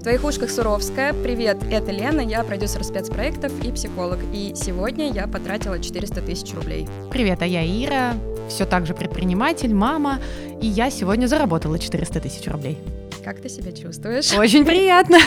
В 0.00 0.02
твоих 0.02 0.24
ушках 0.24 0.48
Суровская. 0.48 1.12
Привет, 1.12 1.58
это 1.70 1.92
Лена, 1.92 2.22
я 2.22 2.42
продюсер 2.42 2.82
спецпроектов 2.84 3.52
и 3.62 3.70
психолог. 3.70 4.18
И 4.32 4.54
сегодня 4.56 5.12
я 5.12 5.26
потратила 5.26 5.78
400 5.78 6.22
тысяч 6.22 6.54
рублей. 6.54 6.88
Привет, 7.10 7.42
а 7.42 7.46
я 7.46 7.62
Ира, 7.62 8.14
все 8.48 8.64
так 8.64 8.86
же 8.86 8.94
предприниматель, 8.94 9.74
мама, 9.74 10.18
и 10.62 10.66
я 10.66 10.90
сегодня 10.90 11.26
заработала 11.26 11.78
400 11.78 12.18
тысяч 12.18 12.46
рублей. 12.48 12.78
Как 13.22 13.42
ты 13.42 13.50
себя 13.50 13.72
чувствуешь? 13.72 14.32
Очень 14.32 14.64
приятно. 14.64 15.18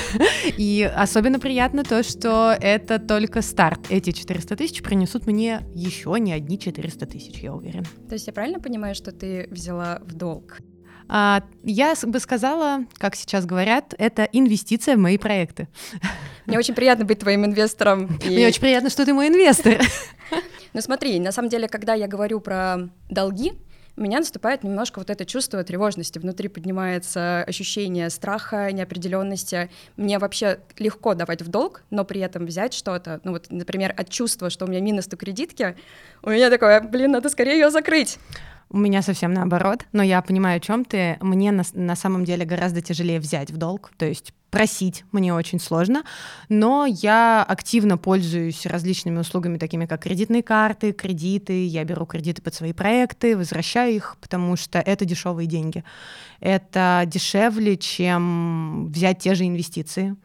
И 0.57 0.91
особенно 0.95 1.39
приятно 1.39 1.83
то, 1.83 2.01
что 2.01 2.57
это 2.59 2.97
только 2.97 3.43
старт. 3.43 3.79
Эти 3.91 4.09
400 4.09 4.55
тысяч 4.55 4.81
принесут 4.81 5.27
мне 5.27 5.61
еще 5.75 6.15
не 6.19 6.33
одни 6.33 6.57
400 6.57 7.05
тысяч, 7.05 7.43
я 7.43 7.53
уверен. 7.53 7.85
То 8.09 8.13
есть 8.13 8.25
я 8.25 8.33
правильно 8.33 8.59
понимаю, 8.59 8.95
что 8.95 9.11
ты 9.11 9.47
взяла 9.51 10.01
в 10.03 10.15
долг? 10.15 10.57
А, 11.07 11.43
я 11.63 11.93
бы 12.03 12.19
сказала, 12.19 12.85
как 12.97 13.15
сейчас 13.15 13.45
говорят, 13.45 13.93
это 13.97 14.23
инвестиция 14.31 14.95
в 14.95 14.99
мои 14.99 15.17
проекты. 15.17 15.67
Мне 16.45 16.57
очень 16.57 16.73
приятно 16.73 17.05
быть 17.05 17.19
твоим 17.19 17.45
инвестором. 17.45 18.17
И... 18.23 18.29
Мне 18.29 18.47
очень 18.47 18.61
приятно, 18.61 18.89
что 18.89 19.05
ты 19.05 19.13
мой 19.13 19.27
инвестор. 19.27 19.79
Ну 20.73 20.81
смотри, 20.81 21.19
на 21.19 21.31
самом 21.31 21.49
деле, 21.49 21.67
когда 21.67 21.93
я 21.93 22.07
говорю 22.07 22.39
про 22.39 22.89
долги, 23.09 23.53
у 23.95 24.01
меня 24.01 24.17
наступает 24.17 24.63
немножко 24.63 24.97
вот 24.97 25.11
это 25.11 25.23
чувство 25.23 25.63
тревожности. 25.63 26.17
Внутри 26.17 26.47
поднимается 26.47 27.43
ощущение 27.43 28.09
страха, 28.09 28.71
неопределенности. 28.71 29.69
Мне 29.97 30.17
вообще 30.17 30.59
легко 30.79 31.13
давать 31.13 31.43
в 31.43 31.47
долг, 31.47 31.83
но 31.91 32.03
при 32.03 32.21
этом 32.21 32.47
взять 32.47 32.73
что-то, 32.73 33.21
ну 33.23 33.33
вот, 33.33 33.51
например, 33.51 33.93
от 33.95 34.09
чувства, 34.09 34.49
что 34.49 34.65
у 34.65 34.67
меня 34.67 34.81
минус 34.81 35.07
у 35.13 35.15
кредитки, 35.15 35.75
у 36.23 36.31
меня 36.31 36.49
такое, 36.49 36.81
блин, 36.81 37.11
надо 37.11 37.29
скорее 37.29 37.53
ее 37.53 37.69
закрыть. 37.69 38.17
У 38.73 38.77
меня 38.79 39.03
совсем 39.03 39.35
наоборот, 39.35 39.85
но 39.91 40.01
я 40.01 40.19
понимаю, 40.23 40.57
о 40.57 40.59
чем 40.59 40.83
ты. 40.83 41.17
Мне 41.21 41.51
на, 41.51 41.61
на 41.73 41.95
самом 41.95 42.25
деле 42.25 42.43
гораздо 42.43 42.81
тяжелее 42.81 43.19
взять 43.19 43.51
в 43.51 43.57
долг, 43.57 43.91
то 43.97 44.05
есть 44.07 44.33
просить 44.49 45.05
мне 45.11 45.31
очень 45.31 45.59
сложно, 45.59 46.03
но 46.49 46.87
я 46.87 47.43
активно 47.43 47.99
пользуюсь 47.99 48.65
различными 48.65 49.19
услугами, 49.19 49.59
такими 49.59 49.85
как 49.85 50.01
кредитные 50.01 50.41
карты, 50.41 50.91
кредиты, 50.91 51.67
я 51.67 51.83
беру 51.83 52.07
кредиты 52.07 52.41
под 52.41 52.55
свои 52.55 52.73
проекты, 52.73 53.37
возвращаю 53.37 53.93
их, 53.93 54.17
потому 54.19 54.55
что 54.55 54.79
это 54.79 55.05
дешевые 55.05 55.45
деньги. 55.45 55.83
Это 56.39 57.03
дешевле, 57.05 57.77
чем 57.77 58.87
взять 58.91 59.19
те 59.19 59.35
же 59.35 59.45
инвестиции 59.45 60.15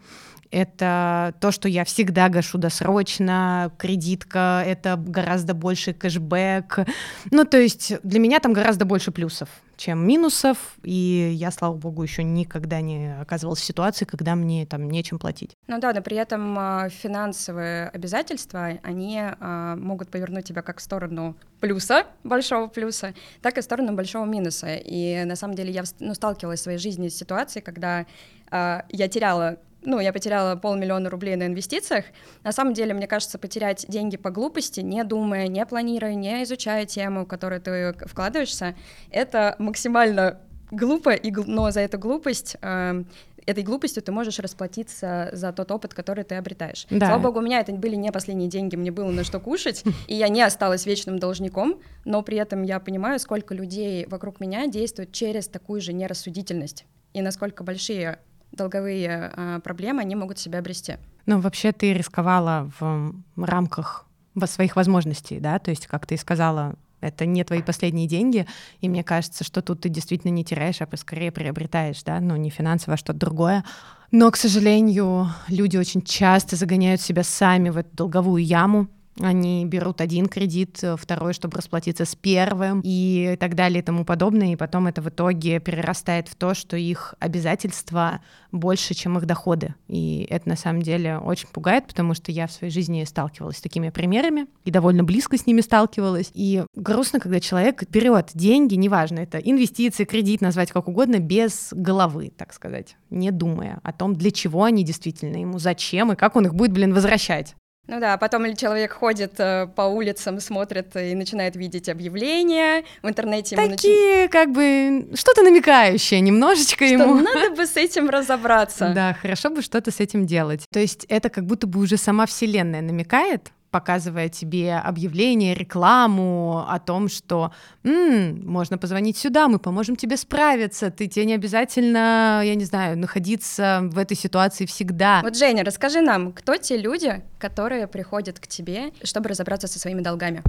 это 0.51 1.35
то, 1.41 1.51
что 1.51 1.69
я 1.69 1.85
всегда 1.85 2.29
гашу 2.29 2.59
досрочно, 2.59 3.73
кредитка, 3.79 4.63
это 4.65 4.97
гораздо 4.97 5.55
больше 5.55 5.93
кэшбэк. 5.93 6.87
Ну, 7.31 7.45
то 7.45 7.59
есть 7.59 7.95
для 8.03 8.19
меня 8.19 8.41
там 8.41 8.53
гораздо 8.53 8.85
больше 8.85 9.11
плюсов, 9.11 9.49
чем 9.77 10.07
минусов, 10.07 10.77
и 10.83 11.31
я, 11.35 11.51
слава 11.51 11.75
богу, 11.75 12.03
еще 12.03 12.25
никогда 12.25 12.81
не 12.81 13.19
оказывалась 13.21 13.61
в 13.61 13.65
ситуации, 13.65 14.05
когда 14.05 14.35
мне 14.35 14.67
там 14.67 14.89
нечем 14.91 15.19
платить. 15.19 15.57
Ну 15.67 15.79
да, 15.79 15.93
но 15.93 16.03
при 16.03 16.17
этом 16.17 16.59
а, 16.59 16.89
финансовые 16.89 17.89
обязательства, 17.89 18.79
они 18.83 19.21
а, 19.21 19.77
могут 19.77 20.11
повернуть 20.11 20.47
тебя 20.47 20.63
как 20.63 20.79
в 20.79 20.83
сторону 20.83 21.37
плюса, 21.61 22.07
большого 22.25 22.69
плюса, 22.69 23.15
так 23.43 23.59
и 23.59 23.61
в 23.61 23.65
сторону 23.65 23.95
большого 23.95 24.25
минуса. 24.25 24.77
И 24.77 25.25
на 25.25 25.37
самом 25.37 25.55
деле 25.55 25.73
я 25.73 25.85
ну, 26.01 26.15
сталкивалась 26.15 26.61
в 26.61 26.63
своей 26.63 26.79
жизни 26.79 27.09
с 27.09 27.17
ситуацией, 27.17 27.63
когда 27.63 28.07
а, 28.51 28.85
я 28.89 29.09
теряла 29.09 29.59
ну, 29.83 30.01
я 30.01 30.13
потеряла 30.13 30.57
полмиллиона 30.57 31.11
рублей 31.11 31.37
на 31.37 31.47
инвестициях. 31.47 32.05
На 32.43 32.53
самом 32.53 32.75
деле, 32.75 32.95
мне 32.95 33.07
кажется, 33.07 33.39
потерять 33.39 33.87
деньги 33.89 34.17
по 34.17 34.31
глупости, 34.31 34.81
не 34.81 35.03
думая, 35.05 35.49
не 35.49 35.65
планируя, 35.67 36.15
не 36.15 36.43
изучая 36.43 36.85
тему, 36.87 37.25
в 37.25 37.29
которую 37.29 37.61
ты 37.61 37.95
вкладываешься, 38.07 38.75
это 39.11 39.57
максимально 39.59 40.41
глупо, 40.71 41.11
и, 41.11 41.31
но 41.31 41.71
за 41.71 41.81
эту 41.81 41.99
глупость 41.99 42.57
э, 42.61 43.05
этой 43.47 43.65
глупостью 43.65 44.03
ты 44.03 44.13
можешь 44.13 44.39
расплатиться 44.39 45.31
за 45.33 45.53
тот 45.53 45.71
опыт, 45.71 45.95
который 45.95 46.25
ты 46.25 46.35
обретаешь. 46.35 46.87
Да. 46.91 47.07
Слава 47.07 47.23
богу, 47.23 47.39
у 47.39 47.43
меня 47.43 47.61
это 47.61 47.73
были 47.73 47.97
не 47.97 48.13
последние 48.13 48.49
деньги, 48.49 48.77
мне 48.77 48.91
было 48.91 49.11
на 49.11 49.25
что 49.25 49.41
кушать, 49.41 49.85
и 50.07 50.15
я 50.15 50.29
не 50.29 50.43
осталась 50.43 50.85
вечным 50.85 51.19
должником, 51.19 51.81
но 52.05 52.23
при 52.23 52.37
этом 52.37 52.63
я 52.63 52.79
понимаю, 52.79 53.19
сколько 53.19 53.55
людей 53.55 54.07
вокруг 54.07 54.41
меня 54.41 54.67
действуют 54.67 55.13
через 55.13 55.49
такую 55.49 55.81
же 55.81 55.95
нерассудительность 55.95 56.85
и 57.15 57.23
насколько 57.23 57.65
большие 57.65 58.19
долговые 58.53 59.33
э, 59.35 59.61
проблемы 59.63 60.01
они 60.03 60.15
могут 60.15 60.39
себя 60.39 60.59
обрести. 60.59 60.97
Ну, 61.27 61.41
вообще 61.41 61.73
ты 61.73 61.93
рисковала 61.93 62.71
в 62.81 63.15
рамках 63.37 64.07
своих 64.47 64.77
возможностей, 64.77 65.41
да, 65.41 65.59
то 65.59 65.71
есть, 65.71 65.87
как 65.87 66.07
ты 66.07 66.17
сказала, 66.17 66.77
это 67.01 67.27
не 67.27 67.45
твои 67.45 67.63
последние 67.63 68.09
деньги, 68.09 68.47
и 68.81 68.89
мне 68.89 69.05
кажется, 69.05 69.45
что 69.45 69.63
тут 69.63 69.83
ты 69.83 69.89
действительно 69.89 70.33
не 70.33 70.45
теряешь, 70.45 70.81
а 70.81 70.97
скорее 70.97 71.31
приобретаешь, 71.31 72.03
да, 72.03 72.21
ну 72.21 72.37
не 72.37 72.51
финансово, 72.51 72.95
а 72.95 72.97
что-то 72.97 73.19
другое. 73.19 73.65
Но, 74.11 74.31
к 74.31 74.37
сожалению, 74.37 75.29
люди 75.49 75.77
очень 75.77 76.03
часто 76.03 76.57
загоняют 76.57 77.01
себя 77.01 77.23
сами 77.23 77.69
в 77.69 77.77
эту 77.77 77.95
долговую 77.95 78.45
яму, 78.45 78.89
они 79.21 79.65
берут 79.65 80.01
один 80.01 80.27
кредит, 80.27 80.79
э, 80.83 80.97
второй, 80.97 81.33
чтобы 81.33 81.57
расплатиться 81.57 82.05
с 82.05 82.15
первым 82.15 82.81
и 82.85 83.37
так 83.41 83.55
далее 83.55 83.81
и 83.81 83.83
тому 83.83 84.05
подобное. 84.05 84.53
И 84.53 84.57
потом 84.57 84.87
это 84.87 85.03
в 85.03 85.09
итоге 85.09 85.61
перерастает 85.61 86.29
в 86.29 86.35
то, 86.35 86.55
что 86.55 86.77
их 86.77 87.15
обязательства 87.19 88.21
больше, 88.53 88.95
чем 88.95 89.19
их 89.19 89.27
доходы. 89.27 89.75
И 89.89 90.27
это 90.31 90.49
на 90.49 90.57
самом 90.57 90.83
деле 90.83 91.19
очень 91.19 91.49
пугает, 91.49 91.87
потому 91.87 92.15
что 92.15 92.33
я 92.33 92.47
в 92.47 92.53
своей 92.53 92.73
жизни 92.73 93.05
сталкивалась 93.05 93.59
с 93.59 93.61
такими 93.61 93.91
примерами 93.91 94.47
и 94.65 94.71
довольно 94.71 95.05
близко 95.05 95.37
с 95.37 95.47
ними 95.47 95.61
сталкивалась. 95.61 96.31
И 96.35 96.65
грустно, 96.75 97.21
когда 97.21 97.41
человек 97.41 97.89
берет 97.91 98.31
деньги, 98.35 98.75
неважно, 98.75 99.21
это 99.21 99.39
инвестиции, 99.39 100.05
кредит, 100.05 100.41
назвать 100.41 100.73
как 100.73 100.89
угодно, 100.89 101.19
без 101.19 101.69
головы, 101.73 102.33
так 102.37 102.53
сказать, 102.53 102.97
не 103.11 103.31
думая 103.31 103.81
о 103.83 103.93
том, 103.93 104.15
для 104.15 104.31
чего 104.31 104.65
они 104.65 104.85
действительно 104.85 105.37
ему, 105.37 105.59
зачем 105.59 106.13
и 106.13 106.17
как 106.17 106.37
он 106.37 106.47
их 106.47 106.55
будет, 106.55 106.73
блин, 106.73 106.95
возвращать. 106.95 107.55
Ну 107.89 108.01
да, 108.01 108.19
потом 108.19 108.55
человек 108.55 108.93
ходит 108.93 109.41
э, 109.41 109.67
по 109.75 109.83
улицам, 109.83 110.41
смотрит 110.41 110.95
и 110.95 111.15
начинает 111.15 111.57
видеть 111.57 111.89
объявления 111.89 112.85
в 113.03 113.09
интернете. 113.09 113.57
Такие, 113.57 114.23
нач... 114.23 114.31
как 114.31 114.53
бы, 114.53 115.09
что-то 115.15 115.43
намекающее 115.43 116.21
немножечко 116.21 116.85
что 116.85 116.95
ему. 116.95 117.15
надо 117.15 117.51
бы 117.57 117.67
с 117.67 117.77
этим 117.77 118.11
разобраться. 118.11 118.93
Да, 118.99 119.15
хорошо 119.15 119.51
бы 119.51 119.63
что-то 119.63 119.91
с 119.91 120.01
этим 120.01 120.27
делать. 120.27 120.65
То 120.71 120.81
есть 120.81 121.07
это 121.09 121.31
как 121.31 121.47
будто 121.47 121.67
бы 121.67 121.81
уже 121.81 121.97
сама 121.97 122.27
Вселенная 122.27 122.83
намекает, 122.83 123.53
показывая 123.71 124.29
тебе 124.29 124.77
объявление, 124.77 125.55
рекламу 125.55 126.65
о 126.69 126.79
том, 126.79 127.09
что 127.09 127.53
М, 127.85 128.47
можно 128.47 128.79
позвонить 128.79 129.17
сюда, 129.17 129.49
мы 129.49 129.59
поможем 129.59 129.97
тебе 129.97 130.17
справиться, 130.17 130.91
ты 130.91 131.07
тебе 131.07 131.25
не 131.25 131.35
обязательно, 131.35 132.43
я 132.45 132.55
не 132.55 132.65
знаю, 132.65 132.99
находиться 132.99 133.81
в 133.85 133.99
этой 133.99 134.17
ситуации 134.17 134.67
всегда. 134.67 135.21
Вот, 135.23 135.37
Женя, 135.37 135.65
расскажи 135.65 136.01
нам, 136.01 136.33
кто 136.33 136.57
те 136.57 136.77
люди, 136.77 137.23
которые 137.39 137.87
приходят 137.87 138.39
к 138.39 138.47
тебе, 138.47 138.93
чтобы 139.03 139.29
разобраться 139.29 139.69
со 139.69 139.79
своими 139.79 140.01
долгами? 140.01 140.43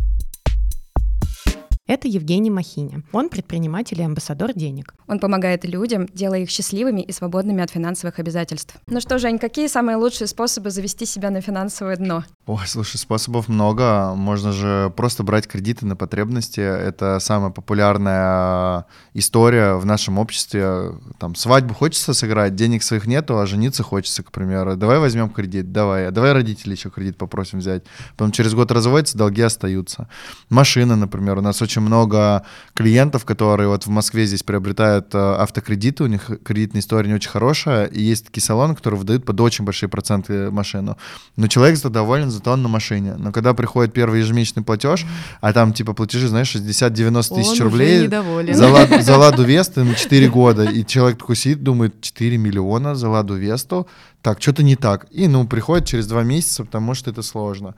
Это 1.90 2.08
Евгений 2.08 2.52
Махиня. 2.52 3.02
Он 3.12 3.30
предприниматель 3.30 4.00
и 4.00 4.04
амбассадор 4.04 4.54
денег. 4.54 4.94
Он 5.08 5.18
помогает 5.18 5.66
людям, 5.66 6.06
делая 6.14 6.42
их 6.42 6.52
счастливыми 6.52 7.02
и 7.02 7.12
свободными 7.12 7.64
от 7.64 7.72
финансовых 7.72 8.20
обязательств. 8.20 8.76
Ну 8.86 9.02
что, 9.02 9.18
Жень, 9.18 9.40
какие 9.40 9.66
самые 9.66 9.96
лучшие 9.96 10.28
способы 10.28 10.70
завести 10.70 11.08
себя 11.08 11.32
на 11.32 11.42
финансовое 11.42 11.96
дно? 11.96 12.26
Ой, 12.52 12.66
слушай, 12.66 12.98
способов 12.98 13.48
много. 13.48 14.16
Можно 14.16 14.52
же 14.52 14.92
просто 14.98 15.22
брать 15.22 15.46
кредиты 15.46 15.86
на 15.86 15.96
потребности. 15.96 16.60
Это 16.60 17.20
самая 17.20 17.52
популярная 17.52 18.88
история 19.14 19.76
в 19.76 19.86
нашем 19.86 20.18
обществе. 20.18 20.94
Там 21.20 21.36
свадьбу 21.36 21.76
хочется 21.76 22.16
сыграть, 22.16 22.56
денег 22.56 22.82
своих 22.82 23.06
нету, 23.06 23.38
а 23.38 23.46
жениться 23.46 23.84
хочется, 23.84 24.24
к 24.24 24.32
примеру. 24.32 24.76
Давай 24.78 24.98
возьмем 24.98 25.30
кредит, 25.30 25.72
давай. 25.72 26.08
А 26.08 26.12
давай 26.12 26.34
родителей 26.34 26.74
еще 26.74 26.90
кредит 26.90 27.20
попросим 27.20 27.60
взять. 27.60 27.84
Потом 28.18 28.32
через 28.32 28.56
год 28.56 28.72
разводится, 28.72 29.16
долги 29.16 29.44
остаются. 29.44 30.10
Машина, 30.50 30.96
например. 30.96 31.38
У 31.38 31.42
нас 31.42 31.62
очень 31.62 31.84
много 31.84 32.44
клиентов, 32.74 33.26
которые 33.26 33.70
вот 33.70 33.86
в 33.86 33.90
Москве 33.90 34.26
здесь 34.26 34.42
приобретают 34.42 35.14
э, 35.14 35.20
автокредиты, 35.20 36.04
у 36.04 36.08
них 36.08 36.32
кредитная 36.44 36.82
история 36.82 37.10
не 37.10 37.14
очень 37.14 37.30
хорошая, 37.30 37.86
и 37.86 38.02
есть 38.02 38.26
такие 38.26 38.44
салоны, 38.44 38.74
которые 38.74 39.00
выдают 39.00 39.24
под 39.24 39.40
очень 39.40 39.66
большие 39.66 39.88
проценты 39.88 40.50
машину. 40.50 40.98
Но 41.36 41.46
человек 41.48 41.78
зато 41.78 41.90
доволен, 41.90 42.39
зато 42.40 42.52
он 42.52 42.64
на 42.64 42.70
машине. 42.70 43.16
Но 43.18 43.32
когда 43.32 43.54
приходит 43.54 43.94
первый 43.94 44.22
ежемесячный 44.22 44.64
платеж, 44.64 45.06
а 45.42 45.54
там 45.54 45.74
типа 45.74 45.94
платежи, 45.94 46.28
знаешь, 46.28 46.56
60-90 46.56 47.36
тысяч 47.36 47.62
рублей 47.62 48.08
за, 48.54 48.70
лад, 48.70 49.04
за 49.04 49.18
Ладу 49.18 49.44
Весту 49.54 49.84
на 49.84 49.96
4 49.96 50.28
года, 50.30 50.64
и 50.64 50.86
человек 50.86 51.20
такой 51.20 51.36
сидит, 51.36 51.64
думает, 51.64 52.02
4 52.02 52.38
миллиона 52.38 52.96
за 52.96 53.10
Ладу 53.10 53.36
Весту, 53.36 53.88
так, 54.22 54.42
что-то 54.42 54.64
не 54.64 54.76
так. 54.76 55.06
И, 55.12 55.28
ну, 55.28 55.48
приходит 55.48 55.88
через 55.88 56.08
2 56.08 56.24
месяца, 56.24 56.64
потому 56.66 56.96
что 56.96 57.12
это 57.12 57.22
сложно. 57.22 57.76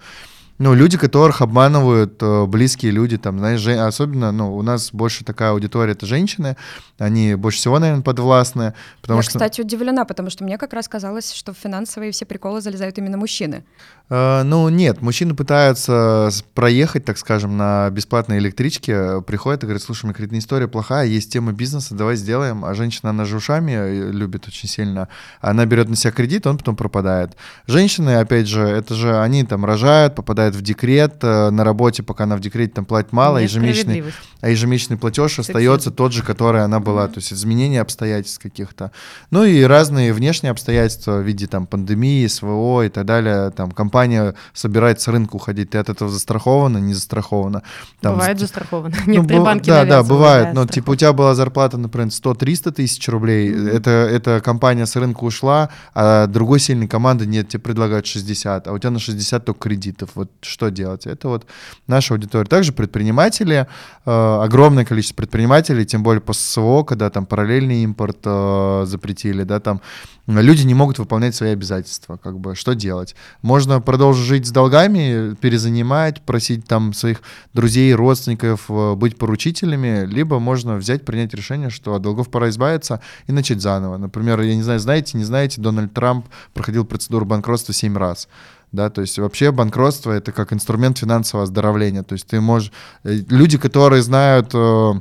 Ну, 0.61 0.75
люди, 0.75 0.95
которых 0.95 1.41
обманывают 1.41 2.21
э, 2.21 2.45
близкие 2.45 2.91
люди, 2.91 3.17
там, 3.17 3.39
знаешь, 3.39 3.65
особенно, 3.65 4.31
ну, 4.31 4.55
у 4.55 4.61
нас 4.61 4.91
больше 4.93 5.25
такая 5.25 5.51
аудитория, 5.51 5.93
это 5.93 6.05
женщины, 6.05 6.55
они 6.99 7.33
больше 7.33 7.57
всего, 7.57 7.79
наверное, 7.79 8.03
подвластны, 8.03 8.75
потому 9.01 9.19
Я, 9.19 9.23
что... 9.23 9.31
кстати, 9.31 9.61
удивлена, 9.61 10.05
потому 10.05 10.29
что 10.29 10.43
мне 10.43 10.59
как 10.59 10.73
раз 10.73 10.87
казалось, 10.87 11.33
что 11.33 11.53
в 11.53 11.57
финансовые 11.57 12.11
все 12.11 12.25
приколы 12.25 12.61
залезают 12.61 12.99
именно 12.99 13.17
мужчины. 13.17 13.65
Э, 14.11 14.43
ну, 14.43 14.69
нет, 14.69 15.01
мужчины 15.01 15.33
пытаются 15.33 16.29
проехать, 16.53 17.05
так 17.05 17.17
скажем, 17.17 17.57
на 17.57 17.89
бесплатной 17.89 18.37
электричке, 18.37 19.21
приходят 19.23 19.63
и 19.63 19.65
говорят, 19.65 19.81
слушай, 19.81 20.05
у 20.05 20.07
меня 20.09 20.13
кредитная 20.13 20.41
история 20.41 20.67
плохая, 20.67 21.07
есть 21.07 21.33
тема 21.33 21.53
бизнеса, 21.53 21.95
давай 21.95 22.17
сделаем, 22.17 22.65
а 22.65 22.75
женщина, 22.75 23.09
она 23.09 23.25
же 23.25 23.37
ушами 23.37 23.71
э, 23.71 24.11
любит 24.11 24.47
очень 24.47 24.69
сильно, 24.69 25.07
она 25.39 25.65
берет 25.65 25.89
на 25.89 25.95
себя 25.95 26.11
кредит, 26.11 26.45
он 26.45 26.59
потом 26.59 26.75
пропадает. 26.75 27.35
Женщины, 27.65 28.17
опять 28.17 28.47
же, 28.47 28.61
это 28.61 28.93
же 28.93 29.19
они 29.19 29.43
там 29.43 29.65
рожают, 29.65 30.13
попадают 30.13 30.50
в 30.55 30.61
декрет, 30.61 31.15
э, 31.23 31.49
на 31.49 31.63
работе, 31.63 32.03
пока 32.03 32.23
она 32.25 32.35
в 32.35 32.39
декрете, 32.39 32.73
там 32.73 32.85
платит 32.85 33.11
мало, 33.11 33.37
ежемесячный, 33.39 33.97
Несправедливость. 33.97 34.17
а 34.41 34.49
ежемесячный 34.49 34.97
платеж 34.97 35.39
остается 35.39 35.91
тот 35.91 36.13
же, 36.13 36.23
который 36.23 36.63
она 36.63 36.79
была, 36.79 37.07
то 37.07 37.17
есть 37.17 37.33
изменение 37.33 37.81
обстоятельств 37.81 38.39
каких-то. 38.41 38.91
Ну 39.31 39.43
и 39.43 39.61
разные 39.63 40.13
внешние 40.13 40.51
обстоятельства 40.51 41.17
в 41.17 41.21
виде 41.21 41.47
там 41.47 41.67
пандемии, 41.67 42.25
СВО 42.27 42.83
и 42.85 42.89
так 42.89 43.05
далее. 43.05 43.51
Там 43.51 43.71
компания 43.71 44.33
собирается 44.53 45.05
с 45.05 45.07
рынка 45.09 45.35
уходить, 45.35 45.71
ты 45.71 45.77
от 45.77 45.89
этого 45.89 46.09
застрахована, 46.09 46.77
не 46.79 46.93
застрахована. 46.93 47.63
Там 48.01 48.13
Бывает 48.13 48.39
застраховано. 48.39 48.95
ну, 49.05 49.11
Некоторые 49.13 49.41
бу- 49.41 49.45
банки 49.45 49.67
да, 49.69 49.85
да, 49.85 50.03
бывает. 50.03 50.53
но 50.53 50.65
типа 50.67 50.91
у 50.91 50.95
тебя 50.95 51.13
была 51.13 51.35
зарплата, 51.35 51.77
например, 51.77 52.07
100-300 52.09 52.71
тысяч 52.71 53.07
рублей, 53.09 53.51
это, 53.51 53.89
эта 53.91 54.41
компания 54.41 54.85
с 54.85 54.95
рынка 54.95 55.23
ушла, 55.23 55.69
а 55.93 56.27
другой 56.27 56.59
сильной 56.59 56.87
команды 56.87 57.25
нет, 57.25 57.49
тебе 57.49 57.59
предлагают 57.59 58.05
60, 58.05 58.67
а 58.67 58.71
у 58.73 58.77
тебя 58.79 58.91
на 58.91 58.99
60 58.99 59.45
только 59.45 59.59
кредитов. 59.59 60.09
Вот 60.15 60.30
что 60.41 60.69
делать? 60.69 61.05
Это 61.05 61.27
вот 61.27 61.45
наша 61.87 62.13
аудитория. 62.13 62.45
Также 62.45 62.73
предприниматели, 62.73 63.67
э, 64.05 64.39
огромное 64.43 64.85
количество 64.85 65.15
предпринимателей, 65.15 65.85
тем 65.85 66.03
более 66.03 66.21
после 66.21 66.43
СВО, 66.43 66.83
когда 66.83 67.09
там 67.09 67.25
параллельный 67.25 67.83
импорт 67.83 68.19
э, 68.23 68.83
запретили, 68.85 69.43
да, 69.43 69.59
там 69.59 69.81
люди 70.27 70.63
не 70.63 70.73
могут 70.73 70.99
выполнять 70.99 71.35
свои 71.35 71.51
обязательства, 71.51 72.17
как 72.17 72.39
бы, 72.39 72.55
что 72.55 72.73
делать? 72.73 73.15
Можно 73.41 73.81
продолжить 73.81 74.25
жить 74.25 74.47
с 74.47 74.51
долгами, 74.51 75.35
перезанимать, 75.35 76.21
просить 76.21 76.65
там 76.65 76.93
своих 76.93 77.21
друзей, 77.53 77.93
родственников 77.93 78.65
э, 78.69 78.95
быть 78.95 79.17
поручителями, 79.17 80.05
либо 80.05 80.39
можно 80.39 80.75
взять, 80.75 81.05
принять 81.05 81.33
решение, 81.33 81.69
что 81.69 81.95
от 81.95 82.01
долгов 82.01 82.29
пора 82.29 82.49
избавиться 82.49 83.01
и 83.27 83.31
начать 83.31 83.61
заново. 83.61 83.97
Например, 83.97 84.39
я 84.41 84.55
не 84.55 84.63
знаю, 84.63 84.79
знаете, 84.79 85.17
не 85.17 85.23
знаете, 85.23 85.61
Дональд 85.61 85.93
Трамп 85.93 86.27
проходил 86.53 86.85
процедуру 86.85 87.25
банкротства 87.25 87.73
7 87.73 87.97
раз. 87.97 88.27
Да, 88.71 88.89
то 88.89 89.01
есть 89.01 89.19
вообще 89.19 89.51
банкротство 89.51 90.11
это 90.11 90.31
как 90.31 90.53
инструмент 90.53 90.97
финансового 90.97 91.43
оздоровления. 91.43 92.03
То 92.03 92.13
есть 92.13 92.27
ты 92.27 92.39
можешь... 92.39 92.71
э, 93.03 93.15
Люди, 93.29 93.57
которые 93.57 94.01
знают 94.01 94.51
э, 94.53 94.93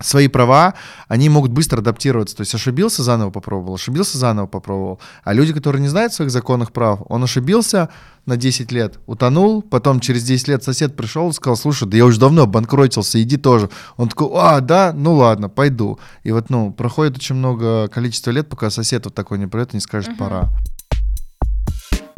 свои 0.00 0.28
права, 0.28 0.74
они 1.08 1.28
могут 1.28 1.50
быстро 1.50 1.80
адаптироваться. 1.80 2.36
То 2.36 2.42
есть 2.42 2.54
ошибился, 2.54 3.02
заново 3.02 3.30
попробовал, 3.30 3.74
ошибился, 3.74 4.18
заново 4.18 4.46
попробовал. 4.46 5.00
А 5.24 5.32
люди, 5.32 5.52
которые 5.52 5.82
не 5.82 5.88
знают 5.88 6.12
своих 6.12 6.30
законных 6.30 6.72
прав, 6.72 7.00
он 7.08 7.24
ошибился 7.24 7.88
на 8.24 8.36
10 8.36 8.70
лет, 8.70 9.00
утонул, 9.06 9.62
потом 9.62 9.98
через 9.98 10.22
10 10.22 10.46
лет 10.48 10.62
сосед 10.62 10.94
пришел 10.94 11.28
и 11.30 11.32
сказал, 11.32 11.56
слушай, 11.56 11.88
да 11.88 11.96
я 11.96 12.04
уже 12.04 12.20
давно 12.20 12.42
обанкротился, 12.42 13.20
иди 13.20 13.36
тоже. 13.36 13.68
Он 13.96 14.08
такой, 14.08 14.30
а, 14.34 14.60
да, 14.60 14.92
ну 14.94 15.14
ладно, 15.14 15.48
пойду. 15.48 15.98
И 16.22 16.30
вот, 16.30 16.48
ну, 16.48 16.72
проходит 16.72 17.16
очень 17.16 17.34
много 17.34 17.88
количества 17.88 18.30
лет, 18.30 18.48
пока 18.48 18.70
сосед 18.70 19.04
вот 19.06 19.14
такой 19.14 19.38
не 19.38 19.48
придет 19.48 19.74
и 19.74 19.76
не 19.76 19.80
скажет, 19.80 20.16
пора. 20.16 20.50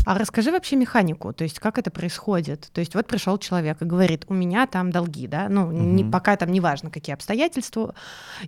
А 0.07 0.19
расскажи 0.19 0.51
вообще 0.51 0.77
механику, 0.77 1.33
то 1.33 1.45
есть 1.45 1.59
как 1.61 1.79
это 1.79 1.91
происходит. 1.91 2.69
То 2.73 2.81
есть 2.81 2.95
вот 2.95 3.07
пришел 3.07 3.39
человек 3.39 3.81
и 3.81 3.85
говорит, 3.85 4.25
у 4.29 4.35
меня 4.35 4.67
там 4.67 4.91
долги, 4.91 5.27
да, 5.27 5.49
ну 5.49 5.71
не, 5.73 6.03
Мгм. 6.03 6.11
пока 6.13 6.37
там 6.37 6.53
не 6.53 6.61
важно, 6.61 6.91
какие 6.91 7.15
обстоятельства. 7.15 7.95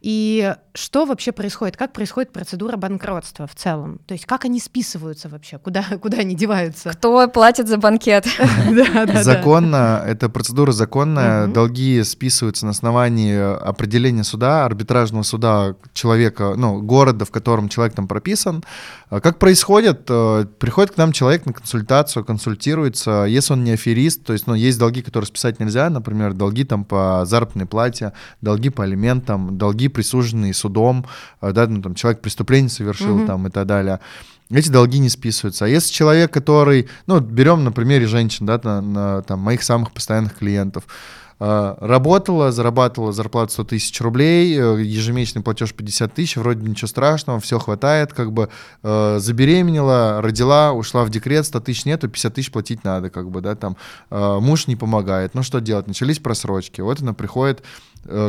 И 0.00 0.54
что 0.74 1.06
вообще 1.06 1.32
происходит, 1.32 1.76
как 1.76 1.92
происходит 1.92 2.32
процедура 2.32 2.76
банкротства 2.76 3.46
в 3.46 3.54
целом? 3.54 4.00
То 4.06 4.12
есть 4.14 4.26
как 4.26 4.44
они 4.44 4.60
списываются 4.60 5.28
вообще, 5.28 5.58
куда, 5.58 5.82
куда 6.02 6.18
они 6.18 6.34
деваются? 6.34 6.90
Кто 6.90 7.28
платит 7.28 7.68
за 7.68 7.78
банкет? 7.78 8.26
Законно, 9.22 10.02
эта 10.06 10.28
процедура 10.28 10.72
законная, 10.72 11.46
долги 11.46 12.02
списываются 12.02 12.66
на 12.66 12.72
основании 12.72 13.36
определения 13.66 14.24
суда, 14.24 14.64
арбитражного 14.64 15.22
суда 15.22 15.74
человека, 15.92 16.54
ну, 16.56 16.80
города, 16.82 17.24
в 17.24 17.30
котором 17.30 17.68
человек 17.68 17.94
там 17.94 18.08
прописан. 18.08 18.62
А 19.08 19.20
Как 19.20 19.38
происходит? 19.38 20.02
Э, 20.08 20.44
Приходит 20.58 20.92
к 20.94 20.96
нам 20.96 21.12
человек 21.12 21.45
на 21.46 21.52
консультацию, 21.52 22.24
консультируется, 22.24 23.24
если 23.24 23.52
он 23.52 23.64
не 23.64 23.72
аферист, 23.72 24.24
то 24.24 24.32
есть, 24.32 24.46
ну, 24.46 24.54
есть 24.54 24.78
долги, 24.78 25.02
которые 25.02 25.26
списать 25.26 25.60
нельзя, 25.60 25.88
например, 25.90 26.32
долги 26.34 26.64
там 26.64 26.84
по 26.84 27.24
заработной 27.24 27.66
плате, 27.66 28.12
долги 28.40 28.70
по 28.70 28.84
алиментам, 28.84 29.56
долги, 29.56 29.88
присуженные 29.88 30.52
судом, 30.52 31.06
э, 31.40 31.52
да, 31.52 31.66
ну, 31.66 31.80
там, 31.82 31.94
человек 31.94 32.20
преступление 32.20 32.68
совершил 32.68 33.16
Мгм. 33.18 33.26
там 33.26 33.46
и 33.46 33.50
так 33.50 33.66
далее 33.66 34.00
эти 34.50 34.68
долги 34.68 34.98
не 34.98 35.08
списываются. 35.08 35.64
А 35.64 35.68
если 35.68 35.92
человек, 35.92 36.32
который, 36.32 36.88
ну, 37.06 37.20
берем 37.20 37.64
на 37.64 37.72
примере 37.72 38.06
женщин, 38.06 38.46
да, 38.46 38.60
на, 38.62 38.80
на, 38.80 39.22
там, 39.22 39.40
моих 39.40 39.62
самых 39.62 39.92
постоянных 39.92 40.36
клиентов, 40.36 40.84
э, 41.40 41.74
работала, 41.80 42.52
зарабатывала 42.52 43.12
зарплату 43.12 43.52
100 43.52 43.64
тысяч 43.64 44.00
рублей, 44.00 44.56
э, 44.56 44.82
ежемесячный 44.82 45.42
платеж 45.42 45.74
50 45.74 46.14
тысяч, 46.14 46.36
вроде 46.36 46.66
ничего 46.66 46.86
страшного, 46.86 47.40
все 47.40 47.58
хватает, 47.58 48.12
как 48.12 48.32
бы 48.32 48.48
э, 48.84 49.18
забеременела, 49.18 50.22
родила, 50.22 50.72
ушла 50.72 51.04
в 51.04 51.10
декрет, 51.10 51.44
100 51.44 51.60
тысяч 51.60 51.84
нету, 51.84 52.08
50 52.08 52.34
тысяч 52.34 52.52
платить 52.52 52.84
надо, 52.84 53.10
как 53.10 53.30
бы, 53.30 53.40
да, 53.40 53.56
там, 53.56 53.76
э, 54.10 54.38
муж 54.40 54.68
не 54.68 54.76
помогает, 54.76 55.34
ну 55.34 55.42
что 55.42 55.60
делать, 55.60 55.88
начались 55.88 56.20
просрочки, 56.20 56.80
вот 56.80 57.02
она 57.02 57.14
приходит, 57.14 57.64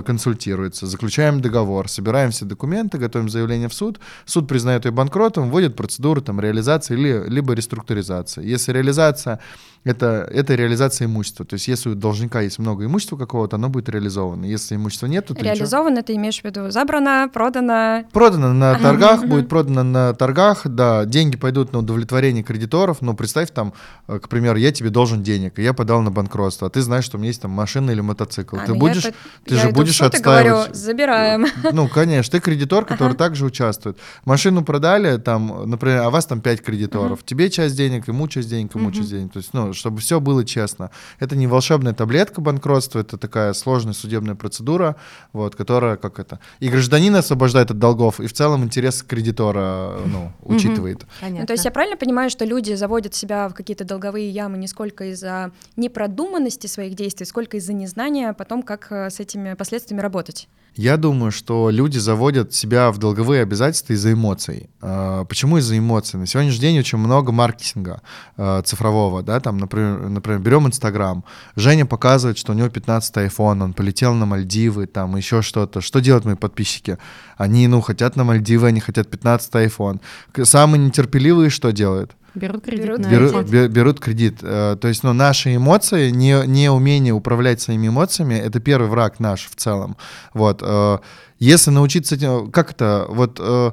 консультируется, 0.05 0.87
заключаем 0.87 1.41
договор, 1.41 1.89
собираем 1.89 2.31
все 2.31 2.45
документы, 2.45 2.97
готовим 2.97 3.29
заявление 3.29 3.69
в 3.69 3.73
суд, 3.73 3.99
суд 4.25 4.47
признает 4.47 4.85
ее 4.85 4.91
банкротом, 4.91 5.49
вводит 5.49 5.75
процедуру 5.75 6.21
там 6.21 6.39
реализации 6.39 6.93
или, 6.95 7.23
либо 7.29 7.53
реструктуризации. 7.53 8.45
Если 8.45 8.71
реализация 8.71 9.39
это, 9.83 10.27
это 10.33 10.55
реализация 10.55 11.05
имущества. 11.05 11.45
То 11.45 11.53
есть, 11.53 11.67
если 11.69 11.89
у 11.89 11.95
должника 11.95 12.41
есть 12.41 12.59
много 12.59 12.83
имущества 12.85 13.15
какого-то, 13.15 13.55
оно 13.55 13.69
будет 13.69 13.87
реализовано. 13.89 14.43
Если 14.45 14.75
имущества 14.75 15.05
нет, 15.07 15.25
то 15.27 15.33
ты 15.33 15.39
ничего- 15.39 15.53
Реализовано, 15.55 16.03
ты 16.03 16.15
имеешь 16.15 16.41
в 16.41 16.43
виду 16.43 16.69
забрано, 16.71 17.29
продано. 17.33 18.03
Продано 18.11 18.51
на 18.53 18.77
торгах, 18.79 19.25
будет 19.25 19.47
продано 19.47 19.83
на 19.83 20.13
торгах, 20.13 20.67
да, 20.67 21.05
деньги 21.05 21.37
пойдут 21.37 21.71
на 21.71 21.79
удовлетворение 21.79 22.43
кредиторов, 22.43 23.01
но 23.01 23.13
представь 23.13 23.51
там, 23.51 23.73
э, 24.09 24.19
к 24.19 24.27
примеру, 24.27 24.57
я 24.57 24.71
тебе 24.73 24.89
должен 24.89 25.23
денег, 25.23 25.57
и 25.59 25.63
я 25.63 25.73
подал 25.73 26.01
на 26.01 26.11
банкротство, 26.11 26.67
а 26.67 26.69
ты 26.69 26.81
знаешь, 26.81 27.05
что 27.05 27.17
у 27.17 27.19
меня 27.19 27.29
есть 27.29 27.41
там 27.41 27.51
машина 27.51 27.91
или 27.91 28.01
мотоцикл. 28.01 28.57
А, 28.57 28.65
ты 28.65 28.73
ну 28.73 28.79
будешь, 28.79 29.05
это- 29.05 29.15
ты 29.45 29.55
я 29.55 29.61
же 29.61 29.66
в 29.71 29.73
будешь 29.73 30.01
отстаивать. 30.01 30.45
говорю, 30.57 30.73
забираем. 30.73 31.45
Ну, 31.71 31.87
конечно, 31.87 32.31
ты 32.31 32.39
кредитор, 32.39 32.85
который 32.85 33.09
Ага. 33.09 33.17
также 33.17 33.45
участвует. 33.45 33.97
Машину 34.25 34.63
продали, 34.63 35.17
там, 35.17 35.69
например, 35.69 36.01
а 36.03 36.09
вас 36.09 36.25
там 36.25 36.41
пять 36.41 36.61
кредиторов. 36.61 37.23
Тебе 37.23 37.49
часть 37.49 37.75
денег, 37.75 38.07
ему 38.07 38.27
часть 38.27 38.49
денег, 38.49 38.75
ему 38.75 38.85
Мгм. 38.85 38.93
часть 38.93 39.09
денег. 39.09 39.33
То 39.33 39.37
есть, 39.39 39.53
ну, 39.53 39.73
чтобы 39.73 39.99
все 39.99 40.19
было 40.19 40.43
честно. 40.45 40.91
Это 41.19 41.35
не 41.35 41.47
волшебная 41.47 41.93
таблетка 41.93 42.41
банкротства, 42.41 42.99
это 42.99 43.17
такая 43.17 43.53
сложная 43.53 43.93
судебная 43.93 44.35
процедура, 44.35 44.95
вот, 45.33 45.55
которая, 45.55 45.95
как 45.97 46.19
это, 46.19 46.39
и 46.59 46.69
гражданина 46.69 47.19
освобождает 47.19 47.71
от 47.71 47.79
долгов, 47.79 48.19
и 48.19 48.27
в 48.27 48.33
целом 48.33 48.63
интерес 48.63 49.03
кредитора, 49.03 49.97
ну, 50.05 50.31
учитывает. 50.43 51.05
Понятно. 51.21 51.41
Ну, 51.41 51.45
то 51.47 51.53
есть 51.53 51.65
я 51.65 51.71
правильно 51.71 51.97
понимаю, 51.97 52.29
что 52.29 52.45
люди 52.45 52.73
заводят 52.73 53.15
себя 53.15 53.49
в 53.49 53.53
какие-то 53.53 53.83
долговые 53.85 54.29
ямы 54.29 54.57
не 54.57 54.67
сколько 54.67 55.05
из-за 55.11 55.51
непродуманности 55.75 56.67
своих 56.67 56.95
действий, 56.95 57.25
сколько 57.25 57.57
из-за 57.57 57.73
незнания 57.73 58.33
потом, 58.33 58.61
как 58.61 58.87
э, 58.91 59.09
с 59.09 59.19
этими 59.19 59.53
последствиями 59.57 60.01
работать? 60.01 60.47
Я 60.77 60.97
думаю, 60.97 61.31
что 61.31 61.71
люди 61.71 61.97
заводят 61.97 62.53
себя 62.53 62.91
в 62.91 62.99
долговые 62.99 63.41
обязательства 63.41 63.93
из-за 63.93 64.13
эмоций. 64.13 64.69
А, 64.79 65.25
Почему 65.25 65.57
из-за 65.57 65.75
эмоций? 65.75 66.19
На 66.19 66.27
сегодняшний 66.27 66.59
день 66.61 66.79
очень 66.79 66.99
много 66.99 67.31
маркетинга 67.31 68.01
а, 68.37 68.61
цифрового, 68.61 69.23
да, 69.23 69.39
там, 69.39 69.57
например, 69.57 70.07
например, 70.07 70.39
берем 70.39 70.67
Инстаграм. 70.67 71.23
Женя 71.55 71.87
показывает, 71.87 72.37
что 72.37 72.51
у 72.51 72.55
него 72.55 72.69
15 72.69 73.17
iPhone, 73.17 73.63
он 73.63 73.73
полетел 73.73 74.13
на 74.13 74.27
Мальдивы, 74.27 74.85
там, 74.85 75.15
еще 75.15 75.41
что-то. 75.41 75.81
Что 75.81 75.99
делают 75.99 76.25
мои 76.25 76.35
подписчики? 76.35 76.99
Они, 77.37 77.67
ну, 77.67 77.81
хотят 77.81 78.15
на 78.15 78.23
Мальдивы, 78.23 78.67
они 78.67 78.79
хотят 78.79 79.09
15 79.09 79.55
iPhone. 79.55 79.99
Самые 80.43 80.85
нетерпеливые 80.85 81.49
что 81.49 81.71
делают? 81.71 82.15
Берут 82.37 82.63
кредит 82.63 82.85
Берут 82.85 82.99
на 82.99 83.09
кредит. 83.09 83.31
Берут, 83.31 83.49
бе- 83.49 83.67
берут 83.67 83.99
кредит. 83.99 84.37
Э, 84.41 84.77
То 84.79 84.87
есть, 84.87 85.03
ну, 85.03 85.13
наши 85.13 85.55
эмоции, 85.55 86.09
не, 86.11 86.43
не 86.47 86.69
умение 86.71 87.13
управлять 87.13 87.59
своими 87.61 87.87
эмоциями, 87.87 88.35
это 88.35 88.59
первый 88.59 88.89
враг 88.89 89.19
наш 89.19 89.47
в 89.49 89.55
целом. 89.55 89.97
Вот. 90.33 90.61
э, 90.63 90.97
Если 91.39 91.71
научиться 91.71 92.15
этим, 92.15 92.51
как 92.51 92.71
это, 92.71 93.05
вот 93.09 93.39
э, 93.39 93.71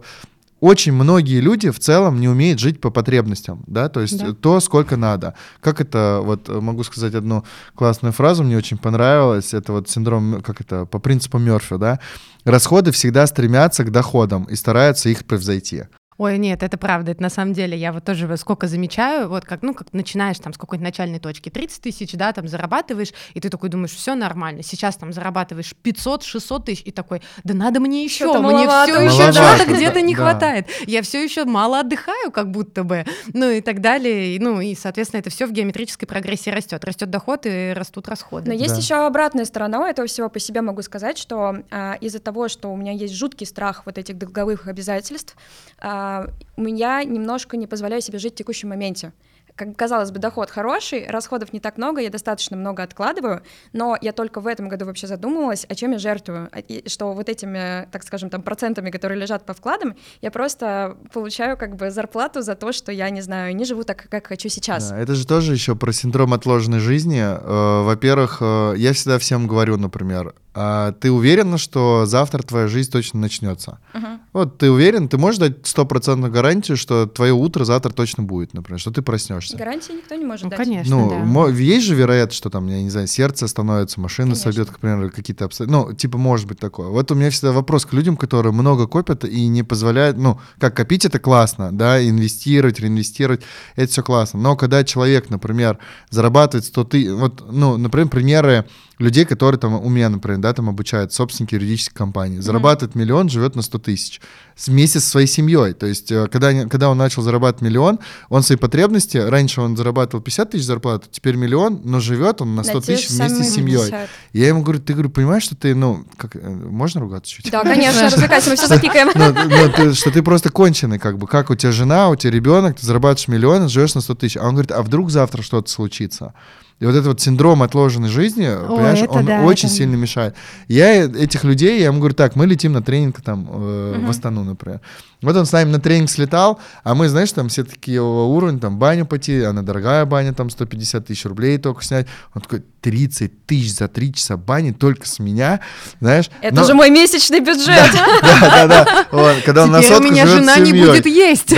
очень 0.61 0.93
многие 0.95 1.41
люди 1.41 1.69
в 1.71 1.79
целом 1.79 2.21
не 2.21 2.29
умеют 2.29 2.59
жить 2.59 2.81
по 2.81 2.89
потребностям, 2.91 3.65
да, 3.67 3.89
то 3.91 4.01
есть 4.01 4.19
Да. 4.19 4.33
то, 4.33 4.61
сколько 4.61 4.97
надо. 4.97 5.35
Как 5.61 5.81
это, 5.83 6.21
вот 6.23 6.49
могу 6.49 6.85
сказать 6.85 7.15
одну 7.15 7.45
классную 7.75 8.13
фразу, 8.15 8.45
мне 8.45 8.57
очень 8.57 8.79
понравилось, 8.79 9.53
это 9.53 9.73
вот 9.73 9.91
синдром, 9.91 10.41
как 10.43 10.63
это, 10.63 10.87
по 10.87 10.99
принципу 10.99 11.37
Мерфи, 11.39 11.77
да, 11.77 11.99
расходы 12.47 12.93
всегда 12.93 13.27
стремятся 13.27 13.85
к 13.85 13.91
доходам 13.93 14.45
и 14.45 14.55
стараются 14.57 15.11
их 15.11 15.27
превзойти. 15.27 15.83
Ой, 16.17 16.39
нет, 16.39 16.63
это 16.63 16.79
правда, 16.79 17.13
это 17.13 17.23
на 17.23 17.29
самом 17.29 17.55
деле, 17.55 17.77
я 17.77 17.93
вот 17.93 18.05
тоже 18.05 18.37
сколько 18.37 18.69
замечаю, 18.69 19.29
вот 19.29 19.45
как, 19.45 19.63
ну, 19.63 19.75
как 19.75 19.93
начинаешь 19.93 20.39
там 20.39 20.53
с 20.53 20.59
какой-то 20.59 20.83
начальной 20.85 21.19
точки, 21.19 21.49
30 21.49 21.83
тысяч, 21.83 22.13
да, 22.13 22.33
там 22.33 22.47
зарабатываешь, 22.47 23.13
и 23.35 23.41
ты 23.41 23.51
такой 23.51 23.69
думаешь, 23.69 23.93
все 23.93 24.15
нормально, 24.15 24.63
сейчас 24.63 24.97
там 24.97 25.13
зарабатываешь 25.13 25.75
500-600 25.83 26.65
тысяч, 26.65 26.83
и 26.85 26.93
такой, 26.93 27.21
да 27.43 27.55
надо 27.55 27.81
мне 27.81 28.05
еще, 28.05 28.33
мне 28.39 28.69
все 28.69 29.01
еще 29.01 29.33
что-то 29.33 29.73
где-то 29.75 30.01
не 30.03 30.15
хватает, 30.15 30.69
я 30.87 31.03
все 31.03 31.23
еще 31.23 31.45
мало 31.45 31.81
отдыхаю, 31.81 32.31
как 32.31 32.51
будто 32.51 32.85
бы, 32.85 33.05
ну 33.33 33.51
и 33.51 33.61
так 33.61 33.81
далее, 33.81 34.39
ну 34.41 34.61
и, 34.61 34.77
соответственно, 34.77 35.21
это 35.21 35.31
все 35.31 35.47
в 35.47 35.53
геометрической 35.53 36.07
прогрессии 36.07 36.51
растет, 36.51 36.85
растет 36.85 37.11
доход 37.11 37.47
и 37.47 37.73
растут 37.75 38.09
расходы. 38.09 38.49
Но 38.49 38.55
есть 38.55 38.79
еще 38.79 39.07
обратная 39.07 39.45
сторона 39.45 39.91
этого 39.91 40.07
всего, 40.07 40.29
по 40.29 40.39
себе 40.39 40.61
могу 40.61 40.83
сказать, 40.83 41.19
что 41.19 41.57
а, 41.71 41.95
из-за 42.01 42.21
того, 42.21 42.49
что 42.49 42.73
у 42.73 42.77
меня 42.77 42.93
есть 42.93 43.15
жуткий 43.15 43.47
страх 43.47 43.83
вот 43.87 43.99
этих 43.99 44.17
долговых 44.17 44.69
обязательств, 44.69 45.37
а, 45.81 46.04
а, 46.05 46.31
я 46.57 47.05
немножко 47.05 47.57
не 47.57 47.67
позволяю 47.67 48.03
себе 48.03 48.19
жить 48.19 48.35
в 48.35 48.37
текущем 48.37 48.69
моменте 48.69 49.13
как 49.57 49.77
казалось 49.77 50.11
бы, 50.11 50.19
доход 50.19 50.51
хороший, 50.51 51.07
расходов 51.09 51.53
не 51.53 51.61
так 51.61 51.77
много, 51.77 52.01
я 52.01 52.11
достаточно 52.11 52.57
много 52.57 52.83
откладываю, 52.83 53.43
но 53.73 53.97
я 54.01 54.13
только 54.13 54.41
в 54.41 54.47
этом 54.47 54.69
году 54.69 54.87
вообще 54.87 55.07
задумывалась, 55.07 55.65
о 55.69 55.75
чем 55.75 55.93
я 55.93 55.99
жертвую, 55.99 56.51
и 56.69 56.89
что 56.89 57.13
вот 57.13 57.29
этими, 57.29 57.89
так 57.93 58.03
скажем, 58.03 58.31
там 58.31 58.43
процентами, 58.43 58.91
которые 58.91 59.21
лежат 59.21 59.47
по 59.47 59.55
вкладам, 59.55 59.95
я 60.23 60.31
просто 60.31 60.97
получаю 61.13 61.57
как 61.57 61.77
бы 61.77 61.91
зарплату 61.91 62.43
за 62.43 62.55
то, 62.57 62.73
что 62.73 62.91
я 62.91 63.11
не 63.11 63.21
знаю, 63.21 63.55
не 63.55 63.65
живу 63.65 63.85
так, 63.85 64.09
как 64.09 64.27
хочу 64.27 64.49
сейчас. 64.49 64.91
Да, 64.91 64.99
это 64.99 65.15
же 65.15 65.27
тоже 65.27 65.53
еще 65.53 65.77
про 65.77 65.93
синдром 65.93 66.35
отложенной 66.35 66.81
жизни. 66.81 67.21
Э, 67.21 67.83
во-первых, 67.85 68.39
э, 68.41 68.75
я 68.77 68.93
всегда 68.93 69.19
всем 69.19 69.47
говорю, 69.47 69.77
например, 69.77 70.35
а 70.57 70.93
ты 70.93 71.11
уверена, 71.11 71.59
что 71.59 72.07
завтра 72.07 72.43
твоя 72.43 72.69
жизнь 72.69 72.91
точно 72.91 73.19
начнется? 73.19 73.79
Uh-huh. 73.93 74.19
Вот 74.33 74.59
ты 74.59 74.71
уверен, 74.71 75.09
ты 75.09 75.19
можешь 75.19 75.41
дать 75.41 75.67
стопроцентную 75.67 76.33
гарантию, 76.33 76.77
что 76.77 77.07
твое 77.07 77.33
утро 77.33 77.65
завтра 77.65 77.91
точно 77.91 78.23
будет, 78.23 78.55
например, 78.55 78.79
что 78.79 78.93
ты 78.93 79.03
проснешься? 79.03 79.44
Гарантии 79.53 79.93
никто 79.93 80.15
не 80.15 80.25
может 80.25 80.45
ну, 80.45 80.51
дать. 80.51 80.59
Конечно, 80.59 80.97
ну, 80.97 81.47
да. 81.47 81.51
есть 81.51 81.87
же 81.87 81.95
вероятность, 81.95 82.39
что 82.39 82.51
там, 82.51 82.67
я 82.69 82.83
не 82.83 82.91
знаю, 82.91 83.07
сердце 83.07 83.45
остановится, 83.45 84.01
машина 84.01 84.29
конечно. 84.29 84.53
сойдет, 84.53 84.73
например, 84.73 85.11
какие-то 85.11 85.45
обстоятельства. 85.45 85.89
Ну, 85.89 85.93
типа, 85.93 86.19
может 86.19 86.47
быть 86.47 86.59
такое. 86.59 86.89
Вот 86.89 87.11
у 87.11 87.15
меня 87.15 87.31
всегда 87.31 87.53
вопрос 87.53 87.87
к 87.87 87.93
людям, 87.93 88.17
которые 88.17 88.53
много 88.53 88.87
копят 88.87 89.25
и 89.25 89.47
не 89.47 89.63
позволяют, 89.63 90.17
ну, 90.17 90.41
как 90.59 90.77
копить 90.77 91.05
это 91.05 91.19
классно, 91.19 91.71
да, 91.73 92.03
инвестировать, 92.07 92.81
реинвестировать, 92.81 93.43
это 93.77 93.91
все 93.93 94.03
классно. 94.03 94.41
Но 94.41 94.57
когда 94.57 94.85
человек, 94.85 95.31
например, 95.31 95.79
зарабатывает 96.11 96.65
100 96.65 96.85
тысяч, 96.85 97.11
вот, 97.11 97.45
ну, 97.51 97.77
например, 97.77 98.09
примеры 98.09 98.65
людей, 98.99 99.25
которые 99.25 99.59
там 99.59 99.75
у 99.75 99.89
меня, 99.89 100.09
например, 100.09 100.41
да, 100.41 100.53
там 100.53 100.69
обучают 100.69 101.13
собственники 101.13 101.55
юридической 101.55 101.95
компании. 101.95 102.39
Зарабатывает 102.39 102.95
mm-hmm. 102.95 103.01
миллион, 103.01 103.29
живет 103.29 103.57
на 103.57 103.63
100 103.63 103.79
тысяч. 103.79 104.21
Вместе 104.67 105.01
со 105.01 105.09
своей 105.09 105.27
семьей. 105.27 105.73
То 105.75 105.87
есть, 105.87 106.13
э, 106.13 106.29
когда, 106.31 106.53
когда 106.67 106.89
он 106.89 106.97
начал 106.97 107.23
зарабатывать 107.23 107.63
миллион, 107.63 107.99
он 108.29 108.43
свои 108.43 108.57
потребности, 108.57 109.17
раньше 109.17 109.61
он 109.61 109.77
зарабатывал 109.77 110.23
50 110.23 110.51
тысяч 110.51 110.65
зарплату, 110.65 111.09
теперь 111.11 111.37
миллион, 111.37 111.81
но 111.85 112.01
живет 112.01 112.41
он 112.41 112.55
на 112.55 112.63
100 112.63 112.81
тысяч 112.81 113.11
вместе 113.11 113.43
с 113.43 113.55
семьей. 113.55 113.91
50. 113.91 114.09
Я 114.33 114.49
ему 114.49 114.63
говорю, 114.63 114.81
ты 114.81 114.93
говорю, 114.93 115.11
понимаешь, 115.11 115.43
что 115.43 115.57
ты, 115.57 115.75
ну, 115.75 116.05
как, 116.17 116.37
э, 116.37 116.49
можно 116.49 117.01
ругаться 117.01 117.33
чуть? 117.33 117.51
Да, 117.51 117.63
конечно, 117.63 118.03
развлекайся, 118.03 118.51
мы 118.51 118.57
все 118.57 118.67
запикаем. 118.67 119.95
Что 119.95 120.11
ты 120.11 120.23
просто 120.23 120.51
конченый, 120.51 120.99
как 120.99 121.19
бы, 121.19 121.27
как 121.27 121.51
у 121.51 121.55
тебя 121.55 121.73
жена, 121.73 122.09
у 122.09 122.17
тебя 122.17 122.31
ребенок, 122.31 122.79
ты 122.79 122.87
зарабатываешь 122.87 123.29
миллион, 123.29 123.69
живешь 123.69 123.95
на 123.95 124.01
100 124.01 124.15
тысяч. 124.15 124.37
А 124.37 124.45
он 124.45 124.55
говорит, 124.55 124.73
а 124.73 124.83
вдруг 124.83 125.11
завтра 125.11 125.43
что-то 125.43 125.71
случится? 125.71 126.35
И 126.81 126.87
вот 126.87 126.93
этот 126.93 127.07
вот 127.07 127.21
синдром 127.21 127.63
отложенной 127.63 128.09
жизни, 128.09 128.47
Ой, 128.47 128.67
понимаешь, 128.67 129.05
он 129.09 129.25
да, 129.25 129.43
очень 129.43 129.69
это... 129.69 129.77
сильно 129.77 129.95
мешает. 129.95 130.35
Я 130.69 131.05
этих 131.05 131.45
людей, 131.45 131.79
я 131.79 131.87
ему 131.87 131.99
говорю, 131.99 132.15
так, 132.15 132.37
мы 132.37 132.47
летим 132.47 132.73
на 132.73 132.83
тренинг 132.83 133.21
там 133.21 133.49
э, 133.49 133.97
угу. 133.97 134.07
в 134.07 134.11
Астану, 134.11 134.45
например. 134.45 134.81
Вот 135.23 135.37
он 135.37 135.47
с 135.47 135.53
нами 135.53 135.71
на 135.71 135.81
тренинг 135.81 136.11
слетал, 136.11 136.59
а 136.83 136.95
мы, 136.95 137.09
знаешь, 137.09 137.33
там 137.33 137.49
все 137.49 137.65
такие 137.65 138.03
уровень, 138.03 138.61
там 138.61 138.79
баню 138.79 139.07
пойти, 139.07 139.43
она 139.43 139.63
дорогая 139.63 140.05
баня, 140.05 140.35
там 140.35 140.51
150 140.51 141.07
тысяч 141.07 141.25
рублей 141.25 141.59
только 141.59 141.83
снять. 141.83 142.07
Он 142.35 142.43
такой, 142.43 142.63
30 142.85 143.47
тысяч 143.47 143.75
за 143.75 143.89
3 143.89 144.13
часа 144.13 144.37
бани 144.37 144.73
только 144.73 145.09
с 145.09 145.19
меня, 145.19 145.61
знаешь. 146.01 146.31
Это 146.43 146.55
но... 146.55 146.65
же 146.65 146.75
мой 146.75 146.91
месячный 146.91 147.41
бюджет. 147.41 147.91
Да, 148.21 148.67
да, 148.67 149.07
да. 149.11 149.35
Когда 149.47 149.65
он 149.65 149.71
на 149.71 149.81
сотку 149.81 150.09
у 150.09 150.11
меня 150.11 150.27
жена 150.27 150.59
не 150.59 150.73
будет 150.73 151.07
есть 151.07 151.55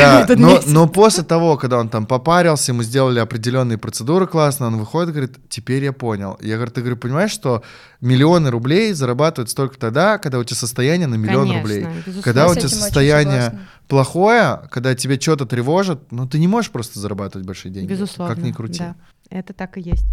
Но 0.67 0.87
после 0.87 1.25
того, 1.25 1.57
когда 1.57 1.79
он 1.79 1.89
там 1.89 2.07
попарился, 2.07 2.73
мы 2.73 2.85
сделали 2.85 3.19
определенные 3.19 3.79
процедуры 3.79 4.29
классно, 4.29 4.69
он 4.69 4.77
выходит, 4.77 5.06
говорит, 5.13 5.37
теперь 5.49 5.85
я 5.85 5.93
понял. 5.93 6.39
Я 6.41 6.57
говорю, 6.57 6.73
ты 6.73 6.81
говорю, 6.81 6.97
понимаешь, 6.97 7.31
что 7.31 7.63
миллионы 8.01 8.51
рублей 8.51 8.93
зарабатывают 8.93 9.51
столько 9.51 9.79
тогда, 9.79 10.19
когда 10.19 10.39
у 10.39 10.45
тебя 10.45 10.57
состояние 10.57 11.07
на 11.07 11.17
миллион 11.17 11.51
рублей. 11.51 11.87
Когда 12.23 12.49
у 12.49 12.55
тебя 12.55 12.69
состояние 12.69 13.61
плохое, 13.89 14.63
когда 14.71 14.95
тебя 14.95 15.21
что-то 15.21 15.47
тревожит, 15.47 16.13
ну 16.13 16.27
ты 16.27 16.39
не 16.39 16.49
можешь 16.49 16.71
просто 16.71 16.99
зарабатывать 16.99 17.47
большие 17.47 17.73
деньги. 17.73 17.89
Безусловно. 17.91 18.35
Как 18.35 18.45
ни 18.45 18.53
крути. 18.53 18.79
Да, 18.81 18.97
это 19.31 19.53
так 19.53 19.79
и 19.79 19.81
есть. 19.81 20.05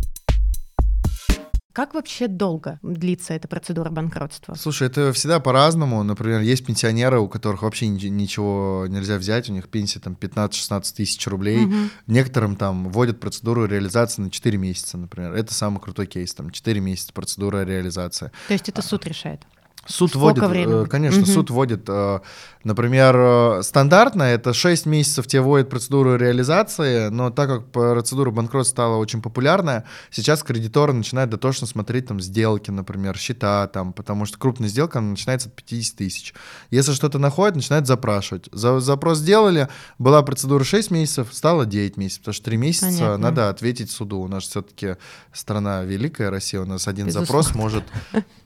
Как 1.73 1.95
вообще 1.95 2.27
долго 2.27 2.79
длится 2.83 3.33
эта 3.33 3.47
процедура 3.47 3.89
банкротства? 3.89 4.53
Слушай, 4.53 4.89
это 4.89 5.11
всегда 5.11 5.39
по-разному. 5.39 6.03
Например, 6.03 6.39
есть 6.39 6.63
пенсионеры, 6.63 7.19
у 7.19 7.27
которых 7.27 7.63
вообще 7.63 7.87
ничего 7.87 8.85
нельзя 8.87 9.17
взять, 9.17 9.49
у 9.49 9.53
них 9.53 9.67
пенсия 9.69 9.99
там 9.99 10.15
15-16 10.19 10.95
тысяч 10.95 11.25
рублей. 11.25 11.65
Угу. 11.65 11.75
Некоторым 12.05 12.57
там 12.57 12.91
вводят 12.91 13.19
процедуру 13.19 13.65
реализации 13.65 14.21
на 14.21 14.29
4 14.29 14.55
месяца, 14.55 14.99
например. 14.99 15.33
Это 15.33 15.51
самый 15.51 15.79
крутой 15.79 16.05
кейс, 16.05 16.31
там 16.35 16.51
4 16.51 16.79
месяца 16.79 17.11
процедура 17.11 17.65
реализации. 17.65 18.31
То 18.47 18.53
есть 18.53 18.69
это 18.69 18.83
суд 18.83 19.07
решает? 19.07 19.41
Суд 19.85 20.11
Сколько 20.11 20.23
вводит, 20.23 20.49
времени? 20.49 20.83
Э, 20.85 20.87
конечно, 20.87 21.21
угу. 21.23 21.31
суд 21.31 21.49
вводит 21.49 21.83
э, 21.87 22.19
Например, 22.63 23.15
э, 23.17 23.61
стандартно 23.61 24.23
это 24.23 24.53
6 24.53 24.85
месяцев 24.85 25.27
тебе 25.27 25.41
вводит 25.41 25.69
процедуру 25.69 26.15
реализации, 26.15 27.09
но 27.09 27.29
так 27.29 27.49
как 27.49 27.71
процедура 27.71 28.31
банкротства 28.31 28.73
стала 28.73 28.95
очень 28.97 29.21
популярная, 29.21 29.83
сейчас 30.11 30.43
кредиторы 30.43 30.93
начинают 30.93 31.29
дотошно 31.29 31.67
смотреть 31.67 32.07
там 32.07 32.21
сделки, 32.21 32.71
например, 32.71 33.17
счета, 33.17 33.67
там, 33.67 33.91
потому 33.91 34.25
что 34.25 34.37
крупная 34.37 34.69
сделка 34.69 35.01
начинается 35.01 35.49
от 35.49 35.55
50 35.55 35.97
тысяч. 35.97 36.33
Если 36.71 36.93
что-то 36.93 37.19
находят, 37.19 37.57
начинают 37.57 37.85
запрашивать. 37.85 38.47
За, 38.53 38.79
запрос 38.79 39.17
сделали, 39.17 39.67
была 39.99 40.21
процедура 40.21 40.63
6 40.63 40.89
месяцев, 40.89 41.27
стало 41.33 41.65
9 41.65 41.97
месяцев, 41.97 42.21
потому 42.21 42.33
что 42.33 42.45
3 42.45 42.57
месяца 42.57 42.85
Понятно. 42.85 43.17
надо 43.17 43.49
ответить 43.49 43.91
суду. 43.91 44.19
У 44.19 44.29
нас 44.29 44.43
все-таки 44.43 44.95
страна 45.33 45.83
великая, 45.83 46.29
Россия, 46.29 46.61
у 46.61 46.65
нас 46.65 46.87
один 46.87 47.07
Безусловно. 47.07 47.43
запрос 47.43 47.55
может 47.55 47.83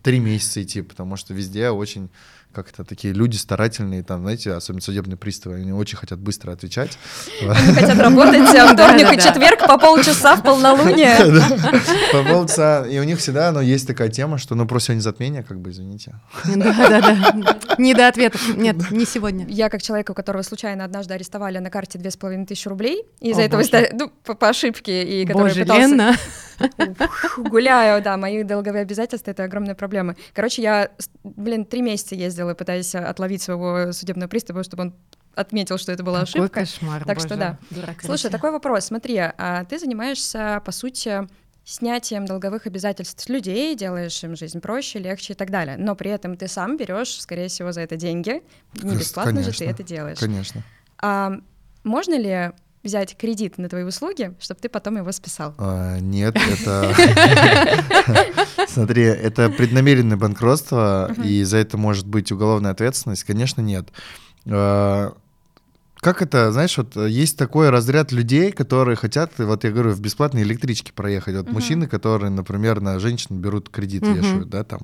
3 0.01 0.19
месяца 0.19 0.63
идти, 0.63 0.81
потому 0.81 1.17
что 1.17 1.26
везде 1.33 1.69
очень 1.69 2.09
как-то 2.57 2.83
такие 2.83 3.13
люди 3.13 3.35
старательные, 3.35 4.01
там, 4.01 4.21
знаете, 4.21 4.53
особенно 4.53 4.81
судебные 4.81 5.15
приставы, 5.15 5.57
они 5.57 5.71
очень 5.71 5.95
хотят 5.95 6.17
быстро 6.17 6.51
отвечать. 6.51 6.97
Они 7.39 7.73
хотят 7.73 7.99
работать 7.99 8.47
вторник 8.73 9.13
и 9.13 9.17
четверг 9.17 9.67
по 9.67 9.77
полчаса 9.77 10.35
в 10.35 10.43
полнолуние. 10.43 11.17
По 12.11 12.23
полчаса. 12.23 12.87
И 12.87 12.97
у 12.97 13.03
них 13.03 13.19
всегда, 13.19 13.51
но 13.51 13.61
есть 13.61 13.85
такая 13.85 14.09
тема, 14.09 14.39
что, 14.39 14.55
ну, 14.55 14.65
просто 14.65 14.87
сегодня 14.87 15.01
затмение, 15.01 15.43
как 15.43 15.59
бы, 15.59 15.69
извините. 15.69 16.15
Да-да-да. 16.45 17.75
Не 17.77 17.93
до 17.93 18.07
ответов. 18.07 18.55
Нет, 18.55 18.89
не 18.89 19.05
сегодня. 19.05 19.45
Я, 19.47 19.69
как 19.69 19.83
человек, 19.83 20.09
у 20.09 20.13
которого 20.15 20.41
случайно 20.41 20.83
однажды 20.83 21.13
арестовали 21.13 21.59
на 21.59 21.69
карте 21.69 21.99
две 21.99 22.09
с 22.09 22.17
половиной 22.17 22.47
тысячи 22.47 22.67
рублей, 22.67 23.03
из-за 23.19 23.43
этого, 23.43 23.61
ну, 23.93 24.09
по 24.09 24.49
ошибке, 24.49 25.03
и 25.03 25.25
который 25.27 25.53
пытался... 25.53 26.15
Гуляю, 27.37 28.01
да, 28.01 28.17
мои 28.17 28.43
долговые 28.43 28.81
обязательства— 28.81 29.31
это 29.31 29.43
огромная 29.43 29.75
проблема. 29.75 30.15
Короче, 30.33 30.61
я, 30.61 30.89
блин, 31.23 31.65
три 31.65 31.81
месяца 31.81 32.15
ездила, 32.15 32.53
пытаясь 32.53 32.95
отловить 32.95 33.41
своего 33.41 33.91
судебного 33.91 34.29
пристава, 34.29 34.63
чтобы 34.63 34.83
он 34.83 34.95
отметил, 35.35 35.77
что 35.77 35.91
это 35.91 36.03
была 36.03 36.25
Какой 36.25 36.41
ошибка. 36.45 36.59
кошмар, 36.61 37.05
так 37.05 37.17
боже, 37.17 37.27
что 37.27 37.37
да. 37.37 37.59
Слушай, 38.01 38.31
такой 38.31 38.51
вопрос. 38.51 38.85
Смотри, 38.85 39.17
а 39.17 39.65
ты 39.65 39.77
занимаешься, 39.77 40.61
по 40.65 40.71
сути, 40.71 41.27
снятием 41.63 42.25
долговых 42.25 42.65
обязательств 42.65 43.21
с 43.21 43.29
людей, 43.29 43.75
делаешь 43.75 44.23
им 44.23 44.35
жизнь 44.35 44.61
проще, 44.61 44.99
легче 44.99 45.33
и 45.33 45.35
так 45.35 45.51
далее. 45.51 45.75
Но 45.77 45.95
при 45.95 46.09
этом 46.09 46.37
ты 46.37 46.47
сам 46.47 46.77
берешь, 46.77 47.19
скорее 47.21 47.49
всего, 47.49 47.71
за 47.71 47.81
это 47.81 47.97
деньги. 47.97 48.41
Не 48.81 48.95
бесплатно 48.95 49.33
Конечно. 49.33 49.51
же 49.51 49.59
ты 49.59 49.65
это 49.65 49.83
делаешь. 49.83 50.17
Конечно. 50.17 50.63
А, 50.99 51.33
можно 51.83 52.17
ли 52.17 52.51
взять 52.87 53.15
кредит 53.15 53.57
на 53.57 53.69
твои 53.69 53.83
услуги, 53.83 54.33
чтобы 54.39 54.59
ты 54.59 54.69
потом 54.69 54.97
его 54.97 55.11
списал? 55.11 55.53
А, 55.57 55.99
нет, 55.99 56.35
это... 56.35 56.93
Смотри, 58.67 59.03
это 59.03 59.49
преднамеренное 59.49 60.17
банкротство, 60.17 61.13
и 61.23 61.43
за 61.43 61.57
это 61.57 61.77
может 61.77 62.07
быть 62.07 62.31
уголовная 62.31 62.71
ответственность? 62.71 63.23
Конечно, 63.23 63.61
нет. 63.61 63.89
А, 64.49 65.13
как 65.99 66.21
это, 66.21 66.51
знаешь, 66.51 66.77
вот 66.77 66.95
есть 66.95 67.37
такой 67.37 67.69
разряд 67.69 68.11
людей, 68.11 68.51
которые 68.51 68.95
хотят, 68.95 69.31
вот 69.37 69.63
я 69.63 69.71
говорю, 69.71 69.91
в 69.91 69.99
бесплатной 69.99 70.43
электричке 70.43 70.93
проехать. 70.93 71.35
Вот 71.35 71.51
мужчины, 71.51 71.87
которые, 71.87 72.29
например, 72.29 72.81
на 72.81 72.99
женщин 72.99 73.39
берут 73.39 73.69
кредит, 73.69 74.05
вешают, 74.07 74.49
да, 74.49 74.63
там. 74.63 74.81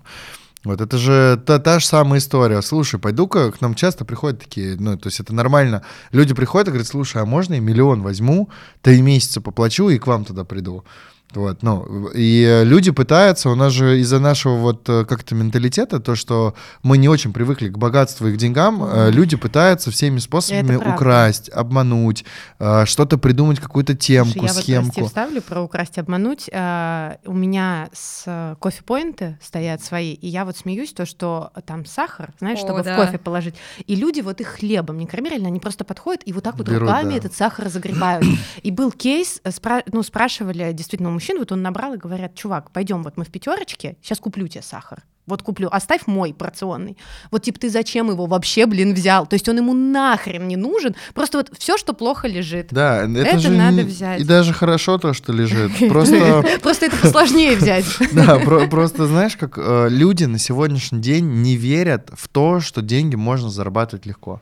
Вот 0.65 0.79
это 0.79 0.97
же 0.97 1.41
та, 1.45 1.59
та 1.59 1.79
же 1.79 1.85
самая 1.85 2.19
история. 2.19 2.61
Слушай, 2.61 2.99
пойду-ка, 2.99 3.51
к 3.51 3.59
нам 3.59 3.75
часто 3.75 4.05
приходят 4.05 4.39
такие, 4.39 4.77
ну, 4.79 4.97
то 4.97 5.07
есть 5.07 5.19
это 5.19 5.33
нормально. 5.35 5.83
Люди 6.11 6.33
приходят 6.33 6.69
и 6.69 6.71
говорят, 6.71 6.87
слушай, 6.87 7.21
а 7.21 7.25
можно 7.25 7.55
я 7.55 7.59
миллион 7.59 8.01
возьму, 8.01 8.49
три 8.81 9.01
месяца 9.01 9.41
поплачу 9.41 9.89
и 9.89 9.99
к 9.99 10.07
вам 10.07 10.23
туда 10.23 10.45
приду? 10.45 10.85
Вот, 11.35 11.63
ну, 11.63 12.09
и 12.13 12.61
люди 12.63 12.91
пытаются, 12.91 13.49
у 13.49 13.55
нас 13.55 13.73
же 13.73 13.99
из-за 13.99 14.19
нашего 14.19 14.55
вот 14.55 14.87
э, 14.87 15.05
как-то 15.05 15.35
менталитета, 15.35 15.99
то, 15.99 16.15
что 16.15 16.53
мы 16.83 16.97
не 16.97 17.09
очень 17.09 17.33
привыкли 17.33 17.69
к 17.69 17.77
богатству 17.77 18.27
и 18.27 18.33
к 18.33 18.37
деньгам, 18.37 18.83
mm-hmm. 18.83 19.11
люди 19.11 19.35
пытаются 19.35 19.91
всеми 19.91 20.19
способами 20.19 20.75
украсть, 20.75 21.49
обмануть, 21.49 22.25
э, 22.59 22.85
что-то 22.85 23.17
придумать, 23.17 23.59
какую-то 23.59 23.95
темку, 23.95 24.39
Слушай, 24.47 24.63
схемку. 24.63 24.93
Я 24.95 25.03
вот, 25.03 25.07
вставлю 25.09 25.41
про 25.41 25.61
украсть, 25.61 25.97
обмануть. 25.97 26.49
У 26.49 27.33
меня 27.33 27.89
с 27.93 28.55
кофе-поинты 28.59 29.37
стоят 29.41 29.83
свои, 29.83 30.13
и 30.13 30.27
я 30.27 30.45
вот 30.45 30.57
смеюсь, 30.57 30.93
то, 30.93 31.05
что 31.05 31.51
там 31.65 31.85
сахар, 31.85 32.33
знаешь, 32.39 32.59
О, 32.59 32.61
чтобы 32.61 32.83
да. 32.83 32.93
в 32.93 32.97
кофе 32.97 33.17
положить, 33.17 33.55
и 33.85 33.95
люди 33.95 34.21
вот 34.21 34.39
их 34.41 34.47
хлебом 34.47 34.97
не 34.97 35.07
кормили, 35.07 35.35
они 35.35 35.59
просто 35.59 35.83
подходят 35.83 36.21
и 36.25 36.33
вот 36.33 36.43
так 36.43 36.57
вот 36.57 36.67
Берут, 36.67 36.81
руками 36.81 37.11
да. 37.11 37.17
этот 37.17 37.35
сахар 37.35 37.65
разогребают. 37.65 38.25
И 38.61 38.71
был 38.71 38.91
кейс, 38.91 39.41
ну, 39.91 40.03
спрашивали 40.03 40.71
действительно 40.73 41.09
у 41.09 41.13
мужчин, 41.23 41.39
вот 41.39 41.51
он 41.51 41.61
набрал 41.61 41.93
и 41.93 41.97
говорят, 41.97 42.35
чувак, 42.35 42.71
пойдем, 42.71 43.01
вот 43.03 43.15
мы 43.15 43.23
в 43.23 43.29
пятерочке, 43.29 43.95
сейчас 44.01 44.19
куплю 44.19 44.47
тебе 44.47 44.61
сахар. 44.61 45.03
Вот 45.25 45.41
куплю, 45.41 45.69
оставь 45.71 46.01
мой 46.05 46.33
порционный. 46.33 46.97
Вот 47.31 47.43
типа 47.43 47.57
ты 47.57 47.69
зачем 47.69 48.09
его 48.09 48.25
вообще, 48.25 48.65
блин, 48.65 48.93
взял? 48.93 49.25
То 49.25 49.35
есть 49.35 49.47
он 49.47 49.55
ему 49.55 49.73
нахрен 49.73 50.45
не 50.49 50.57
нужен. 50.57 50.97
Просто 51.13 51.37
вот 51.37 51.49
все, 51.57 51.77
что 51.77 51.93
плохо 51.93 52.27
лежит. 52.27 52.67
Да, 52.71 53.05
это, 53.05 53.19
это 53.19 53.39
же 53.39 53.51
надо 53.51 53.77
не... 53.77 53.83
взять. 53.83 54.19
И 54.19 54.25
даже 54.25 54.51
хорошо 54.51 54.97
то, 54.97 55.13
что 55.13 55.31
лежит. 55.31 55.71
Просто 55.87 56.43
просто 56.61 56.87
это 56.87 56.97
посложнее 56.97 57.55
взять. 57.55 57.85
Да, 58.11 58.37
просто 58.69 59.07
знаешь, 59.07 59.37
как 59.37 59.57
э, 59.57 59.87
люди 59.89 60.25
на 60.25 60.37
сегодняшний 60.37 60.99
день 60.99 61.41
не 61.41 61.55
верят 61.55 62.09
в 62.13 62.27
то, 62.27 62.59
что 62.59 62.81
деньги 62.81 63.15
можно 63.15 63.49
зарабатывать 63.49 64.05
легко. 64.05 64.41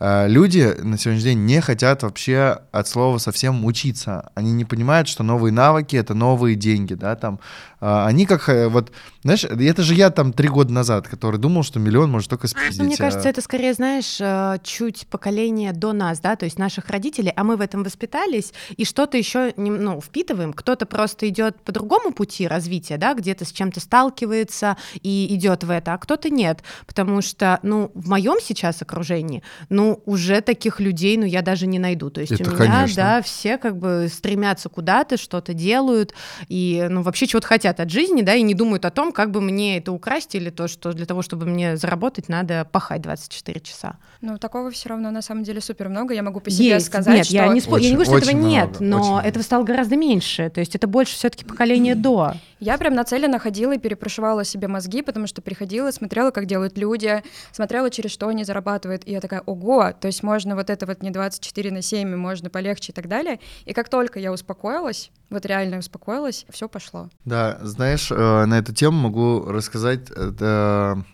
Э, 0.00 0.26
люди 0.26 0.74
на 0.82 0.96
сегодняшний 0.96 1.34
день 1.34 1.44
не 1.44 1.60
хотят 1.60 2.02
вообще 2.02 2.60
от 2.72 2.88
слова 2.88 3.18
совсем 3.18 3.64
учиться. 3.64 4.30
Они 4.34 4.52
не 4.52 4.64
понимают, 4.64 5.08
что 5.08 5.22
новые 5.22 5.52
навыки— 5.52 5.94
это 5.96 6.14
новые 6.14 6.56
деньги, 6.56 6.94
да, 6.94 7.14
там. 7.16 7.38
Э, 7.80 8.04
они 8.06 8.26
как, 8.26 8.48
э, 8.48 8.68
вот, 8.68 8.92
знаешь, 9.22 9.44
это 9.44 9.82
же 9.82 9.94
я 9.94 10.10
там 10.10 10.32
три 10.32 10.48
года 10.48 10.72
назад, 10.72 11.08
который 11.08 11.38
думал, 11.38 11.62
что 11.62 11.78
миллион 11.78 12.10
может 12.10 12.30
только 12.30 12.46
спиздить. 12.46 12.78
Ну, 12.78 12.84
мне 12.84 12.96
кажется, 12.96 13.28
это 13.28 13.40
скорее, 13.40 13.74
знаешь, 13.74 14.20
чуть 14.62 15.06
поколение 15.08 15.72
до 15.72 15.92
нас, 15.92 16.20
да, 16.20 16.36
то 16.36 16.44
есть 16.44 16.58
наших 16.58 16.88
родителей, 16.88 17.32
а 17.34 17.44
мы 17.44 17.56
в 17.56 17.60
этом 17.60 17.82
воспитались, 17.82 18.52
и 18.76 18.84
что-то 18.84 19.16
еще, 19.16 19.52
ну, 19.56 20.00
впитываем. 20.00 20.52
Кто-то 20.52 20.86
просто 20.86 21.28
идет 21.28 21.60
по 21.60 21.72
другому 21.72 22.12
пути 22.12 22.46
развития, 22.46 22.96
да, 22.96 23.14
где-то 23.14 23.44
с 23.44 23.52
чем-то 23.52 23.80
сталкивается 23.80 24.76
и 25.02 25.34
идет 25.34 25.64
в 25.64 25.70
это, 25.70 25.94
а 25.94 25.98
кто-то 25.98 26.30
нет. 26.30 26.62
Потому 26.86 27.22
что, 27.22 27.58
ну, 27.62 27.90
в 27.94 28.08
моем 28.08 28.38
сейчас 28.42 28.82
окружении, 28.82 29.42
ну, 29.68 30.02
уже 30.06 30.40
таких 30.40 30.80
людей, 30.80 31.16
ну, 31.16 31.24
я 31.24 31.42
даже 31.42 31.66
не 31.66 31.78
найду. 31.78 32.10
То 32.10 32.20
есть 32.20 32.32
Это, 32.32 32.50
у 32.50 32.54
меня, 32.54 32.56
конечно. 32.56 32.96
да, 32.96 33.22
все 33.22 33.58
как 33.58 33.76
бы 33.78 34.08
стремятся 34.12 34.68
куда-то, 34.68 35.16
что-то 35.16 35.54
делают, 35.54 36.14
и, 36.48 36.86
ну, 36.90 37.02
вообще 37.02 37.26
чего-то 37.26 37.46
хотят 37.46 37.69
от 37.78 37.90
жизни, 37.90 38.22
да, 38.22 38.34
и 38.34 38.42
не 38.42 38.54
думают 38.54 38.84
о 38.84 38.90
том, 38.90 39.12
как 39.12 39.30
бы 39.30 39.40
мне 39.40 39.78
это 39.78 39.92
украсть, 39.92 40.34
или 40.34 40.50
то, 40.50 40.66
что 40.66 40.92
для 40.92 41.06
того, 41.06 41.22
чтобы 41.22 41.46
мне 41.46 41.76
заработать, 41.76 42.28
надо 42.28 42.66
пахать 42.72 43.02
24 43.02 43.60
часа. 43.60 43.98
Ну, 44.20 44.38
такого 44.38 44.70
все 44.70 44.88
равно 44.88 45.10
на 45.10 45.22
самом 45.22 45.44
деле 45.44 45.60
супер 45.60 45.88
много. 45.88 46.14
Я 46.14 46.22
могу 46.22 46.40
по 46.40 46.50
себе 46.50 46.70
Есть. 46.70 46.86
сказать, 46.86 47.14
нет, 47.14 47.26
что... 47.26 47.34
я 47.34 47.48
не, 47.48 47.60
спо... 47.60 47.74
очень, 47.74 47.84
я 47.84 47.90
не 47.90 47.96
говорю, 47.96 48.10
что 48.10 48.18
этого 48.18 48.36
много, 48.36 48.48
нет, 48.48 48.80
но 48.80 49.20
этого 49.24 49.42
стало 49.42 49.64
гораздо 49.64 49.96
меньше. 49.96 50.50
То 50.50 50.60
есть 50.60 50.74
это 50.74 50.86
больше 50.86 51.14
все-таки 51.14 51.44
поколение 51.44 51.94
до. 51.94 52.34
Я 52.58 52.76
прям 52.76 52.94
нацеленно 52.94 53.38
ходила 53.38 53.74
и 53.74 53.78
перепрошивала 53.78 54.44
себе 54.44 54.68
мозги, 54.68 55.02
потому 55.02 55.26
что 55.26 55.42
приходила, 55.42 55.90
смотрела, 55.90 56.30
как 56.30 56.46
делают 56.46 56.76
люди, 56.76 57.22
смотрела, 57.52 57.90
через 57.90 58.10
что 58.10 58.28
они 58.28 58.44
зарабатывают, 58.44 59.02
и 59.06 59.12
я 59.12 59.20
такая, 59.20 59.40
ого, 59.46 59.92
то 59.98 60.06
есть 60.06 60.22
можно 60.22 60.54
вот 60.54 60.70
это 60.70 60.86
вот 60.86 61.02
не 61.02 61.10
24 61.10 61.70
на 61.70 61.82
7, 61.82 62.16
можно 62.16 62.50
полегче 62.50 62.92
и 62.92 62.94
так 62.94 63.08
далее. 63.08 63.40
И 63.64 63.72
как 63.72 63.88
только 63.88 64.18
я 64.18 64.32
успокоилась, 64.32 65.10
вот 65.30 65.46
реально 65.46 65.78
успокоилась, 65.78 66.44
все 66.50 66.68
пошло. 66.68 67.08
Да, 67.24 67.58
знаешь, 67.62 68.10
э, 68.10 68.44
на 68.44 68.58
эту 68.58 68.74
тему 68.74 68.98
могу 68.98 69.44
рассказать. 69.46 70.10
Это, 70.10 71.04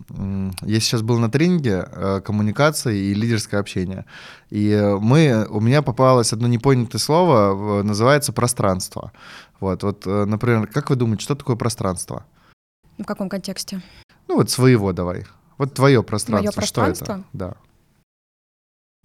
я 0.63 0.81
сейчас 0.81 1.03
был 1.03 1.19
на 1.19 1.31
тренинге 1.31 1.87
э, 1.91 2.21
коммуникации 2.25 2.97
и 2.97 3.15
лидерское 3.15 3.61
общение. 3.61 4.07
И 4.49 4.75
мы, 5.01 5.47
у 5.51 5.61
меня 5.61 5.83
попалось 5.83 6.33
одно 6.33 6.49
непонятое 6.49 6.99
слово, 6.99 7.83
называется 7.83 8.33
пространство. 8.33 9.13
Вот, 9.61 9.83
вот, 9.83 10.07
э, 10.07 10.25
например, 10.25 10.67
как 10.67 10.91
вы 10.91 10.97
думаете, 10.97 11.23
что 11.23 11.35
такое 11.35 11.57
пространство? 11.57 12.25
В 12.99 13.05
каком 13.05 13.29
контексте? 13.29 13.83
Ну 14.29 14.37
вот 14.37 14.51
своего 14.51 14.93
давай. 14.93 15.27
Вот 15.59 15.75
твое 15.75 16.03
пространство. 16.03 16.47
Мое 16.47 16.53
пространство? 16.53 17.05
Что 17.05 17.15
это? 17.15 17.25
Да. 17.33 17.57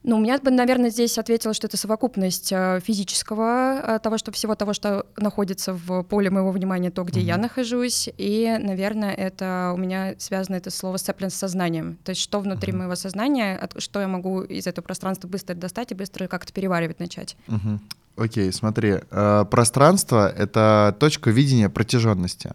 Ну, 0.03 0.17
у 0.17 0.19
меня 0.19 0.39
бы, 0.39 0.49
наверное, 0.49 0.89
здесь 0.89 1.17
ответила, 1.19 1.53
что 1.53 1.67
это 1.67 1.77
совокупность 1.77 2.51
э, 2.51 2.79
физического, 2.83 3.79
э, 3.95 3.99
того, 3.99 4.17
что 4.17 4.31
всего 4.31 4.55
того, 4.55 4.73
что 4.73 5.05
находится 5.15 5.73
в 5.73 6.01
поле 6.03 6.31
моего 6.31 6.51
внимания, 6.51 6.89
то, 6.89 7.03
где 7.03 7.19
mm-hmm. 7.19 7.23
я 7.23 7.37
нахожусь, 7.37 8.09
и, 8.17 8.57
наверное, 8.59 9.13
это 9.13 9.71
у 9.75 9.77
меня 9.77 10.15
связано 10.17 10.55
это 10.55 10.71
слово 10.71 10.97
сцеплен 10.97 11.29
с 11.29 11.35
сознанием, 11.35 11.97
то 12.03 12.11
есть 12.11 12.21
что 12.21 12.39
внутри 12.39 12.73
mm-hmm. 12.73 12.77
моего 12.77 12.95
сознания, 12.95 13.69
что 13.77 14.01
я 14.01 14.07
могу 14.07 14.41
из 14.41 14.65
этого 14.65 14.83
пространства 14.83 15.27
быстро 15.27 15.53
достать 15.53 15.91
и 15.91 15.95
быстро 15.95 16.27
как-то 16.27 16.51
переваривать 16.51 16.99
начать. 16.99 17.37
Mm-hmm. 17.47 17.79
Окей, 18.17 18.51
смотри, 18.51 18.95
э, 19.09 19.45
пространство— 19.51 20.27
это 20.35 20.95
точка 20.99 21.29
видения 21.29 21.69
протяженности. 21.69 22.53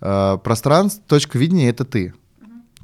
Пространство, 0.00 1.02
точка 1.08 1.38
видения— 1.38 1.68
это 1.70 1.84
ты. 1.84 2.14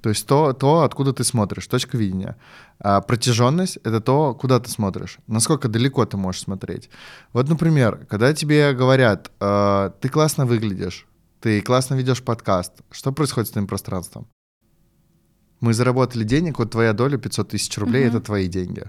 То 0.04 0.10
есть 0.10 0.26
то, 0.26 0.52
то, 0.52 0.82
откуда 0.82 1.14
ты 1.14 1.24
смотришь, 1.24 1.66
точка 1.66 1.96
видения. 1.96 2.36
А 2.78 3.00
протяженность— 3.00 3.78
это 3.84 4.02
то, 4.02 4.34
куда 4.34 4.60
ты 4.60 4.68
смотришь, 4.68 5.16
насколько 5.26 5.66
далеко 5.66 6.04
ты 6.04 6.18
можешь 6.18 6.42
смотреть. 6.42 6.90
Вот, 7.32 7.48
например, 7.48 8.04
когда 8.10 8.34
тебе 8.34 8.74
говорят, 8.74 9.30
э, 9.40 9.90
ты 10.02 10.10
классно 10.10 10.44
выглядишь, 10.44 11.06
ты 11.40 11.62
классно 11.62 11.94
ведешь 11.94 12.22
подкаст, 12.22 12.72
что 12.90 13.12
происходит 13.12 13.48
с 13.48 13.52
твоим 13.52 13.66
пространством? 13.66 14.26
Мы 15.60 15.72
заработали 15.72 16.24
денег, 16.24 16.58
вот 16.58 16.72
твоя 16.72 16.92
доля 16.92 17.16
500 17.16 17.48
тысяч 17.48 17.78
рублей 17.78 18.06
угу.— 18.06 18.16
это 18.18 18.26
твои 18.26 18.46
деньги. 18.46 18.84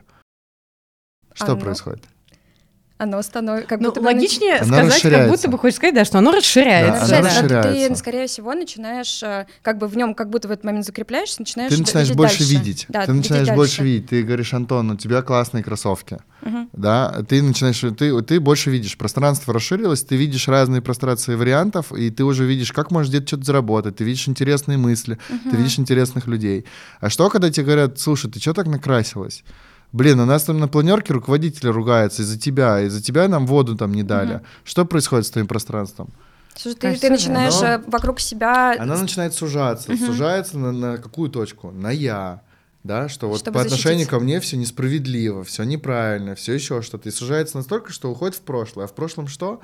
Что 1.34 1.54
а, 1.54 1.56
происходит? 1.56 2.04
Оно 2.98 3.22
становится 3.22 3.68
как 3.68 3.82
ну, 3.82 3.90
будто 3.90 4.02
логичнее 4.02 4.60
бы, 4.60 4.66
сказать, 4.66 5.02
как 5.02 5.30
будто 5.30 5.50
бы 5.50 5.58
хочешь 5.58 5.76
сказать, 5.76 5.96
да, 5.96 6.06
что 6.06 6.20
оно 6.20 6.32
расширяется. 6.32 7.10
Да, 7.10 7.18
оно 7.18 7.28
расширяется. 7.28 7.90
Ты, 7.90 7.96
скорее 7.96 8.28
всего, 8.28 8.54
начинаешь 8.54 9.22
э, 9.22 9.48
как 9.62 9.78
бы 9.78 9.88
в 9.88 9.98
нем 9.98 10.16
как 10.16 10.30
будто 10.30 10.48
в 10.48 10.52
этот 10.52 10.64
момент 10.64 10.86
закрепляешься, 10.86 11.42
начинаешь 11.42 11.74
Ты 11.74 11.80
начинаешь 11.80 12.08
видеть 12.08 12.18
больше 12.18 12.40
дальше. 12.40 12.54
видеть. 12.54 12.86
Да, 12.88 13.06
ты 13.06 13.14
начинаешь 13.14 13.50
больше 13.50 13.84
видеть. 13.84 14.10
Ты 14.10 14.24
говоришь, 14.24 14.54
Антон, 14.54 14.92
у 14.92 14.96
тебя 14.96 15.22
классные 15.24 15.64
кроссовки. 15.64 16.20
Угу. 16.42 16.70
Да, 16.72 17.24
ты 17.28 17.42
начинаешь, 17.42 17.82
ты, 17.98 18.22
ты 18.22 18.40
больше 18.40 18.70
видишь, 18.70 18.98
пространство 18.98 19.54
расширилось, 19.54 20.04
ты 20.04 20.16
видишь 20.16 20.48
разные 20.48 20.82
пространства 20.82 21.34
вариантов, 21.34 21.92
и 21.92 22.10
ты 22.12 22.24
уже 22.24 22.46
видишь, 22.46 22.72
как 22.72 22.92
можешь 22.92 23.10
где-то 23.10 23.28
что-то 23.28 23.44
заработать, 23.44 23.98
ты 23.98 24.06
видишь 24.06 24.28
интересные 24.30 24.78
мысли, 24.78 25.18
угу. 25.30 25.50
ты 25.50 25.58
видишь 25.58 25.80
интересных 25.80 26.28
людей. 26.28 26.66
А 27.02 27.10
что, 27.10 27.30
когда 27.30 27.50
тебе 27.52 27.66
говорят, 27.66 28.00
слушай, 28.00 28.32
ты 28.32 28.40
что 28.40 28.54
так 28.54 28.68
накрасилась? 28.68 29.44
Блин, 29.91 30.19
у 30.19 30.26
нас 30.26 30.43
там 30.43 30.60
на 30.60 30.67
планерке 30.67 31.13
руководитель 31.13 31.69
ругается 31.69 32.21
из-за 32.21 32.39
тебя, 32.39 32.82
из-за 32.82 33.02
тебя 33.02 33.28
нам 33.28 33.48
воду 33.48 33.76
там 33.76 33.93
не 33.93 34.04
дали. 34.04 34.36
Угу. 34.36 34.43
Что 34.63 34.86
происходит 34.86 35.26
с 35.26 35.32
твоим 35.32 35.48
пространством? 35.48 36.10
Слушай, 36.56 36.76
ты, 36.76 36.95
ты 36.95 37.10
начинаешь 37.10 37.62
оно, 37.62 37.84
вокруг 37.88 38.19
себя... 38.19 38.76
Она 38.80 38.98
начинает 38.98 39.34
сужаться, 39.34 39.91
угу. 39.91 40.06
сужается 40.06 40.58
на, 40.58 40.71
на 40.71 40.98
какую 40.98 41.30
точку? 41.30 41.71
На 41.71 41.91
я. 41.91 42.41
Да, 42.84 43.10
что 43.10 43.28
вот 43.28 43.39
Чтобы 43.39 43.56
по 43.56 43.62
отношению 43.62 44.00
защитить. 44.00 44.12
ко 44.12 44.19
мне 44.19 44.39
все 44.39 44.58
несправедливо, 44.58 45.43
все 45.43 45.63
неправильно, 45.63 46.36
все 46.36 46.54
еще 46.54 46.82
что-то. 46.82 47.10
И 47.10 47.12
сужается 47.12 47.58
настолько, 47.58 47.91
что 47.91 48.12
уходит 48.12 48.36
в 48.36 48.41
прошлое. 48.41 48.86
А 48.86 48.88
в 48.88 48.93
прошлом 48.93 49.28
что? 49.28 49.60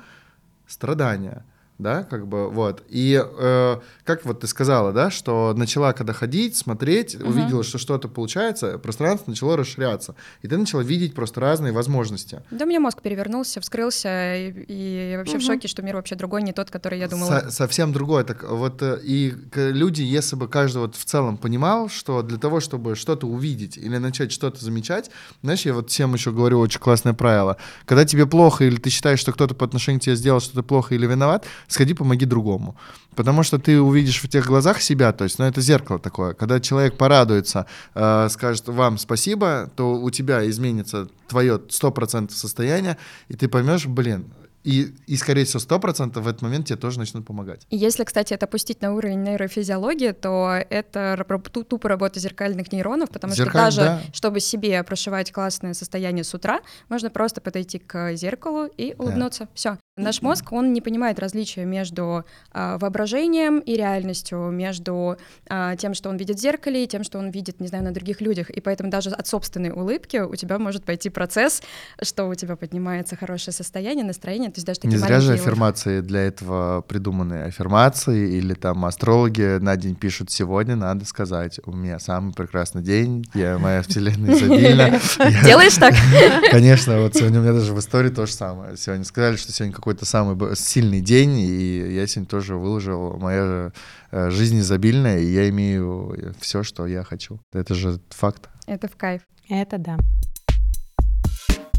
Страдания 0.66 1.44
да, 1.82 2.04
как 2.04 2.26
бы, 2.26 2.48
вот. 2.50 2.82
И 2.88 3.22
э, 3.22 3.76
как 4.04 4.24
вот 4.24 4.40
ты 4.40 4.46
сказала, 4.46 4.92
да, 4.92 5.10
что 5.10 5.54
начала 5.56 5.92
когда 5.92 6.12
ходить, 6.12 6.56
смотреть, 6.56 7.14
угу. 7.14 7.30
увидела, 7.30 7.64
что 7.64 7.78
что-то 7.78 8.08
получается, 8.08 8.78
пространство 8.78 9.30
начало 9.30 9.56
расширяться, 9.56 10.14
и 10.42 10.48
ты 10.48 10.56
начала 10.56 10.80
видеть 10.80 11.14
просто 11.14 11.40
разные 11.40 11.72
возможности. 11.72 12.42
Да, 12.50 12.64
у 12.64 12.68
меня 12.68 12.80
мозг 12.80 13.02
перевернулся, 13.02 13.60
вскрылся, 13.60 14.36
и, 14.36 14.50
и 14.68 15.16
вообще 15.16 15.36
угу. 15.36 15.42
в 15.42 15.46
шоке, 15.46 15.68
что 15.68 15.82
мир 15.82 15.96
вообще 15.96 16.14
другой, 16.14 16.42
не 16.42 16.52
тот, 16.52 16.70
который 16.70 16.98
я 16.98 17.08
думала. 17.08 17.40
Со 17.40 17.50
совсем 17.50 17.92
другой. 17.92 18.24
Так 18.24 18.44
вот, 18.48 18.82
э, 18.82 19.00
и 19.02 19.34
люди, 19.54 20.02
если 20.02 20.36
бы 20.36 20.48
каждый 20.48 20.78
вот 20.78 20.96
в 20.96 21.04
целом 21.04 21.36
понимал, 21.36 21.88
что 21.88 22.22
для 22.22 22.38
того, 22.38 22.60
чтобы 22.60 22.96
что-то 22.96 23.26
увидеть 23.26 23.76
или 23.76 23.96
начать 23.98 24.32
что-то 24.32 24.62
замечать, 24.64 25.10
знаешь, 25.42 25.62
я 25.62 25.74
вот 25.74 25.90
всем 25.90 26.14
еще 26.14 26.32
говорю 26.32 26.58
очень 26.58 26.80
классное 26.80 27.14
правило, 27.14 27.56
когда 27.86 28.04
тебе 28.04 28.26
плохо 28.26 28.64
или 28.64 28.76
ты 28.76 28.90
считаешь, 28.90 29.20
что 29.20 29.32
кто-то 29.32 29.54
по 29.54 29.64
отношению 29.64 30.00
к 30.00 30.04
тебе 30.04 30.16
сделал 30.16 30.40
что-то 30.40 30.62
плохо 30.62 30.94
или 30.94 31.06
виноват, 31.06 31.46
сходи 31.72 31.94
помоги 31.94 32.26
другому. 32.26 32.76
Потому 33.14 33.42
что 33.42 33.58
ты 33.58 33.80
увидишь 33.80 34.22
в 34.22 34.28
тех 34.28 34.46
глазах 34.46 34.80
себя, 34.80 35.12
то 35.12 35.24
есть, 35.24 35.38
ну, 35.38 35.44
это 35.44 35.60
зеркало 35.60 35.98
такое. 35.98 36.34
Когда 36.34 36.60
человек 36.60 36.96
порадуется, 36.96 37.66
э, 37.94 38.28
скажет 38.30 38.68
вам 38.68 38.98
спасибо, 38.98 39.70
то 39.76 39.94
у 39.94 40.10
тебя 40.10 40.48
изменится 40.48 41.08
твое 41.28 41.58
100% 41.68 42.30
состояние, 42.30 42.96
и 43.28 43.34
ты 43.34 43.48
поймешь, 43.48 43.86
блин, 43.86 44.26
и, 44.64 44.94
и, 45.06 45.16
скорее 45.16 45.44
всего, 45.44 45.60
100% 45.60 46.20
в 46.20 46.28
этот 46.28 46.42
момент 46.42 46.66
тебе 46.66 46.76
тоже 46.76 46.98
начнут 46.98 47.26
помогать. 47.26 47.66
И 47.70 47.76
если, 47.76 48.04
кстати, 48.04 48.32
это 48.32 48.46
опустить 48.46 48.80
на 48.80 48.94
уровень 48.94 49.22
нейрофизиологии, 49.22 50.12
то 50.12 50.52
это 50.70 51.26
тупо 51.68 51.88
работа 51.88 52.20
зеркальных 52.20 52.70
нейронов, 52.70 53.10
потому 53.10 53.34
Зеркаль, 53.34 53.72
что 53.72 53.80
даже, 53.80 53.80
да. 53.80 54.00
чтобы 54.12 54.40
себе 54.40 54.82
прошивать 54.84 55.32
классное 55.32 55.74
состояние 55.74 56.22
с 56.22 56.32
утра, 56.32 56.60
можно 56.88 57.10
просто 57.10 57.40
подойти 57.40 57.78
к 57.78 58.14
зеркалу 58.14 58.66
и 58.66 58.94
улыбнуться. 58.98 59.44
Да. 59.44 59.50
Все. 59.54 59.78
Наш 59.98 60.22
мозг, 60.22 60.52
он 60.52 60.72
не 60.72 60.80
понимает 60.80 61.18
различия 61.18 61.66
между 61.66 62.24
а, 62.50 62.78
воображением 62.78 63.58
и 63.58 63.76
реальностью, 63.76 64.50
между 64.50 65.18
а, 65.50 65.76
тем, 65.76 65.92
что 65.92 66.08
он 66.08 66.16
видит 66.16 66.38
в 66.38 66.40
зеркале, 66.40 66.84
и 66.84 66.86
тем, 66.86 67.04
что 67.04 67.18
он 67.18 67.28
видит, 67.28 67.60
не 67.60 67.66
знаю, 67.66 67.84
на 67.84 67.92
других 67.92 68.22
людях. 68.22 68.48
И 68.48 68.62
поэтому 68.62 68.88
даже 68.88 69.10
от 69.10 69.26
собственной 69.26 69.68
улыбки 69.68 70.16
у 70.16 70.34
тебя 70.34 70.58
может 70.58 70.84
пойти 70.84 71.10
процесс, 71.10 71.62
что 72.00 72.24
у 72.24 72.34
тебя 72.34 72.56
поднимается 72.56 73.16
хорошее 73.16 73.52
состояние, 73.52 74.06
настроение. 74.06 74.48
То 74.48 74.60
есть 74.60 74.66
даже 74.66 74.80
такие 74.80 74.94
не 74.94 74.96
зря 74.96 75.20
же 75.20 75.34
аффирмации 75.34 76.00
для 76.00 76.20
этого 76.20 76.80
придуманы. 76.80 77.42
Аффирмации 77.42 78.38
или 78.38 78.54
там 78.54 78.86
астрологи 78.86 79.58
на 79.58 79.76
день 79.76 79.94
пишут 79.94 80.30
«Сегодня 80.30 80.74
надо 80.74 81.04
сказать, 81.04 81.60
у 81.66 81.72
меня 81.72 81.98
самый 81.98 82.32
прекрасный 82.32 82.80
день, 82.80 83.26
я, 83.34 83.58
моя 83.58 83.82
вселенная 83.82 84.36
изобильна». 84.36 84.98
Делаешь 85.44 85.74
так? 85.74 85.92
Конечно, 86.50 86.98
вот 86.98 87.14
сегодня 87.14 87.40
у 87.40 87.42
меня 87.42 87.52
даже 87.52 87.74
в 87.74 87.78
истории 87.78 88.08
то 88.08 88.24
же 88.24 88.32
самое. 88.32 88.78
Сегодня 88.78 89.04
сказали, 89.04 89.36
что 89.36 89.52
сегодня 89.52 89.81
какой-то 89.82 90.06
самый 90.06 90.54
сильный 90.54 91.00
день, 91.00 91.40
и 91.40 91.94
я 91.94 92.06
сегодня 92.06 92.30
тоже 92.30 92.54
выложил, 92.54 93.18
моя 93.18 93.72
э, 94.12 94.30
жизнь 94.30 94.60
изобильная, 94.60 95.18
и 95.18 95.26
я 95.26 95.48
имею 95.48 96.34
все, 96.38 96.62
что 96.62 96.86
я 96.86 97.02
хочу. 97.02 97.40
Это 97.52 97.74
же 97.74 97.98
факт. 98.10 98.48
Это 98.68 98.86
в 98.86 98.94
кайф. 98.94 99.22
Это 99.48 99.78
да. 99.78 99.98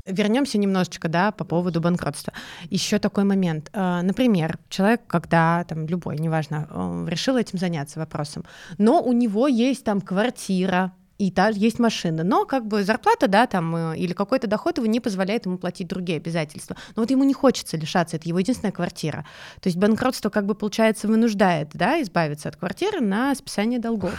Вернемся 0.06 0.58
немножечко, 0.58 1.08
да, 1.08 1.32
по 1.32 1.46
поводу 1.46 1.80
банкротства. 1.80 2.34
Еще 2.70 3.00
такой 3.00 3.24
момент. 3.24 3.70
Э, 3.72 4.02
например, 4.02 4.60
человек, 4.68 5.08
когда 5.08 5.64
там 5.64 5.86
любой, 5.88 6.18
неважно, 6.18 6.68
э, 6.70 7.06
решил 7.08 7.38
этим 7.38 7.58
заняться 7.58 8.00
вопросом, 8.00 8.44
но 8.78 9.02
у 9.02 9.14
него 9.14 9.48
есть 9.48 9.86
там 9.86 10.02
квартира, 10.02 10.92
и 11.28 11.32
та 11.32 11.50
есть 11.50 11.80
машина. 11.80 12.24
Но 12.24 12.46
как 12.46 12.68
бы 12.68 12.84
зарплата, 12.84 13.28
да, 13.28 13.48
там, 13.48 13.76
э, 13.76 13.98
или 13.98 14.14
какой-то 14.14 14.48
доход 14.48 14.78
его 14.78 14.88
не 14.88 15.00
позволяет 15.00 15.46
ему 15.46 15.58
платить 15.58 15.88
другие 15.88 16.18
обязательства. 16.18 16.76
Но 16.96 17.04
вот 17.04 17.12
ему 17.12 17.24
не 17.24 17.34
хочется 17.34 17.78
лишаться, 17.78 18.18
это 18.18 18.28
его 18.28 18.40
единственная 18.40 18.74
квартира. 18.74 19.26
То 19.62 19.68
есть 19.68 19.78
банкротство 19.78 20.30
как 20.30 20.46
бы, 20.46 20.56
получается, 20.56 21.08
вынуждает, 21.08 21.70
да, 21.74 22.02
избавиться 22.02 22.50
от 22.50 22.58
квартиры 22.58 23.00
на 23.00 23.34
списание 23.36 23.80
долгов. 23.80 24.14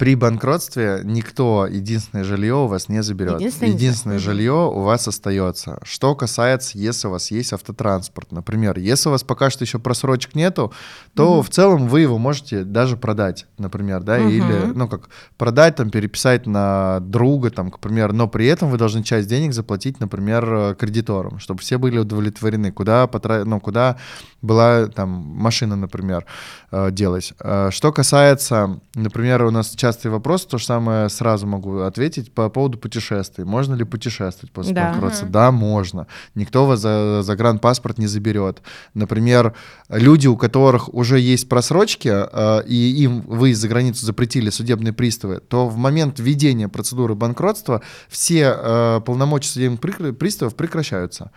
При 0.00 0.14
банкротстве 0.14 1.02
никто 1.04 1.66
единственное 1.66 2.24
жилье 2.24 2.54
у 2.54 2.66
вас 2.68 2.88
не 2.88 3.02
заберет. 3.02 3.38
Единственное, 3.38 3.74
единственное 3.74 4.18
жилье 4.18 4.54
у 4.54 4.80
вас 4.80 5.06
остается. 5.06 5.78
Что 5.82 6.14
касается, 6.14 6.78
если 6.78 7.08
у 7.08 7.10
вас 7.10 7.30
есть 7.30 7.52
автотранспорт, 7.52 8.32
например, 8.32 8.78
если 8.78 9.10
у 9.10 9.12
вас 9.12 9.24
пока 9.24 9.50
что 9.50 9.62
еще 9.62 9.78
просрочек 9.78 10.34
нету, 10.34 10.72
то 11.14 11.34
угу. 11.34 11.42
в 11.42 11.50
целом 11.50 11.86
вы 11.86 12.00
его 12.00 12.16
можете 12.16 12.64
даже 12.64 12.96
продать, 12.96 13.44
например, 13.58 14.02
да, 14.02 14.16
угу. 14.16 14.30
или, 14.30 14.72
ну 14.74 14.88
как, 14.88 15.10
продать, 15.36 15.76
там, 15.76 15.90
переписать 15.90 16.29
на 16.46 17.00
друга, 17.00 17.50
там, 17.50 17.70
к 17.70 17.78
примеру, 17.78 18.12
но 18.12 18.28
при 18.28 18.46
этом 18.46 18.70
вы 18.70 18.78
должны 18.78 19.02
часть 19.02 19.28
денег 19.28 19.52
заплатить, 19.52 20.00
например, 20.00 20.76
кредиторам, 20.78 21.38
чтобы 21.38 21.60
все 21.60 21.78
были 21.78 21.98
удовлетворены, 21.98 22.72
куда, 22.72 23.06
потра... 23.06 23.44
ну, 23.44 23.60
куда 23.60 23.96
была 24.42 24.86
там 24.86 25.08
машина, 25.10 25.76
например, 25.76 26.24
э, 26.70 26.90
делать. 26.90 27.34
Э, 27.40 27.70
что 27.70 27.92
касается, 27.92 28.80
например, 28.94 29.44
у 29.44 29.50
нас 29.50 29.70
частый 29.70 30.10
вопрос, 30.10 30.46
то 30.46 30.58
же 30.58 30.64
самое 30.64 31.08
сразу 31.08 31.46
могу 31.46 31.80
ответить 31.80 32.32
по 32.32 32.48
поводу 32.48 32.78
путешествий. 32.78 33.44
Можно 33.44 33.74
ли 33.74 33.84
путешествовать 33.84 34.52
после 34.52 34.74
да. 34.74 34.92
банкротства? 34.92 35.26
Угу. 35.26 35.32
Да, 35.32 35.50
можно. 35.50 36.06
Никто 36.34 36.66
вас 36.66 36.80
за 36.80 37.22
загранпаспорт 37.22 37.98
не 37.98 38.06
заберет. 38.06 38.62
Например, 38.94 39.54
люди, 39.88 40.26
у 40.26 40.36
которых 40.36 40.92
уже 40.94 41.20
есть 41.20 41.48
просрочки, 41.48 42.10
э, 42.10 42.66
и 42.66 43.02
им 43.02 43.22
вы 43.22 43.54
за 43.54 43.68
границу 43.68 44.06
запретили 44.06 44.50
судебные 44.50 44.92
приставы, 44.92 45.40
то 45.40 45.68
в 45.68 45.76
момент 45.76 46.09
введения 46.18 46.68
процедуры 46.68 47.14
банкротства 47.14 47.82
все 48.08 48.54
э, 48.56 49.00
полномочия 49.04 49.50
судебных 49.50 50.18
приставов 50.18 50.56
прекращаются. 50.56 51.30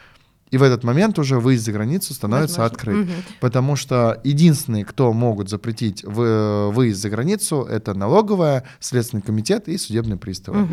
И 0.54 0.58
в 0.58 0.62
этот 0.62 0.84
момент 0.84 1.18
уже 1.18 1.40
выезд 1.40 1.66
за 1.66 1.72
границу 1.72 2.14
становится 2.14 2.62
Возможно. 2.62 2.76
открыт. 2.76 3.06
Угу. 3.06 3.12
Потому 3.42 3.76
что 3.76 4.22
единственные, 4.24 4.86
кто 4.86 5.12
могут 5.12 5.50
запретить 5.50 6.04
выезд 6.04 7.02
за 7.02 7.10
границу, 7.10 7.64
это 7.64 7.96
налоговая, 7.96 8.64
Следственный 8.80 9.24
комитет 9.24 9.68
и 9.68 9.80
судебные 9.80 10.18
приставы. 10.18 10.64
Угу. 10.64 10.72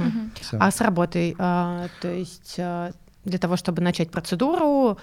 А 0.53 0.71
с 0.71 0.83
работой, 0.83 1.35
а, 1.39 1.89
то 2.03 2.13
есть 2.13 2.57
а, 2.59 2.93
для 3.25 3.39
того, 3.39 3.57
чтобы 3.57 3.83
начать 3.83 4.11
процедуру, 4.11 4.99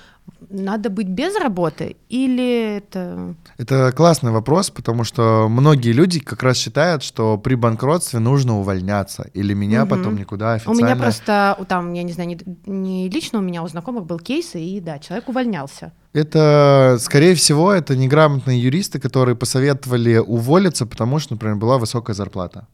надо 0.50 0.90
быть 0.90 1.08
без 1.08 1.36
работы 1.40 1.96
или 2.10 2.78
это... 2.78 3.36
Это 3.58 3.92
классный 3.92 4.32
вопрос, 4.32 4.72
потому 4.72 5.04
что 5.04 5.48
многие 5.50 5.92
люди 5.92 6.20
как 6.20 6.42
раз 6.42 6.58
считают, 6.58 7.04
что 7.04 7.38
при 7.38 7.56
банкротстве 7.56 8.20
нужно 8.20 8.60
увольняться, 8.60 9.30
или 9.34 9.54
меня 9.54 9.84
угу. 9.84 9.92
потом 9.92 10.16
никуда 10.16 10.54
официально... 10.54 10.82
У 10.82 10.84
меня 10.84 10.96
просто, 10.96 11.58
там, 11.68 11.94
я 11.94 12.04
не 12.04 12.12
знаю, 12.12 12.30
не, 12.30 12.40
не 12.66 13.10
лично 13.10 13.40
у 13.40 13.42
меня, 13.44 13.62
у 13.62 13.68
знакомых 13.68 14.06
был 14.06 14.20
кейс, 14.20 14.56
и 14.56 14.80
да, 14.80 14.98
человек 14.98 15.30
увольнялся. 15.30 15.92
Это, 16.14 16.98
скорее 17.00 17.36
всего, 17.36 17.72
это 17.72 17.96
неграмотные 17.96 18.60
юристы, 18.60 19.00
которые 19.00 19.36
посоветовали 19.36 20.18
уволиться, 20.18 20.88
потому 20.88 21.20
что, 21.20 21.34
например, 21.34 21.58
была 21.58 21.78
высокая 21.78 22.16
зарплата. 22.16 22.68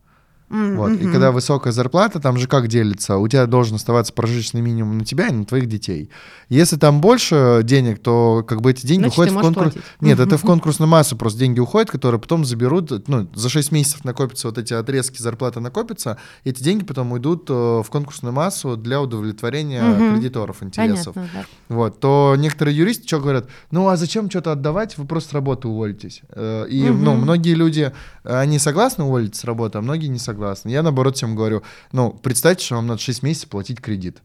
Mm-hmm. 0.54 0.76
Вот. 0.76 0.92
И 0.92 1.12
когда 1.12 1.32
высокая 1.32 1.74
зарплата, 1.74 2.20
там 2.20 2.38
же 2.38 2.48
как 2.48 2.68
делится? 2.68 3.18
У 3.18 3.28
тебя 3.28 3.48
должен 3.48 3.76
оставаться 3.76 4.14
прожиточный 4.14 4.62
минимум 4.62 5.00
на 5.00 5.06
тебя 5.06 5.28
и 5.28 5.32
на 5.32 5.46
твоих 5.46 5.68
детей. 5.68 6.12
Если 6.48 6.78
там 6.78 7.02
больше 7.02 7.62
денег, 7.64 8.00
то 8.00 8.46
как 8.48 8.62
бы 8.62 8.70
эти 8.70 8.86
деньги 8.86 9.02
Значит, 9.02 9.18
уходят 9.18 9.34
в 9.34 9.42
конкурс. 9.42 9.74
Нет, 10.00 10.20
mm-hmm. 10.20 10.24
это 10.24 10.38
в 10.38 10.42
конкурсную 10.44 10.88
массу 10.88 11.18
просто 11.18 11.40
деньги 11.40 11.60
уходят, 11.60 11.90
которые 11.90 12.22
потом 12.22 12.46
заберут, 12.46 13.08
ну, 13.08 13.28
за 13.34 13.50
6 13.50 13.72
месяцев 13.72 14.06
накопятся 14.06 14.48
вот 14.48 14.60
эти 14.60 14.74
отрезки 14.74 15.20
зарплаты 15.20 15.60
накопятся, 15.60 16.18
эти 16.44 16.62
деньги 16.62 16.84
потом 16.84 17.12
уйдут 17.14 17.50
э, 17.50 17.54
в 17.54 17.88
конкурсную 17.90 18.34
массу 18.34 18.78
для 18.78 19.02
удовлетворения 19.02 19.82
mm-hmm. 19.82 20.14
кредиторов 20.14 20.62
интересов. 20.62 21.16
Понятно, 21.16 21.40
да. 21.42 21.76
Вот. 21.76 22.00
То 22.00 22.36
некоторые 22.38 22.78
юристы 22.78 23.08
что 23.08 23.20
говорят? 23.20 23.48
Ну, 23.72 23.88
а 23.88 23.98
зачем 23.98 24.30
что-то 24.30 24.52
отдавать? 24.52 25.00
Вы 25.00 25.06
просто 25.06 25.32
с 25.32 25.34
работы 25.34 25.68
уволитесь. 25.68 26.22
Э, 26.30 26.68
и, 26.70 26.84
mm-hmm. 26.84 26.94
ну, 26.94 27.16
многие 27.16 27.56
люди, 27.56 27.92
они 28.24 28.60
согласны 28.60 29.04
уволиться 29.04 29.42
с 29.42 29.44
работы, 29.46 29.80
а 29.80 29.82
многие 29.82 30.08
не 30.08 30.20
согласны 30.20 30.43
согласны. 30.44 30.70
Я, 30.70 30.84
наоборот, 30.84 31.16
всем 31.16 31.36
говорю, 31.36 31.64
ну, 31.92 32.12
представьте, 32.12 32.66
что 32.66 32.76
вам 32.76 32.88
надо 32.88 33.02
6 33.02 33.24
месяцев 33.24 33.50
платить 33.50 33.80
кредит. 33.80 34.22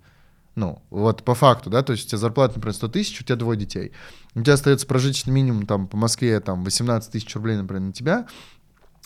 Ну, 0.54 0.82
вот 0.90 1.22
по 1.22 1.34
факту, 1.34 1.70
да, 1.70 1.82
то 1.82 1.92
есть 1.92 2.06
у 2.06 2.08
тебя 2.08 2.18
зарплата, 2.18 2.54
например, 2.56 2.74
100 2.74 2.88
тысяч, 2.88 3.20
у 3.20 3.24
тебя 3.24 3.36
двое 3.36 3.56
детей. 3.56 3.92
У 4.34 4.42
тебя 4.42 4.54
остается 4.54 4.86
прожиточный 4.86 5.32
минимум 5.32 5.66
там 5.66 5.86
по 5.86 5.96
Москве 5.96 6.40
там 6.40 6.64
18 6.64 7.12
тысяч 7.12 7.32
рублей, 7.36 7.56
например, 7.56 7.82
на 7.82 7.92
тебя, 7.92 8.26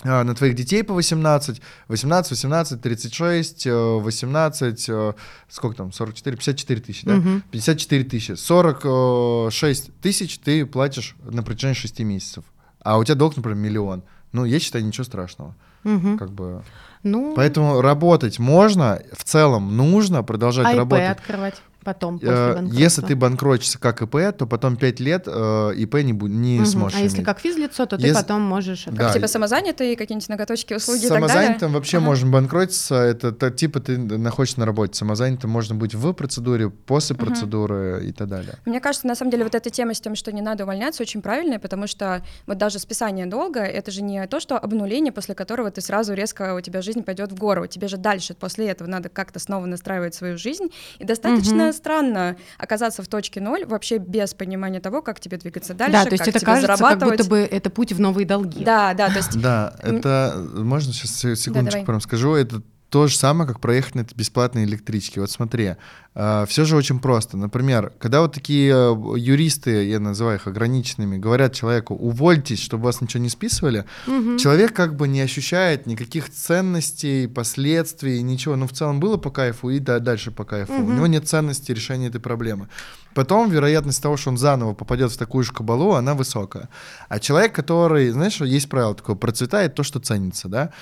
а, 0.03 0.25
на 0.25 0.35
твоих 0.35 0.55
детей 0.55 0.83
по 0.83 0.95
18, 0.95 1.61
18, 1.89 2.31
18, 2.31 2.81
36, 2.81 3.67
18, 3.67 5.15
сколько 5.49 5.77
там, 5.77 5.93
44, 5.93 6.37
54 6.37 6.81
тысячи, 6.81 7.07
да? 7.07 7.17
Угу. 7.17 7.43
54 7.51 8.05
тысячи. 8.05 8.33
46 8.33 10.01
тысяч 10.01 10.39
ты 10.39 10.65
платишь 10.65 11.17
на 11.23 11.43
протяжении 11.43 11.75
6 11.75 12.01
месяцев. 12.01 12.45
А 12.81 12.97
у 12.97 13.05
тебя 13.05 13.15
долг, 13.15 13.37
например, 13.37 13.59
миллион. 13.59 14.03
Ну, 14.33 14.45
я 14.45 14.59
считаю, 14.59 14.85
ничего 14.85 15.05
страшного. 15.05 15.55
Угу. 15.85 16.17
Как 16.19 16.31
бы... 16.31 16.63
Ну... 17.03 17.35
Поэтому 17.35 17.81
работать 17.81 18.39
можно, 18.39 19.01
в 19.13 19.25
целом 19.25 19.77
нужно 19.77 20.23
продолжать 20.23 20.67
а 20.67 20.77
работать. 20.77 21.11
открывать 21.11 21.63
потом, 21.85 22.19
после 22.19 22.35
э, 22.35 22.55
банкротства? 22.55 22.81
Если 22.81 23.03
ты 23.03 23.17
банкротишься 23.17 23.79
как 23.79 24.03
ИП, 24.03 24.37
то 24.37 24.47
потом 24.47 24.77
5 24.77 25.01
лет 25.01 25.25
э, 25.27 25.73
ИП 25.77 25.95
не, 25.97 26.13
не 26.13 26.61
угу. 26.61 26.67
сможешь 26.67 26.97
А 26.97 27.01
иметь. 27.01 27.13
если 27.13 27.23
как 27.23 27.41
физлицо, 27.41 27.87
то 27.87 27.97
если... 27.97 28.09
ты 28.09 28.15
потом 28.15 28.43
можешь... 28.43 28.85
Как 28.85 28.95
да. 28.95 29.13
типа 29.13 29.27
самозанятые 29.29 29.97
какие-нибудь 29.97 30.29
ноготочки, 30.29 30.75
услуги 30.75 31.07
и 31.07 31.09
так 31.09 31.21
далее? 31.21 31.29
Самозанятым 31.29 31.73
вообще 31.73 31.97
ага. 31.99 32.07
можно 32.07 32.31
банкротиться, 32.31 32.95
это, 32.95 33.29
это 33.29 33.51
типа 33.51 33.81
ты 33.81 33.99
находишься 33.99 34.61
на 34.61 34.67
работе. 34.67 34.95
Самозанятым 34.95 35.51
можно 35.51 35.75
быть 35.75 35.95
в 35.95 36.13
процедуре, 36.13 36.71
после 36.71 37.17
угу. 37.17 37.27
процедуры 37.27 38.05
и 38.07 38.13
так 38.13 38.29
далее. 38.29 38.55
Мне 38.65 38.81
кажется, 38.81 39.07
на 39.07 39.15
самом 39.15 39.31
деле 39.31 39.45
вот 39.45 39.55
эта 39.55 39.71
тема 39.71 39.95
с 39.95 40.01
тем, 40.01 40.15
что 40.15 40.33
не 40.33 40.43
надо 40.43 40.65
увольняться, 40.65 41.03
очень 41.03 41.23
правильная, 41.23 41.59
потому 41.59 41.87
что 41.87 42.23
вот 42.47 42.59
даже 42.59 42.79
списание 42.79 43.27
долга, 43.27 43.61
это 43.61 43.91
же 43.91 44.03
не 44.03 44.27
то, 44.27 44.41
что 44.41 44.59
обнуление, 44.59 45.13
после 45.13 45.35
которого 45.35 45.71
ты 45.71 45.81
сразу 45.81 46.15
резко, 46.15 46.55
у 46.55 46.61
тебя 46.61 46.83
жизнь 46.83 47.03
пойдет 47.03 47.33
в 47.33 47.37
гору, 47.37 47.67
тебе 47.67 47.89
же 47.89 47.97
дальше 47.97 48.35
после 48.35 48.69
этого 48.69 48.89
надо 48.89 49.09
как-то 49.09 49.39
снова 49.39 49.67
настраивать 49.67 50.15
свою 50.15 50.39
жизнь, 50.39 50.71
и 50.99 51.05
достаточно 51.05 51.69
угу. 51.69 51.72
Странно 51.73 52.37
оказаться 52.59 53.03
в 53.03 53.09
точке 53.09 53.41
ноль 53.41 53.65
вообще 53.65 53.99
без 53.99 54.35
понимания 54.35 54.81
того, 54.81 55.03
как 55.03 55.21
тебе 55.21 55.37
двигаться 55.37 55.75
дальше, 55.75 55.93
да, 55.93 56.05
то 56.05 56.13
есть 56.13 56.25
как 56.25 56.29
это 56.29 56.39
тебе 56.41 56.47
кажется, 56.47 56.77
зарабатывать. 56.77 57.19
как 57.19 57.27
будто 57.27 57.31
бы 57.31 57.39
это 57.39 57.71
путь 57.71 57.93
в 57.93 58.01
новые 58.01 58.27
долги. 58.27 58.65
Да, 58.65 58.95
да, 58.95 59.09
то 59.09 59.17
есть... 59.17 59.41
Да, 59.41 59.75
это... 59.83 60.45
Можно 60.55 60.93
сейчас 60.93 61.41
секундочку 61.41 61.81
да, 61.81 61.87
прям 61.87 62.01
скажу, 62.01 62.35
это 62.35 62.63
то 62.93 63.07
же 63.07 63.17
самое, 63.17 63.49
как 63.49 63.59
проехать 63.59 63.95
на 63.95 64.01
этой 64.01 64.15
бесплатной 64.15 64.65
электричке. 64.65 65.23
Вот 65.23 65.31
смотри, 65.31 65.77
э, 66.15 66.45
все 66.47 66.67
же 66.67 66.77
очень 66.77 67.01
просто. 67.01 67.39
Например, 67.39 67.91
когда 67.99 68.21
вот 68.21 68.35
такие 68.35 68.71
э, 68.71 69.19
юристы, 69.19 69.87
я 69.87 69.99
называю 69.99 70.37
их 70.37 70.47
ограниченными, 70.47 71.17
говорят 71.17 71.55
человеку, 71.55 71.95
увольтесь, 71.95 72.61
чтобы 72.61 72.85
вас 72.85 73.01
ничего 73.01 73.23
не 73.23 73.31
списывали, 73.31 73.87
угу. 74.07 74.37
человек 74.37 74.75
как 74.75 74.95
бы 74.95 75.09
не 75.09 75.23
ощущает 75.23 75.87
никаких 75.87 76.29
ценностей, 76.29 77.29
последствий, 77.29 78.21
ничего. 78.21 78.57
Ну, 78.57 78.67
в 78.67 78.73
целом 78.73 79.01
было 79.01 79.17
по 79.17 79.31
кайфу 79.31 79.71
и 79.71 79.79
да, 79.79 79.99
дальше 79.99 80.31
по 80.31 80.45
кайфу. 80.45 80.75
Угу. 80.75 80.85
У 80.85 80.93
него 80.93 81.07
нет 81.07 81.27
ценности 81.27 81.73
решения 81.73 82.09
этой 82.09 82.21
проблемы. 82.21 82.69
Потом 83.15 83.51
вероятность 83.51 84.03
того, 84.03 84.19
что 84.19 84.29
он 84.29 84.37
заново 84.37 84.75
попадет 84.75 85.11
в 85.11 85.17
такую 85.17 85.45
же 85.45 85.53
кабалу, 85.55 85.93
она 85.95 86.15
высокая. 86.15 86.69
А 87.09 87.19
человек, 87.19 87.55
который, 87.55 88.11
знаешь, 88.11 88.39
есть 88.43 88.69
правило 88.69 88.95
такое, 88.95 89.17
процветает 89.17 89.75
то, 89.75 89.83
что 89.83 89.99
ценится, 89.99 90.49
да? 90.49 90.73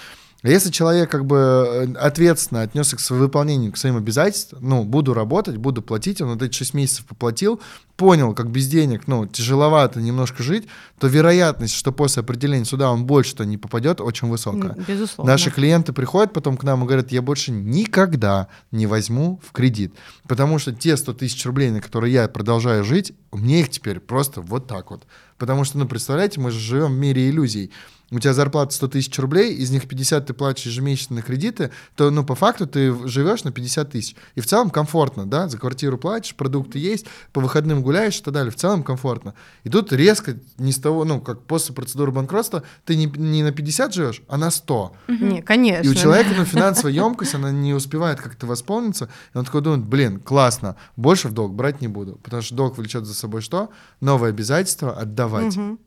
А 0.43 0.49
если 0.49 0.71
человек 0.71 1.11
как 1.11 1.27
бы 1.27 1.37
э, 1.37 1.93
ответственно 1.99 2.63
отнесся 2.63 2.97
к 2.97 3.11
выполнению, 3.11 3.73
к 3.73 3.77
своим 3.77 3.97
обязательствам, 3.97 4.61
ну, 4.67 4.85
буду 4.85 5.13
работать, 5.13 5.59
буду 5.59 5.83
платить, 5.83 6.21
он 6.23 6.31
вот 6.31 6.43
эти 6.43 6.55
6 6.55 6.73
месяцев 6.73 7.05
поплатил, 7.05 7.61
понял, 7.97 8.33
как 8.33 8.51
без 8.51 8.67
денег, 8.67 9.03
ну, 9.07 9.27
тяжеловато 9.27 10.01
немножко 10.01 10.43
жить, 10.43 10.67
то 10.99 11.09
вероятность, 11.09 11.75
что 11.75 11.93
после 11.93 12.23
определения 12.23 12.65
суда 12.65 12.91
он 12.91 13.05
больше-то 13.05 13.45
не 13.45 13.59
попадет, 13.59 14.01
очень 14.01 14.29
высокая. 14.29 14.75
Безусловно. 14.89 15.31
Наши 15.31 15.51
клиенты 15.51 15.93
приходят 15.93 16.33
потом 16.33 16.57
к 16.57 16.65
нам 16.65 16.83
и 16.83 16.87
говорят, 16.87 17.13
я 17.13 17.21
больше 17.21 17.51
никогда 17.51 18.49
не 18.71 18.87
возьму 18.87 19.41
в 19.47 19.53
кредит, 19.53 19.95
потому 20.27 20.59
что 20.59 20.73
те 20.73 20.97
100 20.97 21.13
тысяч 21.15 21.45
рублей, 21.45 21.71
на 21.71 21.83
которые 21.83 22.15
я 22.15 22.29
продолжаю 22.29 22.85
жить, 22.85 23.13
мне 23.31 23.61
их 23.61 23.69
теперь 23.69 24.01
просто 24.01 24.41
вот 24.41 24.67
так 24.67 24.91
вот. 24.91 25.03
Потому 25.37 25.65
что, 25.65 25.79
ну, 25.79 25.87
представляете, 25.87 26.41
мы 26.41 26.51
же 26.51 26.59
живем 26.59 26.95
в 26.95 26.99
мире 26.99 27.29
иллюзий 27.29 27.71
у 28.11 28.19
тебя 28.19 28.35
зарплата 28.35 28.75
100 28.75 28.89
тысяч 28.89 29.19
рублей, 29.19 29.55
из 29.55 29.71
них 29.71 29.87
50 29.87 30.27
ты 30.27 30.35
платишь 30.35 30.67
ежемесячно 30.67 31.17
на 31.17 31.23
кредиты, 31.23 31.71
то, 31.97 32.11
ну, 32.11 32.25
по 32.25 32.35
факту 32.35 32.67
ты 32.67 32.93
живешь 33.07 33.45
на 33.45 33.53
50 33.53 33.91
тысяч. 33.91 34.17
И 34.35 34.41
в 34.41 34.47
целом 34.47 34.71
комфортно, 34.71 35.27
да, 35.27 35.49
за 35.49 35.59
квартиру 35.59 35.99
платишь, 35.99 36.35
продукты 36.35 36.79
есть, 36.79 37.07
по 37.33 37.41
выходным 37.41 37.83
гуляешь 37.83 38.19
и 38.19 38.23
так 38.23 38.35
далее. 38.35 38.51
В 38.51 38.57
целом 38.57 38.83
комфортно. 38.83 39.35
И 39.65 39.69
тут 39.69 39.93
резко 39.93 40.37
не 40.59 40.73
с 40.73 40.79
того, 40.79 41.05
ну, 41.05 41.21
как 41.21 41.43
после 41.45 41.75
процедуры 41.75 42.13
банкротства, 42.13 42.63
ты 42.85 42.97
не, 42.97 43.07
не 43.07 43.43
на 43.43 43.53
50 43.53 43.95
живешь, 43.95 44.23
а 44.29 44.37
на 44.37 44.51
100. 44.51 44.93
Не, 45.09 45.43
конечно. 45.43 45.87
И 45.87 45.89
у 45.89 45.95
человека, 45.95 46.31
ну, 46.37 46.45
финансовая 46.45 46.93
емкость, 46.93 47.35
она 47.35 47.51
не 47.53 47.75
успевает 47.75 48.21
как-то 48.21 48.47
восполниться, 48.47 49.09
и 49.35 49.39
он 49.39 49.45
такой 49.45 49.61
думает, 49.61 49.85
блин, 49.85 50.21
классно, 50.21 50.77
больше 50.97 51.29
в 51.29 51.33
долг 51.33 51.55
брать 51.55 51.81
не 51.81 51.89
буду, 51.89 52.17
потому 52.23 52.43
что 52.43 52.55
долг 52.55 52.79
влечет 52.79 53.05
за 53.07 53.15
собой 53.15 53.41
что? 53.41 53.71
Новые 54.01 54.31
обязательства 54.31 54.93
отдавать. 54.93 55.57
Угу. 55.57 55.79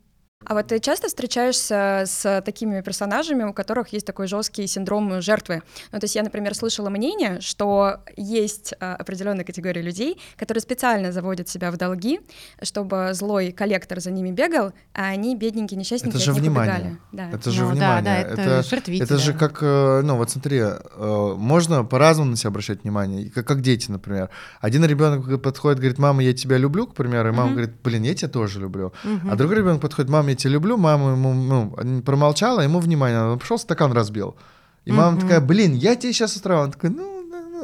А 0.45 0.53
вот 0.53 0.67
ты 0.67 0.79
часто 0.79 1.07
встречаешься 1.07 2.03
с 2.05 2.41
такими 2.45 2.81
персонажами, 2.81 3.43
у 3.43 3.53
которых 3.53 3.89
есть 3.89 4.05
такой 4.05 4.27
жесткий 4.27 4.67
синдром 4.67 5.21
жертвы? 5.21 5.63
Ну, 5.91 5.99
то 5.99 6.05
есть 6.05 6.15
я, 6.15 6.23
например, 6.23 6.55
слышала 6.55 6.89
мнение, 6.89 7.39
что 7.41 7.97
есть 8.15 8.73
а, 8.79 8.95
определенная 8.95 9.45
категория 9.45 9.81
людей, 9.81 10.19
которые 10.37 10.61
специально 10.61 11.11
заводят 11.11 11.49
себя 11.49 11.71
в 11.71 11.77
долги, 11.77 12.19
чтобы 12.61 13.11
злой 13.13 13.51
коллектор 13.51 13.99
за 13.99 14.11
ними 14.11 14.31
бегал, 14.31 14.73
а 14.93 15.07
они, 15.07 15.35
бедненькие, 15.35 15.77
несчастненькие, 15.77 16.21
это 16.21 16.25
же 16.25 16.33
внимание. 16.33 16.97
Да. 17.11 17.29
Это 17.31 17.51
же 17.51 17.63
ну, 17.63 17.71
внимание. 17.71 18.01
Да, 18.01 18.01
да, 18.01 18.17
это, 18.17 18.75
это, 18.75 18.91
это 18.91 19.17
же 19.17 19.33
как, 19.33 19.59
э, 19.61 20.01
ну 20.03 20.17
вот 20.17 20.29
смотри, 20.29 20.59
э, 20.59 21.33
можно 21.37 21.83
по-разному 21.83 22.31
на 22.31 22.37
себя 22.37 22.49
обращать 22.49 22.83
внимание, 22.83 23.29
как, 23.29 23.47
как 23.47 23.61
дети, 23.61 23.91
например. 23.91 24.29
Один 24.59 24.85
ребенок 24.85 25.41
подходит, 25.41 25.79
говорит, 25.79 25.99
мама, 25.99 26.23
я 26.23 26.33
тебя 26.33 26.57
люблю, 26.57 26.87
к 26.87 26.93
примеру, 26.93 27.29
и 27.29 27.31
мама 27.31 27.49
uh-huh. 27.49 27.53
говорит, 27.53 27.71
блин, 27.83 28.03
я 28.03 28.13
тебя 28.13 28.29
тоже 28.29 28.59
люблю. 28.59 28.93
Uh-huh. 29.03 29.31
А 29.31 29.35
другой 29.35 29.57
ребенок 29.57 29.81
подходит, 29.81 30.09
мама, 30.09 30.32
тебя 30.35 30.51
люблю, 30.51 30.77
мама 30.77 31.11
ему 31.11 31.33
ну, 31.33 32.01
промолчала, 32.01 32.61
ему 32.61 32.79
внимание, 32.79 33.21
он 33.21 33.39
пошел 33.39 33.57
стакан 33.57 33.91
разбил. 33.91 34.35
И 34.85 34.91
мама 34.91 35.17
mm-hmm. 35.17 35.21
такая, 35.21 35.41
блин, 35.41 35.73
я 35.73 35.95
тебе 35.95 36.11
сейчас 36.11 36.35
устраиваю. 36.35 36.65
Он 36.65 36.71
такой, 36.71 36.89
ну, 36.89 37.12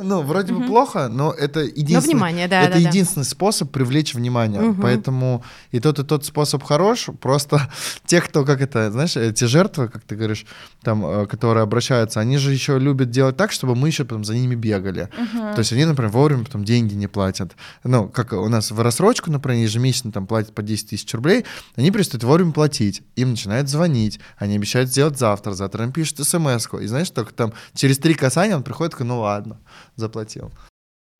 ну, 0.03 0.21
вроде 0.21 0.53
бы 0.53 0.65
плохо, 0.65 1.07
но 1.09 1.31
это 1.31 1.61
единственный, 1.61 1.95
но 1.95 2.01
внимание, 2.01 2.47
да, 2.47 2.61
это 2.63 2.73
да, 2.73 2.89
единственный 2.89 3.23
да. 3.23 3.29
способ 3.29 3.71
привлечь 3.71 4.13
внимание. 4.13 4.61
Угу. 4.61 4.81
Поэтому 4.81 5.43
и 5.71 5.79
тот, 5.79 5.99
и 5.99 6.03
тот 6.03 6.25
способ 6.25 6.63
хорош. 6.63 7.09
Просто 7.21 7.69
те, 8.05 8.21
кто, 8.21 8.45
как 8.45 8.61
это, 8.61 8.91
знаешь, 8.91 9.15
эти 9.17 9.45
жертвы, 9.45 9.89
как 9.89 10.03
ты 10.03 10.15
говоришь, 10.15 10.45
там, 10.81 11.05
э, 11.05 11.25
которые 11.27 11.63
обращаются, 11.63 12.19
они 12.19 12.37
же 12.37 12.51
еще 12.51 12.79
любят 12.79 13.09
делать 13.09 13.37
так, 13.37 13.51
чтобы 13.51 13.75
мы 13.75 13.87
еще 13.87 14.03
потом 14.03 14.23
за 14.23 14.35
ними 14.35 14.55
бегали. 14.55 15.09
Угу. 15.17 15.53
То 15.53 15.59
есть 15.59 15.73
они, 15.73 15.85
например, 15.85 16.11
вовремя 16.11 16.45
потом 16.45 16.63
деньги 16.63 16.93
не 16.93 17.07
платят. 17.07 17.55
Ну, 17.83 18.09
как 18.09 18.33
у 18.33 18.49
нас 18.49 18.71
в 18.71 18.81
рассрочку, 18.81 19.31
например, 19.31 19.63
ежемесячно 19.63 20.11
там 20.11 20.27
платят 20.27 20.53
по 20.53 20.61
10 20.61 20.89
тысяч 20.89 21.13
рублей, 21.13 21.45
они 21.75 21.91
перестают 21.91 22.23
вовремя 22.23 22.51
платить. 22.51 23.01
Им 23.15 23.31
начинают 23.31 23.69
звонить, 23.69 24.19
они 24.37 24.55
обещают 24.55 24.89
сделать 24.89 25.17
завтра, 25.17 25.53
завтра 25.53 25.83
им 25.83 25.91
пишут 25.91 26.19
смс 26.19 26.67
-ку. 26.67 26.83
И 26.83 26.87
знаешь, 26.87 27.09
только 27.09 27.33
там 27.33 27.53
через 27.73 27.97
три 27.97 28.13
касания 28.13 28.55
он 28.55 28.63
приходит, 28.63 28.91
такой, 28.91 29.05
ну 29.05 29.19
ладно 29.19 29.57
заплатил. 29.99 30.51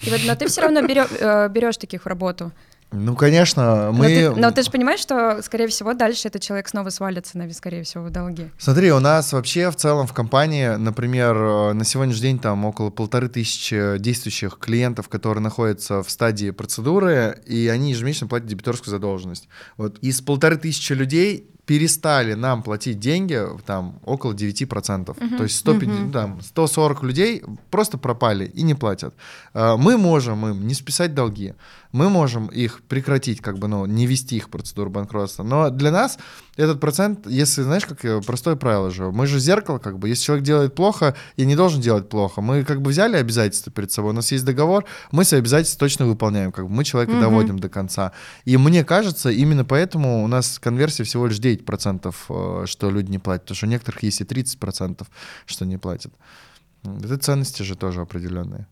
И 0.06 0.10
вот, 0.10 0.22
но 0.26 0.36
ты 0.36 0.48
все 0.48 0.62
равно 0.62 0.82
берешь, 0.82 1.10
э, 1.20 1.50
берешь 1.50 1.78
таких 1.78 2.04
в 2.04 2.08
работу. 2.08 2.52
Ну, 2.92 3.16
конечно, 3.16 3.92
мы... 3.94 4.00
Но 4.00 4.34
ты, 4.34 4.42
но 4.42 4.52
ты 4.52 4.64
же 4.64 4.72
понимаешь, 4.72 5.00
что, 5.00 5.42
скорее 5.44 5.68
всего, 5.68 5.94
дальше 5.94 6.28
этот 6.28 6.42
человек 6.42 6.68
снова 6.68 6.90
свалится, 6.90 7.38
на, 7.38 7.52
скорее 7.54 7.84
всего, 7.84 8.06
в 8.06 8.10
долги. 8.10 8.50
Смотри, 8.58 8.92
у 8.92 9.00
нас 9.00 9.32
вообще 9.32 9.70
в 9.70 9.76
целом 9.76 10.08
в 10.08 10.14
компании, 10.14 10.70
например, 10.70 11.36
э, 11.36 11.74
на 11.74 11.86
сегодняшний 11.86 12.22
день 12.22 12.40
там 12.40 12.66
около 12.66 12.90
полторы 12.90 13.30
тысячи 13.30 14.00
действующих 14.00 14.58
клиентов, 14.58 15.08
которые 15.08 15.44
находятся 15.44 16.02
в 16.02 16.10
стадии 16.10 16.50
процедуры, 16.50 17.40
и 17.46 17.68
они 17.68 17.92
ежемесячно 17.92 18.28
платят 18.28 18.48
дебиторскую 18.48 18.92
задолженность. 18.92 19.48
Вот 19.78 20.00
из 20.00 20.22
полторы 20.22 20.58
тысячи 20.58 20.94
людей 20.94 21.52
перестали 21.70 22.34
нам 22.34 22.64
платить 22.64 23.00
деньги 23.00 23.40
там 23.64 24.00
около 24.04 24.34
9%. 24.34 25.06
Uh-huh. 25.06 25.38
То 25.38 25.44
есть 25.44 25.56
150, 25.58 26.00
uh-huh. 26.00 26.12
там, 26.12 26.42
140 26.42 27.04
людей 27.04 27.44
просто 27.70 28.00
пропали 28.00 28.46
и 28.46 28.64
не 28.64 28.74
платят. 28.74 29.14
Э, 29.54 29.76
мы 29.78 29.98
можем 29.98 30.48
им 30.48 30.66
не 30.66 30.74
списать 30.74 31.14
долги 31.14 31.54
мы 31.92 32.10
можем 32.10 32.48
их 32.48 32.82
прекратить, 32.88 33.42
как 33.42 33.58
бы, 33.58 33.68
ну, 33.68 33.86
не 33.86 34.06
вести 34.06 34.38
их 34.38 34.50
процедуру 34.50 34.90
банкротства. 34.90 35.44
Но 35.44 35.70
для 35.70 35.92
нас 35.92 36.20
этот 36.60 36.80
процент, 36.80 37.26
если, 37.26 37.62
знаешь, 37.62 37.86
как 37.86 38.04
э, 38.04 38.22
простое 38.22 38.56
правило 38.56 38.92
же, 38.92 39.12
мы 39.12 39.28
же 39.28 39.40
зеркало, 39.40 39.80
как 39.80 39.98
бы, 39.98 40.10
если 40.10 40.24
человек 40.24 40.46
делает 40.46 40.76
плохо, 40.76 41.16
и 41.38 41.46
не 41.46 41.56
должен 41.56 41.80
делать 41.80 42.10
плохо, 42.10 42.42
мы 42.42 42.66
как 42.66 42.82
бы 42.82 42.92
взяли 42.92 43.16
обязательства 43.16 43.72
перед 43.72 43.92
собой, 43.92 44.12
у 44.12 44.16
нас 44.16 44.32
есть 44.32 44.44
договор, 44.44 44.86
мы 45.12 45.24
свои 45.24 45.40
обязательства 45.40 45.80
точно 45.80 46.06
выполняем, 46.06 46.52
как 46.52 46.68
бы 46.68 46.72
мы 46.72 46.84
человека 46.84 47.12
угу. 47.14 47.22
доводим 47.22 47.60
до 47.60 47.70
конца. 47.70 48.12
И 48.44 48.58
мне 48.58 48.84
кажется, 48.84 49.30
именно 49.30 49.64
поэтому 49.64 50.24
у 50.24 50.28
нас 50.28 50.60
конверсия 50.60 51.04
всего 51.06 51.28
лишь 51.28 51.40
9%, 51.40 52.14
э, 52.30 52.66
что 52.66 52.90
люди 52.90 53.10
не 53.10 53.20
платят, 53.20 53.44
потому 53.44 53.56
что 53.56 53.66
у 53.66 53.70
некоторых 53.70 54.04
есть 54.04 54.20
и 54.20 54.26
30%, 54.26 55.08
что 55.46 55.66
не 55.66 55.78
платят. 55.78 56.12
Это 56.84 57.18
ценности 57.18 57.64
же 57.64 57.76
тоже 57.76 58.02
определенные. 58.02 58.68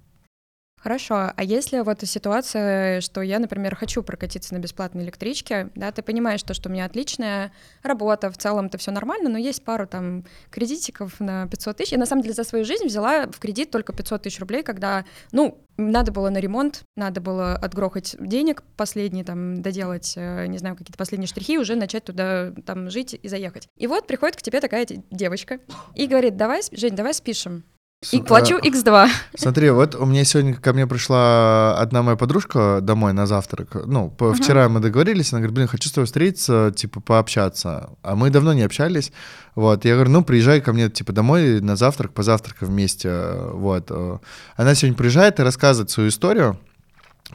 Хорошо, 0.79 1.31
а 1.35 1.43
если 1.43 1.79
вот 1.79 2.01
ситуация, 2.03 3.01
что 3.01 3.21
я, 3.21 3.39
например, 3.39 3.75
хочу 3.75 4.03
прокатиться 4.03 4.53
на 4.53 4.59
бесплатной 4.59 5.03
электричке, 5.03 5.69
да, 5.73 5.91
ты 5.91 6.03
понимаешь, 6.03 6.43
то, 6.43 6.53
что 6.53 6.69
у 6.69 6.71
меня 6.71 6.85
отличная 6.85 7.51
работа, 7.81 8.29
в 8.29 8.37
целом 8.37 8.67
это 8.67 8.77
все 8.77 8.91
нормально, 8.91 9.29
но 9.29 9.39
есть 9.39 9.63
пару 9.63 9.87
там 9.87 10.23
кредитиков 10.51 11.19
на 11.19 11.47
500 11.47 11.77
тысяч. 11.77 11.91
Я 11.93 11.97
на 11.97 12.05
самом 12.05 12.21
деле 12.21 12.35
за 12.35 12.43
свою 12.43 12.63
жизнь 12.63 12.85
взяла 12.85 13.25
в 13.25 13.39
кредит 13.39 13.71
только 13.71 13.91
500 13.91 14.21
тысяч 14.21 14.39
рублей, 14.39 14.61
когда, 14.61 15.03
ну, 15.31 15.57
надо 15.77 16.11
было 16.11 16.29
на 16.29 16.37
ремонт, 16.37 16.83
надо 16.95 17.21
было 17.21 17.55
отгрохать 17.55 18.15
денег 18.19 18.63
последние, 18.75 19.25
там, 19.25 19.61
доделать, 19.63 20.13
э, 20.15 20.45
не 20.45 20.59
знаю, 20.59 20.75
какие-то 20.75 20.97
последние 20.97 21.27
штрихи, 21.27 21.57
уже 21.57 21.75
начать 21.75 22.03
туда 22.03 22.53
там 22.65 22.91
жить 22.91 23.19
и 23.21 23.27
заехать. 23.27 23.67
И 23.77 23.87
вот 23.87 24.05
приходит 24.05 24.35
к 24.35 24.43
тебе 24.43 24.61
такая 24.61 24.85
девочка 25.09 25.59
и 25.95 26.05
говорит, 26.05 26.37
давай, 26.37 26.61
Жень, 26.71 26.95
давай 26.95 27.15
спишем. 27.15 27.63
И 28.11 28.21
плачу 28.21 28.59
x2. 28.59 29.09
Смотри, 29.35 29.71
вот 29.71 29.95
у 29.95 30.05
меня 30.05 30.23
сегодня 30.23 30.53
ко 30.53 30.71
мне 30.71 30.85
пришла 30.85 31.75
одна 31.79 32.03
моя 32.03 32.15
подружка 32.15 32.77
домой 32.79 33.11
на 33.13 33.25
завтрак. 33.25 33.69
Ну, 33.87 34.11
по, 34.11 34.25
uh-huh. 34.25 34.35
вчера 34.35 34.69
мы 34.69 34.79
договорились, 34.81 35.33
она 35.33 35.39
говорит, 35.39 35.55
блин, 35.55 35.67
хочу 35.67 35.89
с 35.89 35.91
тобой 35.93 36.05
встретиться, 36.05 36.71
типа, 36.75 37.01
пообщаться. 37.01 37.89
А 38.03 38.15
мы 38.15 38.29
давно 38.29 38.53
не 38.53 38.61
общались. 38.61 39.11
Вот, 39.55 39.83
я 39.83 39.95
говорю, 39.95 40.11
ну, 40.11 40.23
приезжай 40.23 40.61
ко 40.61 40.73
мне, 40.73 40.91
типа, 40.91 41.11
домой 41.11 41.59
на 41.59 41.75
завтрак, 41.75 42.13
позавтракаем 42.13 42.71
вместе. 42.71 43.31
Вот. 43.53 43.89
Она 44.55 44.75
сегодня 44.75 44.95
приезжает 44.95 45.39
и 45.39 45.43
рассказывает 45.43 45.89
свою 45.89 46.09
историю 46.09 46.59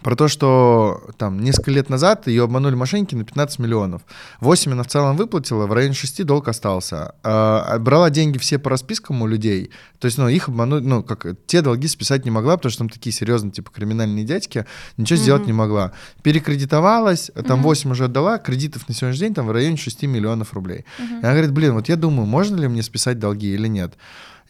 про 0.00 0.16
то, 0.16 0.26
что 0.26 1.02
там 1.18 1.40
несколько 1.40 1.70
лет 1.70 1.90
назад 1.90 2.26
ее 2.26 2.44
обманули 2.44 2.74
мошенники 2.74 3.14
на 3.14 3.24
15 3.24 3.58
миллионов. 3.58 4.02
8 4.40 4.72
она 4.72 4.82
в 4.82 4.88
целом 4.88 5.16
выплатила, 5.16 5.66
в 5.66 5.72
районе 5.72 5.94
6 5.94 6.24
долг 6.24 6.48
остался. 6.48 7.14
А, 7.22 7.78
брала 7.78 8.10
деньги 8.10 8.38
все 8.38 8.58
по 8.58 8.70
распискам 8.70 9.22
у 9.22 9.26
людей, 9.26 9.70
то 9.98 10.06
есть, 10.06 10.18
ну, 10.18 10.28
их 10.28 10.48
обмануть, 10.48 10.84
ну, 10.84 11.02
как 11.02 11.26
те 11.46 11.62
долги 11.62 11.86
списать 11.88 12.24
не 12.24 12.30
могла, 12.30 12.56
потому 12.56 12.70
что 12.70 12.78
там 12.80 12.88
такие 12.88 13.12
серьезные, 13.12 13.52
типа, 13.52 13.70
криминальные 13.70 14.24
дядьки, 14.24 14.66
ничего 14.96 15.18
mm-hmm. 15.18 15.22
сделать 15.22 15.46
не 15.46 15.52
могла. 15.52 15.92
Перекредитовалась, 16.22 17.30
там 17.46 17.60
mm-hmm. 17.60 17.64
8 17.64 17.90
уже 17.92 18.04
отдала, 18.06 18.38
кредитов 18.38 18.88
на 18.88 18.94
сегодняшний 18.94 19.26
день 19.26 19.34
там 19.34 19.46
в 19.46 19.52
районе 19.52 19.76
6 19.76 20.02
миллионов 20.04 20.54
рублей. 20.54 20.84
Mm-hmm. 20.98 21.20
И 21.20 21.24
она 21.24 21.32
говорит, 21.32 21.52
блин, 21.52 21.74
вот 21.74 21.88
я 21.88 21.96
думаю, 21.96 22.26
можно 22.26 22.56
ли 22.56 22.66
мне 22.66 22.82
списать 22.82 23.18
долги 23.18 23.52
или 23.52 23.68
нет. 23.68 23.94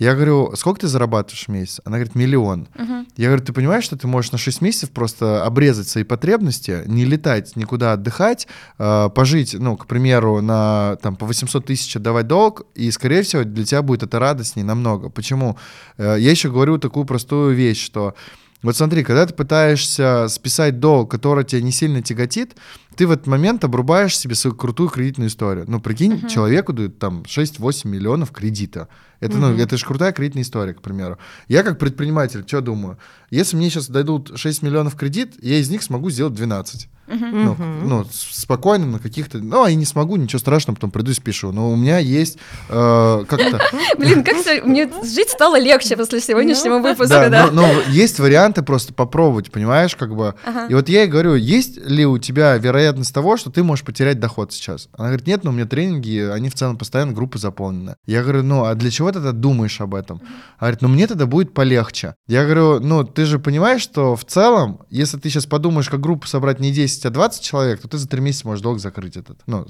Я 0.02 0.14
говорю, 0.16 0.52
сколько 0.56 0.80
ты 0.80 0.88
зарабатываешь 0.88 1.44
в 1.44 1.48
месяц? 1.48 1.80
Она 1.84 1.98
говорит, 1.98 2.16
миллион. 2.16 2.66
Uh-huh. 2.74 3.06
Я 3.16 3.28
говорю, 3.28 3.44
ты 3.44 3.52
понимаешь, 3.52 3.84
что 3.84 3.96
ты 3.96 4.08
можешь 4.08 4.32
на 4.32 4.38
6 4.38 4.60
месяцев 4.60 4.90
просто 4.90 5.44
обрезать 5.44 5.88
свои 5.88 6.02
потребности, 6.02 6.82
не 6.86 7.04
летать 7.04 7.54
никуда 7.54 7.92
отдыхать, 7.92 8.48
э, 8.78 9.10
пожить, 9.14 9.54
ну, 9.56 9.76
к 9.76 9.86
примеру, 9.86 10.42
на 10.42 10.96
там 11.02 11.14
по 11.14 11.24
800 11.24 11.66
тысяч 11.66 11.94
отдавать 11.94 12.26
долг, 12.26 12.62
и, 12.74 12.90
скорее 12.90 13.22
всего, 13.22 13.44
для 13.44 13.64
тебя 13.64 13.82
будет 13.82 14.02
это 14.02 14.18
радостнее 14.18 14.66
намного. 14.66 15.08
Почему? 15.08 15.56
Э, 15.98 16.16
я 16.18 16.32
еще 16.32 16.50
говорю 16.50 16.78
такую 16.78 17.06
простую 17.06 17.54
вещь, 17.54 17.80
что 17.80 18.16
вот 18.62 18.76
смотри, 18.76 19.02
когда 19.02 19.26
ты 19.26 19.34
пытаешься 19.34 20.26
списать 20.28 20.78
долг, 20.78 21.10
который 21.10 21.44
тебя 21.44 21.62
не 21.62 21.72
сильно 21.72 22.00
тяготит, 22.00 22.56
ты 22.96 23.06
в 23.06 23.10
этот 23.10 23.26
момент 23.26 23.64
обрубаешь 23.64 24.16
себе 24.16 24.34
свою 24.34 24.56
крутую 24.56 24.88
кредитную 24.88 25.28
историю. 25.28 25.64
Ну, 25.68 25.80
прикинь, 25.80 26.14
uh-huh. 26.14 26.28
человеку 26.28 26.72
дают 26.72 26.98
там 26.98 27.22
6-8 27.22 27.88
миллионов 27.88 28.30
кредита. 28.30 28.88
Это, 29.20 29.36
uh-huh. 29.36 29.54
ну, 29.54 29.56
это 29.56 29.76
же 29.76 29.86
крутая 29.86 30.12
кредитная 30.12 30.42
история, 30.42 30.74
к 30.74 30.82
примеру. 30.82 31.18
Я 31.48 31.62
как 31.62 31.78
предприниматель, 31.78 32.44
что 32.46 32.60
думаю? 32.60 32.98
Если 33.30 33.56
мне 33.56 33.70
сейчас 33.70 33.88
дадут 33.88 34.32
6 34.34 34.62
миллионов 34.62 34.96
кредит, 34.96 35.34
я 35.40 35.58
из 35.58 35.70
них 35.70 35.82
смогу 35.82 36.10
сделать 36.10 36.34
12. 36.34 36.88
Uh-huh. 37.08 37.18
Ну, 37.30 37.56
ну, 37.84 38.06
спокойно 38.10 38.86
на 38.86 38.98
каких-то... 38.98 39.38
Ну, 39.38 39.64
а 39.64 39.70
я 39.70 39.76
не 39.76 39.84
смогу, 39.84 40.16
ничего 40.16 40.38
страшного, 40.38 40.76
потом 40.76 40.90
приду 40.90 41.10
и 41.10 41.14
спешу. 41.14 41.52
Но 41.52 41.70
у 41.70 41.76
меня 41.76 41.98
есть 41.98 42.38
э, 42.68 43.24
как-то... 43.28 43.60
Блин, 43.98 44.24
как-то 44.24 44.62
мне 44.64 44.88
жить 45.04 45.28
стало 45.28 45.58
легче 45.58 45.96
после 45.96 46.20
сегодняшнего 46.20 46.78
ну, 46.78 46.82
выпуска, 46.82 47.28
да. 47.28 47.50
Но 47.52 47.66
есть 47.88 48.18
варианты 48.18 48.62
просто 48.62 48.94
попробовать, 48.94 49.50
понимаешь, 49.50 49.94
как 49.94 50.14
бы. 50.14 50.34
И 50.68 50.74
вот 50.74 50.88
я 50.88 51.02
ей 51.02 51.08
говорю, 51.08 51.34
есть 51.34 51.76
ли 51.84 52.06
у 52.06 52.18
тебя 52.18 52.56
вероятность 52.56 52.81
того, 53.12 53.36
что 53.36 53.50
ты 53.50 53.62
можешь 53.62 53.84
потерять 53.84 54.18
доход 54.20 54.52
сейчас? 54.52 54.88
Она 54.92 55.08
говорит, 55.08 55.26
нет, 55.26 55.44
но 55.44 55.50
у 55.50 55.52
меня 55.52 55.66
тренинги, 55.66 56.30
они 56.32 56.48
в 56.48 56.54
целом 56.54 56.76
постоянно 56.76 57.12
группы 57.12 57.38
заполнены. 57.38 57.96
Я 58.06 58.22
говорю, 58.22 58.42
ну, 58.42 58.64
а 58.64 58.74
для 58.74 58.90
чего 58.90 59.08
ты 59.08 59.14
тогда 59.14 59.32
думаешь 59.32 59.80
об 59.80 59.94
этом? 59.94 60.20
Она 60.58 60.68
говорит, 60.68 60.82
ну, 60.82 60.88
мне 60.88 61.06
тогда 61.06 61.26
будет 61.26 61.54
полегче. 61.54 62.14
Я 62.26 62.44
говорю, 62.44 62.80
ну, 62.80 63.04
ты 63.04 63.24
же 63.24 63.38
понимаешь, 63.38 63.82
что 63.82 64.16
в 64.16 64.24
целом, 64.24 64.80
если 64.90 65.18
ты 65.18 65.28
сейчас 65.30 65.46
подумаешь, 65.46 65.88
как 65.88 66.00
группу 66.00 66.26
собрать 66.26 66.60
не 66.60 66.72
10, 66.72 67.06
а 67.06 67.10
20 67.10 67.42
человек, 67.42 67.80
то 67.80 67.88
ты 67.88 67.98
за 67.98 68.08
три 68.08 68.20
месяца 68.20 68.46
можешь 68.46 68.62
долг 68.62 68.80
закрыть 68.80 69.16
этот. 69.16 69.40
Ну, 69.46 69.66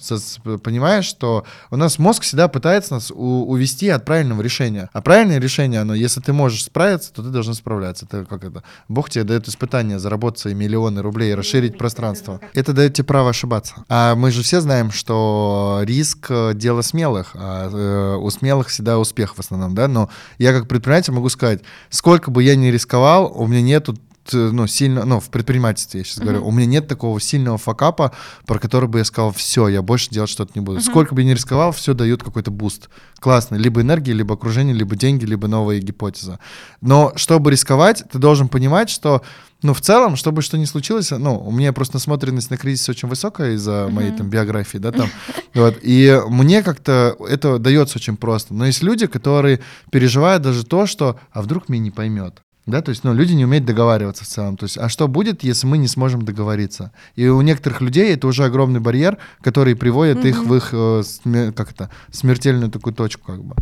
понимаешь, 0.62 1.04
что 1.04 1.44
у 1.70 1.76
нас 1.76 1.98
мозг 1.98 2.22
всегда 2.22 2.48
пытается 2.48 2.94
нас 2.94 3.10
увести 3.10 3.88
от 3.88 4.04
правильного 4.04 4.42
решения. 4.42 4.88
А 4.92 5.02
правильное 5.02 5.40
решение, 5.40 5.80
оно, 5.80 5.94
если 5.94 6.20
ты 6.20 6.32
можешь 6.32 6.64
справиться, 6.64 7.12
то 7.12 7.22
ты 7.22 7.28
должен 7.30 7.54
справляться. 7.54 8.06
Это 8.06 8.24
как 8.24 8.44
это? 8.44 8.62
Бог 8.88 9.10
тебе 9.10 9.24
дает 9.24 9.48
испытание 9.48 9.98
заработать 9.98 10.40
свои 10.40 10.54
миллионы 10.54 11.02
рублей, 11.02 11.34
расширить 11.34 11.78
пространство. 11.78 12.40
Это 12.54 12.72
дает 12.72 12.94
тебе 12.94 13.01
право 13.02 13.30
ошибаться. 13.30 13.84
А 13.88 14.14
мы 14.14 14.30
же 14.30 14.42
все 14.42 14.60
знаем, 14.60 14.90
что 14.90 15.80
риск— 15.82 16.30
дело 16.54 16.82
смелых, 16.82 17.32
а 17.34 17.68
э, 17.70 18.16
у 18.16 18.30
смелых 18.30 18.68
всегда 18.68 18.98
успех 18.98 19.34
в 19.36 19.38
основном, 19.38 19.74
да, 19.74 19.88
но 19.88 20.08
я 20.38 20.52
как 20.52 20.68
предприниматель 20.68 21.12
могу 21.12 21.28
сказать, 21.28 21.62
сколько 21.90 22.30
бы 22.30 22.42
я 22.42 22.56
ни 22.56 22.66
рисковал, 22.66 23.32
у 23.34 23.46
меня 23.46 23.62
нету 23.62 23.96
ну, 24.32 24.66
сильно, 24.66 25.04
ну, 25.04 25.20
в 25.20 25.30
предпринимательстве 25.30 26.00
я 26.00 26.04
сейчас 26.04 26.18
uh-huh. 26.18 26.22
говорю, 26.22 26.46
у 26.46 26.50
меня 26.52 26.66
нет 26.66 26.88
такого 26.88 27.20
сильного 27.20 27.58
факапа, 27.58 28.12
про 28.46 28.58
который 28.58 28.88
бы 28.88 28.98
я 28.98 29.04
сказал, 29.04 29.32
все, 29.32 29.68
я 29.68 29.82
больше 29.82 30.10
делать 30.10 30.30
что-то 30.30 30.52
не 30.54 30.60
буду. 30.60 30.78
Uh-huh. 30.78 30.82
Сколько 30.82 31.14
бы 31.14 31.22
я 31.22 31.28
ни 31.28 31.32
рисковал, 31.32 31.72
все 31.72 31.94
дает 31.94 32.22
какой-то 32.22 32.50
boost. 32.50 32.88
Классный. 33.18 33.58
Либо 33.58 33.80
энергия, 33.80 34.12
либо 34.12 34.34
окружение, 34.34 34.74
либо 34.74 34.96
деньги, 34.96 35.24
либо 35.24 35.48
новая 35.48 35.78
гипотеза. 35.78 36.38
Но 36.80 37.12
чтобы 37.16 37.50
рисковать, 37.50 38.04
ты 38.10 38.18
должен 38.18 38.48
понимать, 38.48 38.90
что 38.90 39.22
ну, 39.62 39.74
в 39.74 39.80
целом, 39.80 40.16
чтобы 40.16 40.42
что 40.42 40.58
ни 40.58 40.64
случилось, 40.64 41.10
ну, 41.10 41.38
у 41.38 41.50
меня 41.50 41.72
просто 41.72 41.96
насмотренность 41.96 42.50
на 42.50 42.56
кризис 42.56 42.88
очень 42.88 43.08
высокая 43.08 43.52
из-за 43.52 43.88
моей 43.90 44.10
там 44.12 44.28
биографии, 44.28 44.78
да, 44.78 44.92
там, 44.92 45.08
вот, 45.54 45.78
и 45.82 46.20
мне 46.28 46.62
как-то 46.62 47.16
это 47.28 47.58
дается 47.58 47.98
очень 47.98 48.16
просто. 48.16 48.54
Но 48.54 48.66
есть 48.66 48.82
люди, 48.82 49.06
которые 49.06 49.60
переживают 49.90 50.42
даже 50.42 50.64
то, 50.64 50.86
что, 50.86 51.18
а 51.30 51.42
вдруг 51.42 51.68
меня 51.68 51.84
не 51.84 51.90
поймет, 51.90 52.42
да, 52.66 52.80
то 52.80 52.90
есть, 52.90 53.02
ну, 53.02 53.12
люди 53.12 53.32
не 53.32 53.44
умеют 53.44 53.64
договариваться 53.66 54.24
в 54.24 54.28
целом. 54.28 54.56
То 54.56 54.64
есть, 54.64 54.78
а 54.78 54.88
что 54.88 55.08
будет, 55.08 55.42
если 55.42 55.66
мы 55.66 55.78
не 55.78 55.88
сможем 55.88 56.22
договориться? 56.22 56.92
И 57.16 57.26
у 57.26 57.40
некоторых 57.40 57.80
людей 57.80 58.14
это 58.14 58.28
уже 58.28 58.44
огромный 58.44 58.78
барьер, 58.78 59.18
который 59.40 59.74
приводит 59.74 60.18
mm-hmm. 60.18 60.28
их 60.28 60.44
в 60.44 60.54
их, 60.54 60.68
э, 60.72 61.52
как 61.56 61.72
это, 61.72 61.90
смертельную 62.12 62.70
такую 62.70 62.94
точку, 62.94 63.32
как 63.32 63.42
бы. 63.42 63.56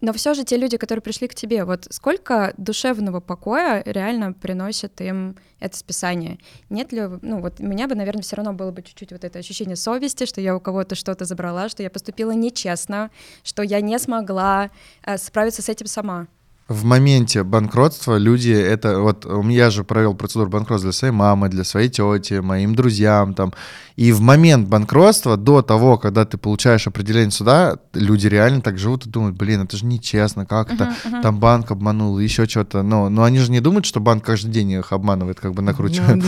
Но 0.00 0.12
все 0.12 0.34
же 0.34 0.44
те 0.44 0.56
люди, 0.56 0.76
которые 0.76 1.02
пришли 1.02 1.28
к 1.28 1.34
тебе, 1.34 1.64
вот 1.64 1.86
сколько 1.90 2.54
душевного 2.56 3.20
покоя 3.20 3.82
реально 3.84 4.32
приносит 4.32 5.00
им 5.00 5.36
это 5.58 5.76
списание? 5.76 6.38
Нет 6.70 6.92
ли, 6.92 7.02
ну 7.22 7.40
вот 7.40 7.58
меня 7.60 7.86
бы, 7.86 7.94
наверное, 7.94 8.22
все 8.22 8.36
равно 8.36 8.52
было 8.52 8.70
бы 8.70 8.82
чуть-чуть 8.82 9.12
вот 9.12 9.24
это 9.24 9.38
ощущение 9.38 9.76
совести, 9.76 10.24
что 10.24 10.40
я 10.40 10.56
у 10.56 10.60
кого-то 10.60 10.94
что-то 10.94 11.24
забрала, 11.24 11.68
что 11.68 11.82
я 11.82 11.90
поступила 11.90 12.30
нечестно, 12.30 13.10
что 13.42 13.62
я 13.62 13.80
не 13.80 13.98
смогла 13.98 14.70
э, 15.04 15.18
справиться 15.18 15.62
с 15.62 15.68
этим 15.68 15.86
сама 15.86 16.28
в 16.70 16.84
моменте 16.84 17.42
банкротства 17.42 18.16
люди 18.16 18.52
это 18.52 19.00
вот 19.00 19.26
я 19.48 19.70
же 19.70 19.82
провел 19.82 20.14
процедуру 20.14 20.50
банкротства 20.50 20.90
для 20.90 20.96
своей 20.96 21.12
мамы, 21.12 21.48
для 21.48 21.64
своей 21.64 21.88
тети, 21.88 22.34
моим 22.34 22.76
друзьям 22.76 23.34
там. 23.34 23.52
И 23.96 24.12
в 24.12 24.20
момент 24.20 24.68
банкротства, 24.68 25.36
до 25.36 25.60
того, 25.60 25.98
когда 25.98 26.24
ты 26.24 26.38
получаешь 26.38 26.86
определение 26.86 27.32
суда, 27.32 27.76
люди 27.92 28.28
реально 28.28 28.62
так 28.62 28.78
живут 28.78 29.04
и 29.04 29.10
думают, 29.10 29.36
блин, 29.36 29.62
это 29.62 29.76
же 29.76 29.84
нечестно, 29.84 30.46
как 30.46 30.72
это, 30.72 30.84
uh-huh, 30.84 31.12
uh-huh. 31.12 31.22
там 31.22 31.38
банк 31.38 31.70
обманул, 31.70 32.18
еще 32.18 32.46
что-то. 32.46 32.82
Но, 32.82 33.10
но 33.10 33.24
они 33.24 33.40
же 33.40 33.50
не 33.50 33.60
думают, 33.60 33.84
что 33.84 34.00
банк 34.00 34.24
каждый 34.24 34.52
день 34.52 34.70
их 34.70 34.92
обманывает, 34.92 35.38
как 35.38 35.52
бы 35.52 35.60
накручивает 35.60 36.16
ну, 36.16 36.24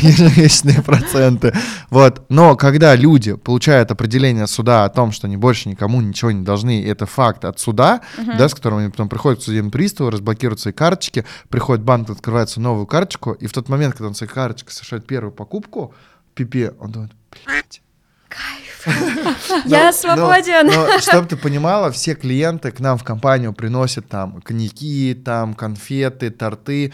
ежемесячные 0.00 0.82
проценты. 0.86 1.54
Вот. 1.88 2.24
Но 2.28 2.56
когда 2.56 2.94
люди 2.94 3.34
получают 3.34 3.90
определение 3.90 4.48
суда 4.48 4.84
о 4.84 4.90
том, 4.90 5.12
что 5.12 5.28
они 5.28 5.38
больше 5.38 5.70
никому 5.70 6.02
ничего 6.02 6.30
не 6.30 6.44
должны, 6.44 6.84
это 6.84 7.06
факт 7.06 7.46
от 7.46 7.58
суда, 7.58 8.02
да, 8.18 8.48
с 8.50 8.54
которым 8.54 8.87
они 8.88 8.92
потом 8.92 9.08
приходят 9.08 9.40
к 9.40 9.42
судебному 9.42 9.70
приставу, 9.70 10.10
разблокируют 10.10 10.60
свои 10.60 10.72
карточки, 10.72 11.24
приходит 11.50 11.84
банк, 11.84 12.10
открывается 12.10 12.60
новую 12.60 12.86
карточку, 12.86 13.32
и 13.32 13.46
в 13.46 13.52
тот 13.52 13.68
момент, 13.68 13.94
когда 13.94 14.08
он 14.08 14.14
своей 14.14 14.32
карточкой 14.32 14.72
совершает 14.72 15.06
первую 15.06 15.32
покупку, 15.32 15.94
пипе, 16.34 16.72
он 16.80 16.90
думает, 16.90 17.12
блядь, 17.44 17.82
Кайф. 18.28 19.64
Я 19.64 19.92
свободен. 19.92 20.70
Чтобы 21.00 21.26
ты 21.26 21.36
понимала, 21.36 21.90
все 21.90 22.14
клиенты 22.14 22.70
к 22.70 22.80
нам 22.80 22.98
в 22.98 23.04
компанию 23.04 23.54
приносят 23.54 24.06
там 24.08 24.42
коньяки, 24.42 25.14
там 25.14 25.54
конфеты, 25.54 26.30
торты. 26.30 26.92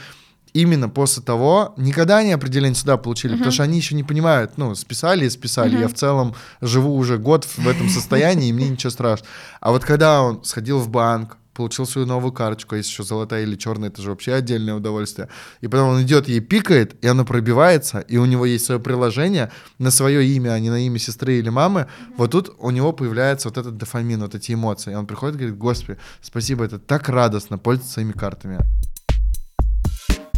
Именно 0.53 0.89
после 0.89 1.21
того, 1.21 1.75
никогда 1.77 2.19
они 2.19 2.31
определение 2.31 2.77
сюда 2.77 2.97
получили, 2.97 3.35
uh-huh. 3.35 3.39
потому 3.39 3.53
что 3.53 3.65
они 3.65 3.77
еще 3.77 3.97
не 3.97 4.05
понимают, 4.05 4.53
ну, 4.57 4.77
списали 4.77 5.27
и 5.27 5.31
списали. 5.31 5.77
Uh-huh. 5.77 5.81
Я 5.81 5.89
в 5.89 5.95
целом 5.95 6.37
живу 6.61 6.95
уже 6.95 7.19
год 7.19 7.45
в 7.45 7.67
этом 7.67 7.89
состоянии, 7.89 8.51
и 8.51 8.53
мне 8.53 8.69
ничего 8.69 8.91
страшного. 8.91 9.29
А 9.59 9.73
вот 9.73 9.85
когда 9.85 10.23
он 10.23 10.45
сходил 10.45 10.79
в 10.79 10.89
банк, 10.89 11.39
получил 11.55 11.87
свою 11.87 12.07
новую 12.07 12.33
карточку, 12.33 12.75
а 12.75 12.79
если 12.79 12.91
еще 12.91 13.03
золотая 13.05 13.43
или 13.45 13.57
черная, 13.57 13.89
это 13.89 14.03
же 14.03 14.11
вообще 14.11 14.35
отдельное 14.35 14.75
удовольствие. 14.75 15.29
И 15.61 15.69
потом 15.69 15.91
он 15.91 16.03
идет, 16.03 16.29
ей 16.29 16.41
пикает, 16.41 16.97
и 17.03 17.07
она 17.07 17.25
пробивается, 17.25 18.01
и 18.01 18.17
у 18.17 18.25
него 18.25 18.45
есть 18.45 18.67
свое 18.67 18.81
приложение 18.81 19.51
на 19.79 19.91
свое 19.91 20.27
имя, 20.27 20.51
а 20.51 20.59
не 20.59 20.71
на 20.71 20.85
имя 20.85 20.99
сестры 20.99 21.39
или 21.39 21.49
мамы. 21.49 21.81
Mm-hmm. 21.81 22.15
Вот 22.17 22.31
тут 22.33 22.55
у 22.59 22.71
него 22.71 22.93
появляется 22.93 23.49
вот 23.49 23.59
этот 23.59 23.77
дофамин, 23.77 24.21
вот 24.21 24.35
эти 24.35 24.53
эмоции. 24.53 24.93
И 24.93 24.95
он 24.95 25.07
приходит 25.07 25.37
и 25.37 25.39
говорит, 25.39 25.59
господи, 25.59 25.99
спасибо, 26.21 26.65
это 26.65 26.79
так 26.79 27.09
радостно 27.09 27.59
пользоваться 27.59 27.95
своими 27.95 28.13
картами. 28.13 28.59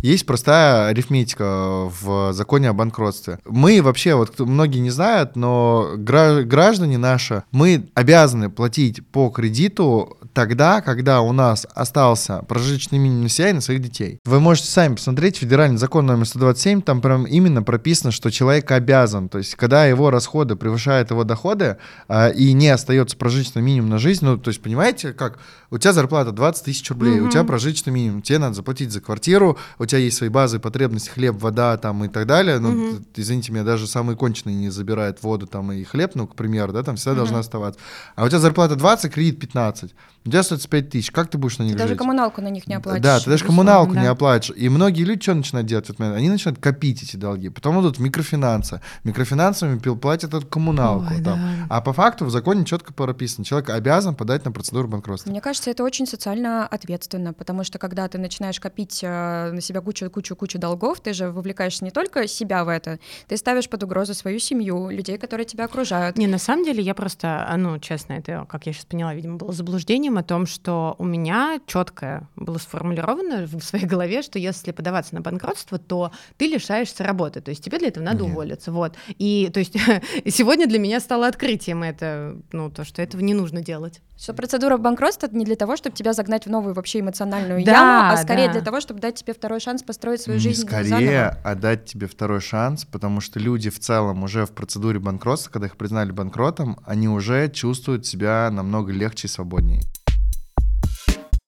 Есть 0.06 0.24
простая 0.24 0.86
арифметика 0.86 1.90
в 2.00 2.32
законе 2.32 2.68
о 2.70 2.72
банкротстве. 2.72 3.40
Мы 3.44 3.82
вообще, 3.82 4.14
вот 4.14 4.38
многие 4.38 4.78
не 4.78 4.90
знают, 4.90 5.34
но 5.34 5.94
граждане 5.96 6.96
наши, 6.96 7.42
мы 7.50 7.88
обязаны 7.94 8.48
платить 8.48 9.04
по 9.04 9.30
кредиту 9.30 10.16
тогда, 10.32 10.80
когда 10.80 11.22
у 11.22 11.32
нас 11.32 11.66
остался 11.74 12.44
прожиточный 12.46 12.98
минимум 12.98 13.28
себя 13.28 13.50
и 13.50 13.52
на 13.54 13.60
своих 13.60 13.80
детей. 13.80 14.20
Вы 14.26 14.38
можете 14.38 14.68
сами 14.68 14.94
посмотреть 14.94 15.38
федеральный 15.38 15.78
закон 15.78 16.06
номер 16.06 16.26
127, 16.26 16.82
там 16.82 17.00
прям 17.00 17.24
именно 17.24 17.62
прописано, 17.62 18.12
что 18.12 18.30
человек 18.30 18.70
обязан, 18.70 19.28
то 19.28 19.38
есть 19.38 19.56
когда 19.56 19.86
его 19.86 20.10
расходы 20.10 20.54
превышают 20.54 21.10
его 21.10 21.24
доходы 21.24 21.78
э, 22.08 22.34
и 22.34 22.52
не 22.52 22.68
остается 22.68 23.16
прожиточный 23.16 23.62
минимум 23.62 23.90
на 23.90 23.98
жизнь, 23.98 24.24
ну 24.24 24.36
то 24.36 24.50
есть 24.50 24.62
понимаете, 24.62 25.14
как 25.14 25.38
у 25.70 25.78
тебя 25.78 25.94
зарплата 25.94 26.32
20 26.32 26.64
тысяч 26.64 26.88
рублей, 26.90 27.16
mm-hmm. 27.16 27.26
у 27.26 27.30
тебя 27.30 27.42
прожиточный 27.42 27.92
минимум, 27.94 28.20
тебе 28.20 28.38
надо 28.38 28.54
заплатить 28.54 28.92
за 28.92 29.00
квартиру, 29.00 29.56
у 29.78 29.86
тебя 29.86 29.95
есть 29.96 30.16
свои 30.16 30.28
базы 30.28 30.58
потребности, 30.58 31.10
хлеб, 31.10 31.36
вода 31.40 31.76
там 31.76 32.04
и 32.04 32.08
так 32.08 32.26
далее. 32.26 32.58
Ну, 32.58 32.70
угу. 32.70 33.04
извините 33.14 33.52
меня, 33.52 33.64
даже 33.64 33.86
самые 33.86 34.16
конченые 34.16 34.56
не 34.56 34.70
забирают 34.70 35.22
воду 35.22 35.46
там 35.46 35.72
и 35.72 35.84
хлеб, 35.84 36.12
ну, 36.14 36.26
к 36.26 36.34
примеру, 36.34 36.72
да, 36.72 36.82
там 36.82 36.96
всегда 36.96 37.12
угу. 37.12 37.18
должна 37.18 37.38
оставаться. 37.40 37.80
А 38.14 38.24
у 38.24 38.28
тебя 38.28 38.38
зарплата 38.38 38.76
20, 38.76 39.12
кредит 39.12 39.40
15. 39.40 39.94
У 40.26 40.30
тебя 40.30 40.42
5 40.42 40.90
тысяч, 40.90 41.10
как 41.10 41.28
ты 41.28 41.38
будешь 41.38 41.58
на 41.58 41.64
них 41.64 41.72
ты 41.72 41.78
жить? 41.78 41.88
даже 41.88 41.98
коммуналку 41.98 42.40
на 42.42 42.48
них 42.48 42.66
не 42.66 42.74
оплатишь. 42.74 43.02
Да, 43.02 43.20
ты 43.20 43.30
даже 43.30 43.44
коммуналку 43.44 43.94
да. 43.94 44.02
не 44.02 44.06
оплатишь. 44.06 44.52
И 44.56 44.68
многие 44.68 45.04
люди 45.04 45.22
что 45.22 45.34
начинают 45.34 45.66
делать 45.66 45.86
в 45.86 45.90
этот 45.90 46.00
момент? 46.00 46.18
Они 46.18 46.28
начинают 46.28 46.60
копить 46.60 47.02
эти 47.02 47.16
долги. 47.16 47.48
Потом 47.48 47.80
идут 47.80 47.98
микрофинансы. 47.98 48.80
Микрофинансами 49.04 49.78
платят 49.78 50.34
эту 50.34 50.46
коммуналку. 50.46 51.06
Ой, 51.10 51.22
там. 51.22 51.38
Да. 51.38 51.66
А 51.68 51.80
по 51.80 51.92
факту 51.92 52.24
в 52.24 52.30
законе 52.30 52.64
четко 52.64 52.92
прописано. 52.92 53.44
Человек 53.44 53.70
обязан 53.70 54.14
подать 54.14 54.44
на 54.44 54.52
процедуру 54.52 54.88
банкротства. 54.88 55.30
Мне 55.30 55.40
кажется, 55.40 55.70
это 55.70 55.84
очень 55.84 56.06
социально 56.06 56.66
ответственно, 56.66 57.32
потому 57.32 57.64
что 57.64 57.78
когда 57.78 58.08
ты 58.08 58.18
начинаешь 58.18 58.60
копить 58.60 59.00
э, 59.02 59.50
на 59.52 59.60
себя 59.60 59.80
кучу-кучу-кучу 59.80 60.58
долгов, 60.58 61.00
ты 61.00 61.12
же 61.12 61.30
вовлекаешь 61.30 61.80
не 61.80 61.90
только 61.90 62.26
себя 62.26 62.64
в 62.64 62.68
это, 62.68 62.98
ты 63.28 63.36
ставишь 63.36 63.68
под 63.68 63.82
угрозу 63.82 64.14
свою 64.14 64.38
семью, 64.38 64.90
людей, 64.90 65.18
которые 65.18 65.46
тебя 65.46 65.64
окружают. 65.64 66.18
Не, 66.18 66.26
на 66.26 66.38
самом 66.38 66.64
деле 66.64 66.82
я 66.82 66.94
просто, 66.94 67.46
а, 67.48 67.56
ну, 67.56 67.78
честно, 67.78 68.14
это, 68.14 68.46
как 68.48 68.66
я 68.66 68.72
сейчас 68.72 68.84
поняла, 68.86 69.14
видимо, 69.14 69.36
было 69.36 69.52
заблуждением 69.52 70.15
о 70.18 70.22
том, 70.22 70.46
что 70.46 70.94
у 70.98 71.04
меня 71.04 71.60
четко 71.66 72.28
было 72.36 72.58
сформулировано 72.58 73.46
в 73.46 73.60
своей 73.62 73.86
голове, 73.86 74.22
что 74.22 74.38
если 74.38 74.72
подаваться 74.72 75.14
на 75.14 75.20
банкротство, 75.20 75.78
то 75.78 76.12
ты 76.36 76.46
лишаешься 76.46 77.04
работы, 77.04 77.40
то 77.40 77.50
есть 77.50 77.64
тебе 77.64 77.78
для 77.78 77.88
этого 77.88 78.04
надо 78.04 78.24
Нет. 78.24 78.32
уволиться, 78.32 78.72
вот. 78.72 78.94
И 79.18 79.50
то 79.52 79.60
есть 79.60 79.74
сегодня 80.26 80.66
для 80.66 80.78
меня 80.78 81.00
стало 81.00 81.26
открытием 81.26 81.82
это, 81.82 82.36
ну, 82.52 82.70
то, 82.70 82.84
что 82.84 83.02
этого 83.02 83.20
не 83.20 83.34
нужно 83.34 83.60
делать. 83.62 84.00
Что 84.18 84.32
процедура 84.32 84.78
банкротства 84.78 85.28
не 85.30 85.44
для 85.44 85.56
того, 85.56 85.76
чтобы 85.76 85.94
тебя 85.94 86.14
загнать 86.14 86.46
в 86.46 86.50
новую 86.50 86.74
вообще 86.74 87.00
эмоциональную 87.00 87.62
Да, 87.64 87.72
яму, 87.72 88.14
а 88.14 88.16
скорее 88.16 88.46
да. 88.46 88.52
для 88.54 88.60
того, 88.62 88.80
чтобы 88.80 89.00
дать 89.00 89.16
тебе 89.16 89.34
второй 89.34 89.60
шанс 89.60 89.82
построить 89.82 90.22
свою 90.22 90.38
Не 90.38 90.42
жизнь 90.42 90.66
скорее 90.66 90.88
заново. 90.88 91.28
отдать 91.44 91.84
тебе 91.84 92.06
второй 92.06 92.40
шанс, 92.40 92.86
потому 92.86 93.20
что 93.20 93.38
люди 93.38 93.68
в 93.68 93.78
целом 93.78 94.22
уже 94.22 94.46
в 94.46 94.52
процедуре 94.52 94.98
банкротства, 94.98 95.50
когда 95.50 95.66
их 95.66 95.76
признали 95.76 96.12
банкротом, 96.12 96.78
они 96.86 97.08
уже 97.10 97.50
чувствуют 97.50 98.06
себя 98.06 98.48
намного 98.50 98.90
легче 98.90 99.26
и 99.28 99.30
свободнее. 99.30 99.82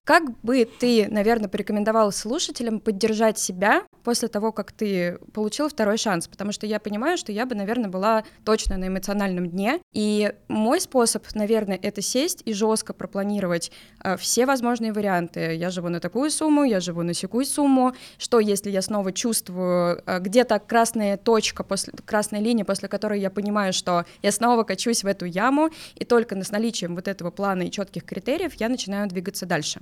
Как 0.09 0.41
бы 0.41 0.65
ты, 0.65 1.07
наверное, 1.11 1.51
порекомендовал 1.51 2.13
слушателям 2.13 2.81
поддержать 2.81 3.39
себя 3.39 3.83
после 4.05 4.29
того, 4.29 4.53
как 4.53 4.73
ты 4.73 5.19
получил 5.35 5.69
второй 5.69 5.99
шанс? 5.99 6.29
Потому 6.29 6.51
что 6.51 6.65
я 6.65 6.81
понимаю, 6.81 7.19
что 7.19 7.31
я 7.31 7.45
бы, 7.45 7.55
наверное, 7.55 7.91
была 7.91 8.25
точно 8.43 8.79
на 8.79 8.89
эмоциональном 8.89 9.51
дне. 9.51 9.81
И 9.93 10.33
мой 10.49 10.81
способ, 10.81 11.27
наверное, 11.35 11.79
это 11.83 12.01
сесть 12.01 12.41
и 12.47 12.55
жестко 12.55 12.95
пропланировать 12.95 13.71
э, 14.03 14.17
все 14.17 14.47
возможные 14.47 14.95
варианты. 14.95 15.55
Я 15.57 15.69
живу 15.69 15.91
на 15.91 16.01
такую 16.01 16.31
сумму, 16.31 16.65
я 16.65 16.81
живу 16.81 17.03
на 17.03 17.13
секую 17.13 17.45
сумму. 17.45 17.93
Что, 18.17 18.41
если 18.41 18.71
я 18.71 18.81
снова 18.81 19.13
чувствую 19.13 20.03
э, 20.07 20.21
где-то 20.21 20.59
красная 20.59 21.19
точка, 21.19 21.65
после, 21.65 21.93
красная 22.07 22.41
линия, 22.41 22.65
после 22.65 22.89
которой 22.89 23.21
я 23.21 23.29
понимаю, 23.29 23.75
что 23.75 24.07
я 24.23 24.33
снова 24.33 24.63
качусь 24.63 25.05
в 25.05 25.07
эту 25.07 25.27
яму, 25.27 25.69
и 25.97 26.07
только 26.07 26.43
с 26.43 26.51
наличием 26.51 26.95
вот 26.95 27.09
этого 27.09 27.31
плана 27.31 27.65
и 27.65 27.71
четких 27.71 28.07
критериев 28.07 28.55
я 28.55 28.71
начинаю 28.71 29.07
двигаться 29.07 29.45
дальше. 29.45 29.81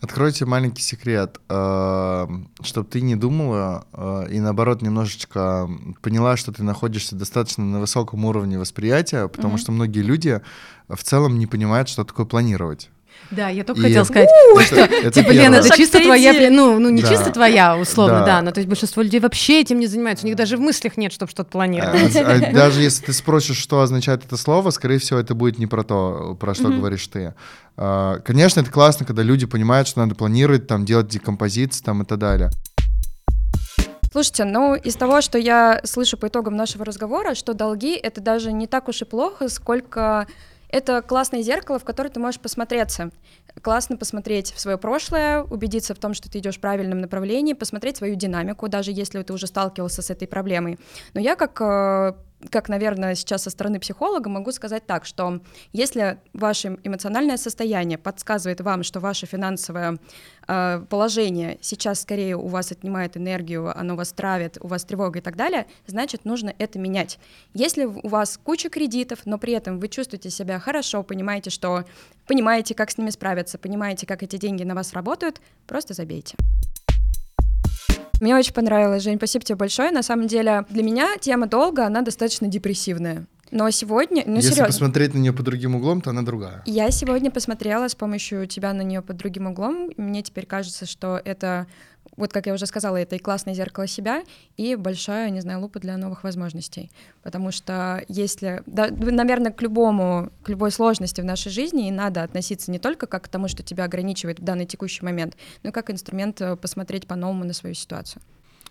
Откройте 0.00 0.44
маленький 0.46 0.82
секрет, 0.82 1.40
чтобы 1.48 2.88
ты 2.88 3.00
не 3.00 3.16
думала 3.16 3.84
э, 3.92 4.26
и 4.30 4.38
наоборот 4.38 4.80
немножечко 4.80 5.68
поняла, 6.02 6.36
что 6.36 6.52
ты 6.52 6.62
находишься 6.62 7.16
достаточно 7.16 7.64
на 7.64 7.80
высоком 7.80 8.24
уровне 8.24 8.58
восприятия, 8.58 9.26
потому 9.26 9.54
Мгм. 9.54 9.58
что 9.58 9.72
многие 9.72 10.00
люди 10.02 10.40
в 10.88 11.02
целом 11.02 11.38
не 11.38 11.46
понимают, 11.48 11.88
что 11.88 12.04
такое 12.04 12.26
планировать. 12.26 12.90
Да, 13.30 13.48
я 13.50 13.62
только 13.62 13.80
И- 13.80 13.84
хотела 13.84 14.04
сказать, 14.04 14.28
Это- 14.70 14.94
это 14.94 15.10
Типа, 15.10 15.30
Лена, 15.32 15.56
это 15.56 15.76
чисто 15.76 16.00
твоя, 16.00 16.50
ну, 16.50 16.78
ну 16.78 16.88
не 16.88 17.02
Да. 17.02 17.08
чисто 17.08 17.30
твоя, 17.30 17.76
условно, 17.76 18.20
Да. 18.20 18.26
да, 18.26 18.42
но 18.42 18.52
то 18.52 18.60
есть 18.60 18.68
большинство 18.68 19.02
людей 19.02 19.20
вообще 19.20 19.60
этим 19.60 19.78
не 19.80 19.86
занимаются, 19.86 20.24
у 20.24 20.28
них 20.28 20.36
даже 20.36 20.56
в 20.56 20.60
мыслях 20.60 20.96
нет, 20.96 21.12
чтобы 21.12 21.30
что-то 21.30 21.50
планировать. 21.50 22.16
А, 22.16 22.20
а 22.20 22.52
Даже 22.52 22.80
если 22.80 23.04
ты 23.04 23.12
спросишь, 23.12 23.58
что 23.58 23.82
означает 23.82 24.24
это 24.24 24.36
слово, 24.38 24.70
скорее 24.70 24.98
всего, 24.98 25.18
это 25.18 25.34
будет 25.34 25.58
не 25.58 25.66
про 25.66 25.82
то, 25.84 26.36
про 26.40 26.54
что 26.54 26.68
Мгм. 26.68 26.78
говоришь 26.78 27.06
ты. 27.06 27.34
А, 27.76 28.18
Конечно, 28.20 28.60
это 28.60 28.70
классно, 28.70 29.04
когда 29.04 29.22
люди 29.22 29.44
понимают, 29.46 29.88
что 29.88 30.00
надо 30.00 30.14
планировать, 30.14 30.66
там, 30.66 30.84
делать 30.86 31.08
декомпозиции 31.08 31.84
там, 31.84 32.02
и 32.02 32.06
так 32.06 32.18
далее. 32.18 32.50
Слушайте, 34.10 34.44
ну 34.44 34.74
из 34.74 34.96
того, 34.96 35.20
что 35.20 35.36
я 35.38 35.80
слышу 35.84 36.16
по 36.16 36.28
итогам 36.28 36.56
нашего 36.56 36.84
разговора, 36.84 37.34
что 37.34 37.52
долги 37.52 37.94
это 37.94 38.20
даже 38.22 38.52
не 38.52 38.66
так 38.66 38.88
уж 38.88 39.02
и 39.02 39.04
плохо, 39.04 39.48
сколько 39.48 40.26
это 40.68 41.02
классное 41.02 41.42
зеркало, 41.42 41.78
в 41.78 41.84
которое 41.84 42.10
ты 42.10 42.20
можешь 42.20 42.40
посмотреться. 42.40 43.10
Классно 43.62 43.96
посмотреть 43.96 44.52
в 44.52 44.60
свое 44.60 44.78
прошлое, 44.78 45.42
убедиться 45.42 45.94
в 45.94 45.98
том, 45.98 46.14
что 46.14 46.30
ты 46.30 46.38
идешь 46.38 46.56
в 46.56 46.60
правильном 46.60 47.00
направлении, 47.00 47.54
посмотреть 47.54 47.96
свою 47.96 48.14
динамику, 48.14 48.68
даже 48.68 48.92
если 48.92 49.22
ты 49.22 49.32
уже 49.32 49.46
сталкивался 49.46 50.02
с 50.02 50.10
этой 50.10 50.28
проблемой. 50.28 50.78
Но 51.14 51.20
я 51.20 51.34
как 51.34 51.60
э, 51.60 52.12
как, 52.50 52.68
наверное, 52.68 53.14
сейчас 53.14 53.42
со 53.42 53.50
стороны 53.50 53.80
психолога 53.80 54.30
могу 54.30 54.52
сказать 54.52 54.86
так, 54.86 55.04
что 55.04 55.40
если 55.72 56.18
ваше 56.32 56.78
эмоциональное 56.84 57.36
состояние 57.36 57.98
подсказывает 57.98 58.60
вам, 58.60 58.84
что 58.84 59.00
ваше 59.00 59.26
финансовое 59.26 59.98
э, 60.46 60.84
положение 60.88 61.58
сейчас 61.60 62.02
скорее 62.02 62.36
у 62.36 62.46
вас 62.46 62.70
отнимает 62.70 63.16
энергию, 63.16 63.76
оно 63.76 63.96
вас 63.96 64.12
травит, 64.12 64.56
у 64.60 64.68
вас 64.68 64.84
тревога 64.84 65.18
и 65.18 65.22
так 65.22 65.36
далее, 65.36 65.66
значит, 65.86 66.24
нужно 66.24 66.54
это 66.58 66.78
менять. 66.78 67.18
Если 67.54 67.84
у 67.84 68.06
вас 68.06 68.38
куча 68.42 68.68
кредитов, 68.68 69.20
но 69.24 69.38
при 69.38 69.52
этом 69.52 69.80
вы 69.80 69.88
чувствуете 69.88 70.30
себя 70.30 70.60
хорошо, 70.60 71.02
понимаете, 71.02 71.50
что 71.50 71.84
понимаете, 72.28 72.74
как 72.74 72.90
с 72.90 72.98
ними 72.98 73.10
справиться, 73.10 73.47
понимаете, 73.56 74.06
как 74.06 74.22
эти 74.22 74.36
деньги 74.36 74.64
на 74.64 74.74
вас 74.74 74.92
работают, 74.92 75.40
просто 75.66 75.94
забейте. 75.94 76.36
Мне 78.20 78.36
очень 78.36 78.52
понравилось, 78.52 79.04
Жень, 79.04 79.16
спасибо 79.16 79.44
тебе 79.44 79.56
большое. 79.56 79.90
На 79.92 80.02
самом 80.02 80.26
деле, 80.26 80.64
для 80.70 80.82
меня 80.82 81.16
тема 81.20 81.46
долга, 81.46 81.86
она 81.86 82.02
достаточно 82.02 82.48
депрессивная. 82.48 83.26
Но 83.50 83.70
сегодня, 83.70 84.24
ну 84.26 84.36
Если 84.36 84.50
серьезно, 84.50 84.66
посмотреть 84.66 85.14
на 85.14 85.18
нее 85.18 85.32
под 85.32 85.46
другим 85.46 85.76
углом, 85.76 86.00
то 86.00 86.10
она 86.10 86.22
другая. 86.22 86.62
я 86.66 86.90
сегодня 86.90 87.30
посмотрела 87.30 87.88
с 87.88 87.94
помощью 87.94 88.46
тебя 88.46 88.72
на 88.74 88.82
нее 88.82 89.00
под 89.00 89.16
другим 89.16 89.46
углом. 89.46 89.90
Мне 89.96 90.22
теперь 90.22 90.44
кажется, 90.44 90.84
что 90.84 91.20
это, 91.24 91.66
вот 92.18 92.32
как 92.32 92.46
я 92.46 92.52
уже 92.52 92.66
сказала, 92.66 92.96
это 92.96 93.16
и 93.16 93.18
классное 93.18 93.54
зеркало 93.54 93.86
себя, 93.86 94.22
и 94.56 94.74
большая, 94.74 95.30
не 95.30 95.40
знаю, 95.40 95.60
лупа 95.60 95.78
для 95.78 95.96
новых 95.96 96.24
возможностей. 96.24 96.90
Потому 97.22 97.52
что 97.52 98.04
если, 98.08 98.62
да, 98.66 98.88
наверное, 98.90 99.52
к 99.52 99.62
любому, 99.62 100.30
к 100.42 100.48
любой 100.48 100.72
сложности 100.72 101.20
в 101.20 101.24
нашей 101.24 101.50
жизни 101.50 101.88
и 101.88 101.92
надо 101.92 102.22
относиться 102.22 102.70
не 102.70 102.78
только 102.78 103.06
как 103.06 103.24
к 103.24 103.28
тому, 103.28 103.48
что 103.48 103.62
тебя 103.62 103.84
ограничивает 103.84 104.40
в 104.40 104.44
данный 104.44 104.66
текущий 104.66 105.04
момент, 105.04 105.36
но 105.62 105.70
и 105.70 105.72
как 105.72 105.90
инструмент 105.90 106.40
э, 106.40 106.56
посмотреть 106.56 107.06
по-новому 107.06 107.44
на 107.44 107.52
свою 107.52 107.74
ситуацию. 107.74 108.20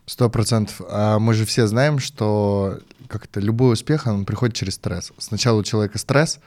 Сто 0.05 0.29
процентов. 0.29 0.81
А 0.89 1.19
мы 1.19 1.33
же 1.33 1.45
все 1.45 1.67
знаем, 1.67 1.99
что 1.99 2.79
как-то 3.07 3.39
любой 3.39 3.73
успех, 3.73 4.07
он 4.07 4.25
приходит 4.25 4.55
через 4.55 4.75
стресс. 4.75 5.11
Сначала 5.17 5.59
у 5.59 5.63
человека 5.63 5.97
стресс, 5.97 6.39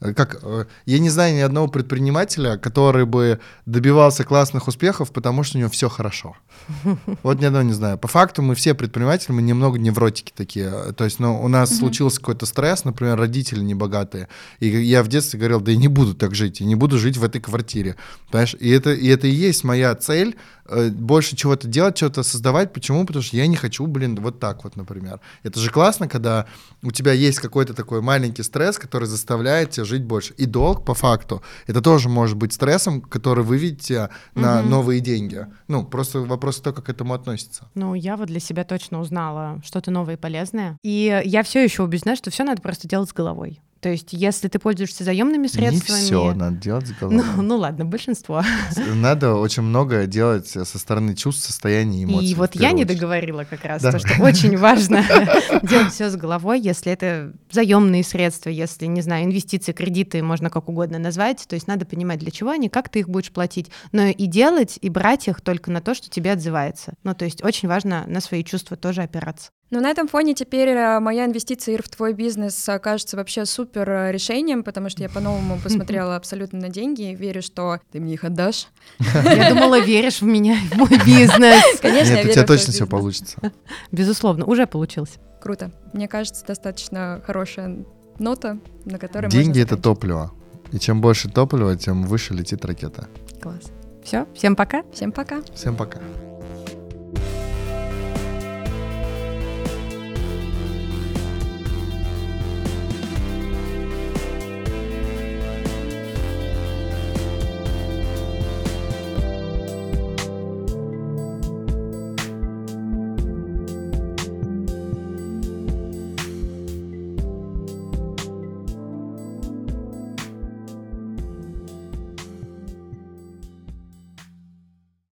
как, 0.00 0.38
э, 0.42 0.66
я 0.84 0.98
не 0.98 1.08
знаю 1.10 1.34
ни 1.34 1.40
одного 1.40 1.68
предпринимателя, 1.68 2.58
который 2.58 3.06
бы 3.06 3.40
добивался 3.64 4.24
классных 4.24 4.68
успехов, 4.68 5.10
потому 5.10 5.42
что 5.42 5.56
у 5.56 5.60
него 5.60 5.70
все 5.70 5.88
хорошо. 5.88 6.36
Вот 7.22 7.40
ни 7.40 7.44
одного 7.46 7.64
не 7.64 7.72
знаю. 7.72 7.96
По 7.98 8.08
факту 8.08 8.42
мы 8.42 8.54
все 8.54 8.74
предприниматели, 8.74 9.32
мы 9.32 9.42
немного 9.42 9.78
невротики 9.78 10.32
такие. 10.36 10.70
То 10.96 11.04
есть, 11.04 11.18
ну, 11.18 11.42
у 11.42 11.48
нас 11.48 11.70
Мгм. 11.70 11.78
случился 11.78 12.20
какой-то 12.20 12.44
стресс, 12.46 12.84
например, 12.84 13.16
родители 13.18 13.60
небогатые. 13.60 14.28
И 14.60 14.68
я 14.68 15.02
в 15.02 15.08
детстве 15.08 15.38
говорил, 15.38 15.60
да 15.60 15.70
я 15.72 15.78
не 15.78 15.88
буду 15.88 16.14
так 16.14 16.34
жить, 16.34 16.60
я 16.60 16.66
не 16.66 16.74
буду 16.74 16.98
жить 16.98 17.16
в 17.16 17.24
этой 17.24 17.40
квартире. 17.40 17.96
Понимаешь? 18.30 18.54
И 18.60 18.70
это, 18.70 18.92
и 18.92 19.06
это 19.08 19.26
и 19.26 19.30
есть 19.30 19.64
моя 19.64 19.94
цель, 19.94 20.36
э, 20.68 20.90
больше 20.90 21.36
чего-то 21.36 21.68
делать, 21.68 21.96
что-то 21.96 22.22
создавать. 22.22 22.72
Почему? 22.72 23.06
Потому 23.06 23.22
что 23.22 23.36
я 23.36 23.46
не 23.46 23.56
хочу, 23.56 23.86
блин, 23.86 24.16
вот 24.20 24.40
так 24.40 24.64
вот, 24.64 24.76
например. 24.76 25.20
Это 25.42 25.58
же 25.60 25.70
классно, 25.70 26.08
когда 26.08 26.46
у 26.82 26.90
тебя 26.90 27.12
есть 27.12 27.38
какой-то 27.38 27.72
такой 27.72 28.02
маленький 28.02 28.42
стресс, 28.42 28.78
который 28.78 29.08
заставляет 29.08 29.70
тебя 29.70 29.85
жить 29.86 30.04
больше. 30.04 30.34
И 30.34 30.46
долг, 30.46 30.84
по 30.84 30.94
факту, 30.94 31.42
это 31.66 31.80
тоже 31.80 32.08
может 32.08 32.36
быть 32.36 32.52
стрессом, 32.52 33.00
который 33.00 33.44
выведет 33.44 33.80
тебя 33.80 34.10
на 34.34 34.60
Мгм. 34.60 34.70
новые 34.70 35.00
деньги. 35.00 35.46
Ну, 35.68 35.84
просто 35.84 36.20
вопрос 36.20 36.60
то, 36.60 36.72
как 36.72 36.86
к 36.86 36.88
этому 36.88 37.14
относится. 37.14 37.68
Ну, 37.74 37.94
я 37.94 38.16
вот 38.16 38.26
для 38.28 38.40
себя 38.40 38.64
точно 38.64 39.00
узнала 39.00 39.60
что-то 39.64 39.90
новое 39.90 40.14
и 40.14 40.18
полезное. 40.18 40.78
И 40.82 41.22
я 41.24 41.42
все 41.42 41.64
еще 41.64 41.82
убеждена, 41.82 42.16
что 42.16 42.30
все 42.30 42.44
надо 42.44 42.60
просто 42.62 42.86
делать 42.88 43.08
с 43.08 43.12
головой. 43.12 43.60
То 43.86 43.92
есть, 43.92 44.08
если 44.10 44.48
ты 44.48 44.58
пользуешься 44.58 45.04
заемными 45.04 45.46
средствами... 45.46 46.00
Не 46.00 46.04
все 46.06 46.34
надо 46.34 46.56
делать 46.56 46.88
с 46.88 46.90
головой. 46.90 47.22
Ну, 47.36 47.42
ну 47.42 47.56
ладно, 47.56 47.84
большинство. 47.84 48.42
Надо 48.76 49.34
очень 49.34 49.62
многое 49.62 50.08
делать 50.08 50.48
со 50.48 50.64
стороны 50.64 51.14
чувств, 51.14 51.44
состояний 51.44 52.00
и 52.00 52.04
эмоций. 52.04 52.26
И 52.26 52.34
вот 52.34 52.56
я 52.56 52.62
первую 52.62 52.78
не 52.78 52.82
очередь. 52.82 52.98
договорила 52.98 53.44
как 53.44 53.64
раз, 53.64 53.82
Да. 53.82 53.92
то, 53.92 54.00
что 54.00 54.20
очень 54.24 54.56
важно 54.58 55.04
делать 55.62 55.92
все 55.92 56.10
с 56.10 56.16
головой, 56.16 56.60
если 56.60 56.90
это 56.90 57.32
заемные 57.52 58.02
средства, 58.02 58.50
если, 58.50 58.86
не 58.86 59.02
знаю, 59.02 59.24
инвестиции, 59.26 59.70
кредиты, 59.70 60.20
можно 60.20 60.50
как 60.50 60.68
угодно 60.68 60.98
назвать, 60.98 61.46
то 61.46 61.54
есть 61.54 61.68
надо 61.68 61.86
понимать, 61.86 62.18
для 62.18 62.32
чего 62.32 62.50
они, 62.50 62.68
как 62.68 62.88
ты 62.88 62.98
их 62.98 63.08
будешь 63.08 63.30
платить, 63.30 63.70
но 63.92 64.06
и 64.06 64.26
делать, 64.26 64.80
и 64.82 64.88
брать 64.88 65.28
их 65.28 65.40
только 65.42 65.70
на 65.70 65.80
то, 65.80 65.94
что 65.94 66.10
тебе 66.10 66.32
отзывается. 66.32 66.94
Ну, 67.04 67.14
то 67.14 67.24
есть 67.24 67.44
очень 67.44 67.68
важно 67.68 68.02
на 68.08 68.20
свои 68.20 68.42
чувства 68.42 68.76
тоже 68.76 69.02
опираться. 69.02 69.52
Но 69.70 69.80
на 69.80 69.90
этом 69.90 70.06
фоне 70.06 70.34
теперь 70.34 70.68
э, 70.68 71.00
моя 71.00 71.24
инвестиция 71.24 71.74
Ир, 71.74 71.82
в 71.82 71.88
твой 71.88 72.12
бизнес 72.12 72.68
кажется 72.80 73.16
вообще 73.16 73.44
супер 73.46 73.88
э, 73.90 74.12
решением, 74.12 74.62
потому 74.62 74.88
что 74.90 75.02
я 75.02 75.08
по-новому 75.08 75.58
посмотрела 75.62 76.14
абсолютно 76.16 76.60
на 76.60 76.68
деньги 76.68 77.10
и 77.10 77.14
верю, 77.14 77.42
что 77.42 77.80
ты 77.90 77.98
мне 77.98 78.14
их 78.14 78.24
отдашь. 78.24 78.68
Я 78.98 79.50
думала, 79.50 79.80
веришь 79.80 80.20
в 80.20 80.24
меня, 80.24 80.56
в 80.70 80.76
мой 80.76 80.90
бизнес. 81.04 81.62
Конечно, 81.82 82.12
я 82.12 82.22
Нет, 82.22 82.26
у 82.26 82.32
тебя 82.32 82.44
точно 82.44 82.72
все 82.72 82.86
получится. 82.86 83.38
Безусловно, 83.92 84.44
уже 84.44 84.66
получилось. 84.66 85.14
Круто. 85.40 85.72
Мне 85.92 86.06
кажется, 86.06 86.44
достаточно 86.46 87.20
хорошая 87.26 87.84
нота, 88.18 88.58
на 88.84 88.98
которой 88.98 89.30
Деньги 89.30 89.60
это 89.60 89.76
топливо. 89.76 90.32
И 90.72 90.78
чем 90.78 91.00
больше 91.00 91.28
топлива, 91.28 91.76
тем 91.76 92.04
выше 92.04 92.34
летит 92.34 92.64
ракета. 92.64 93.08
Класс. 93.40 93.72
Все, 94.04 94.26
всем 94.34 94.54
пока. 94.54 94.84
Всем 94.92 95.10
пока. 95.10 95.42
Всем 95.54 95.76
пока. 95.76 96.00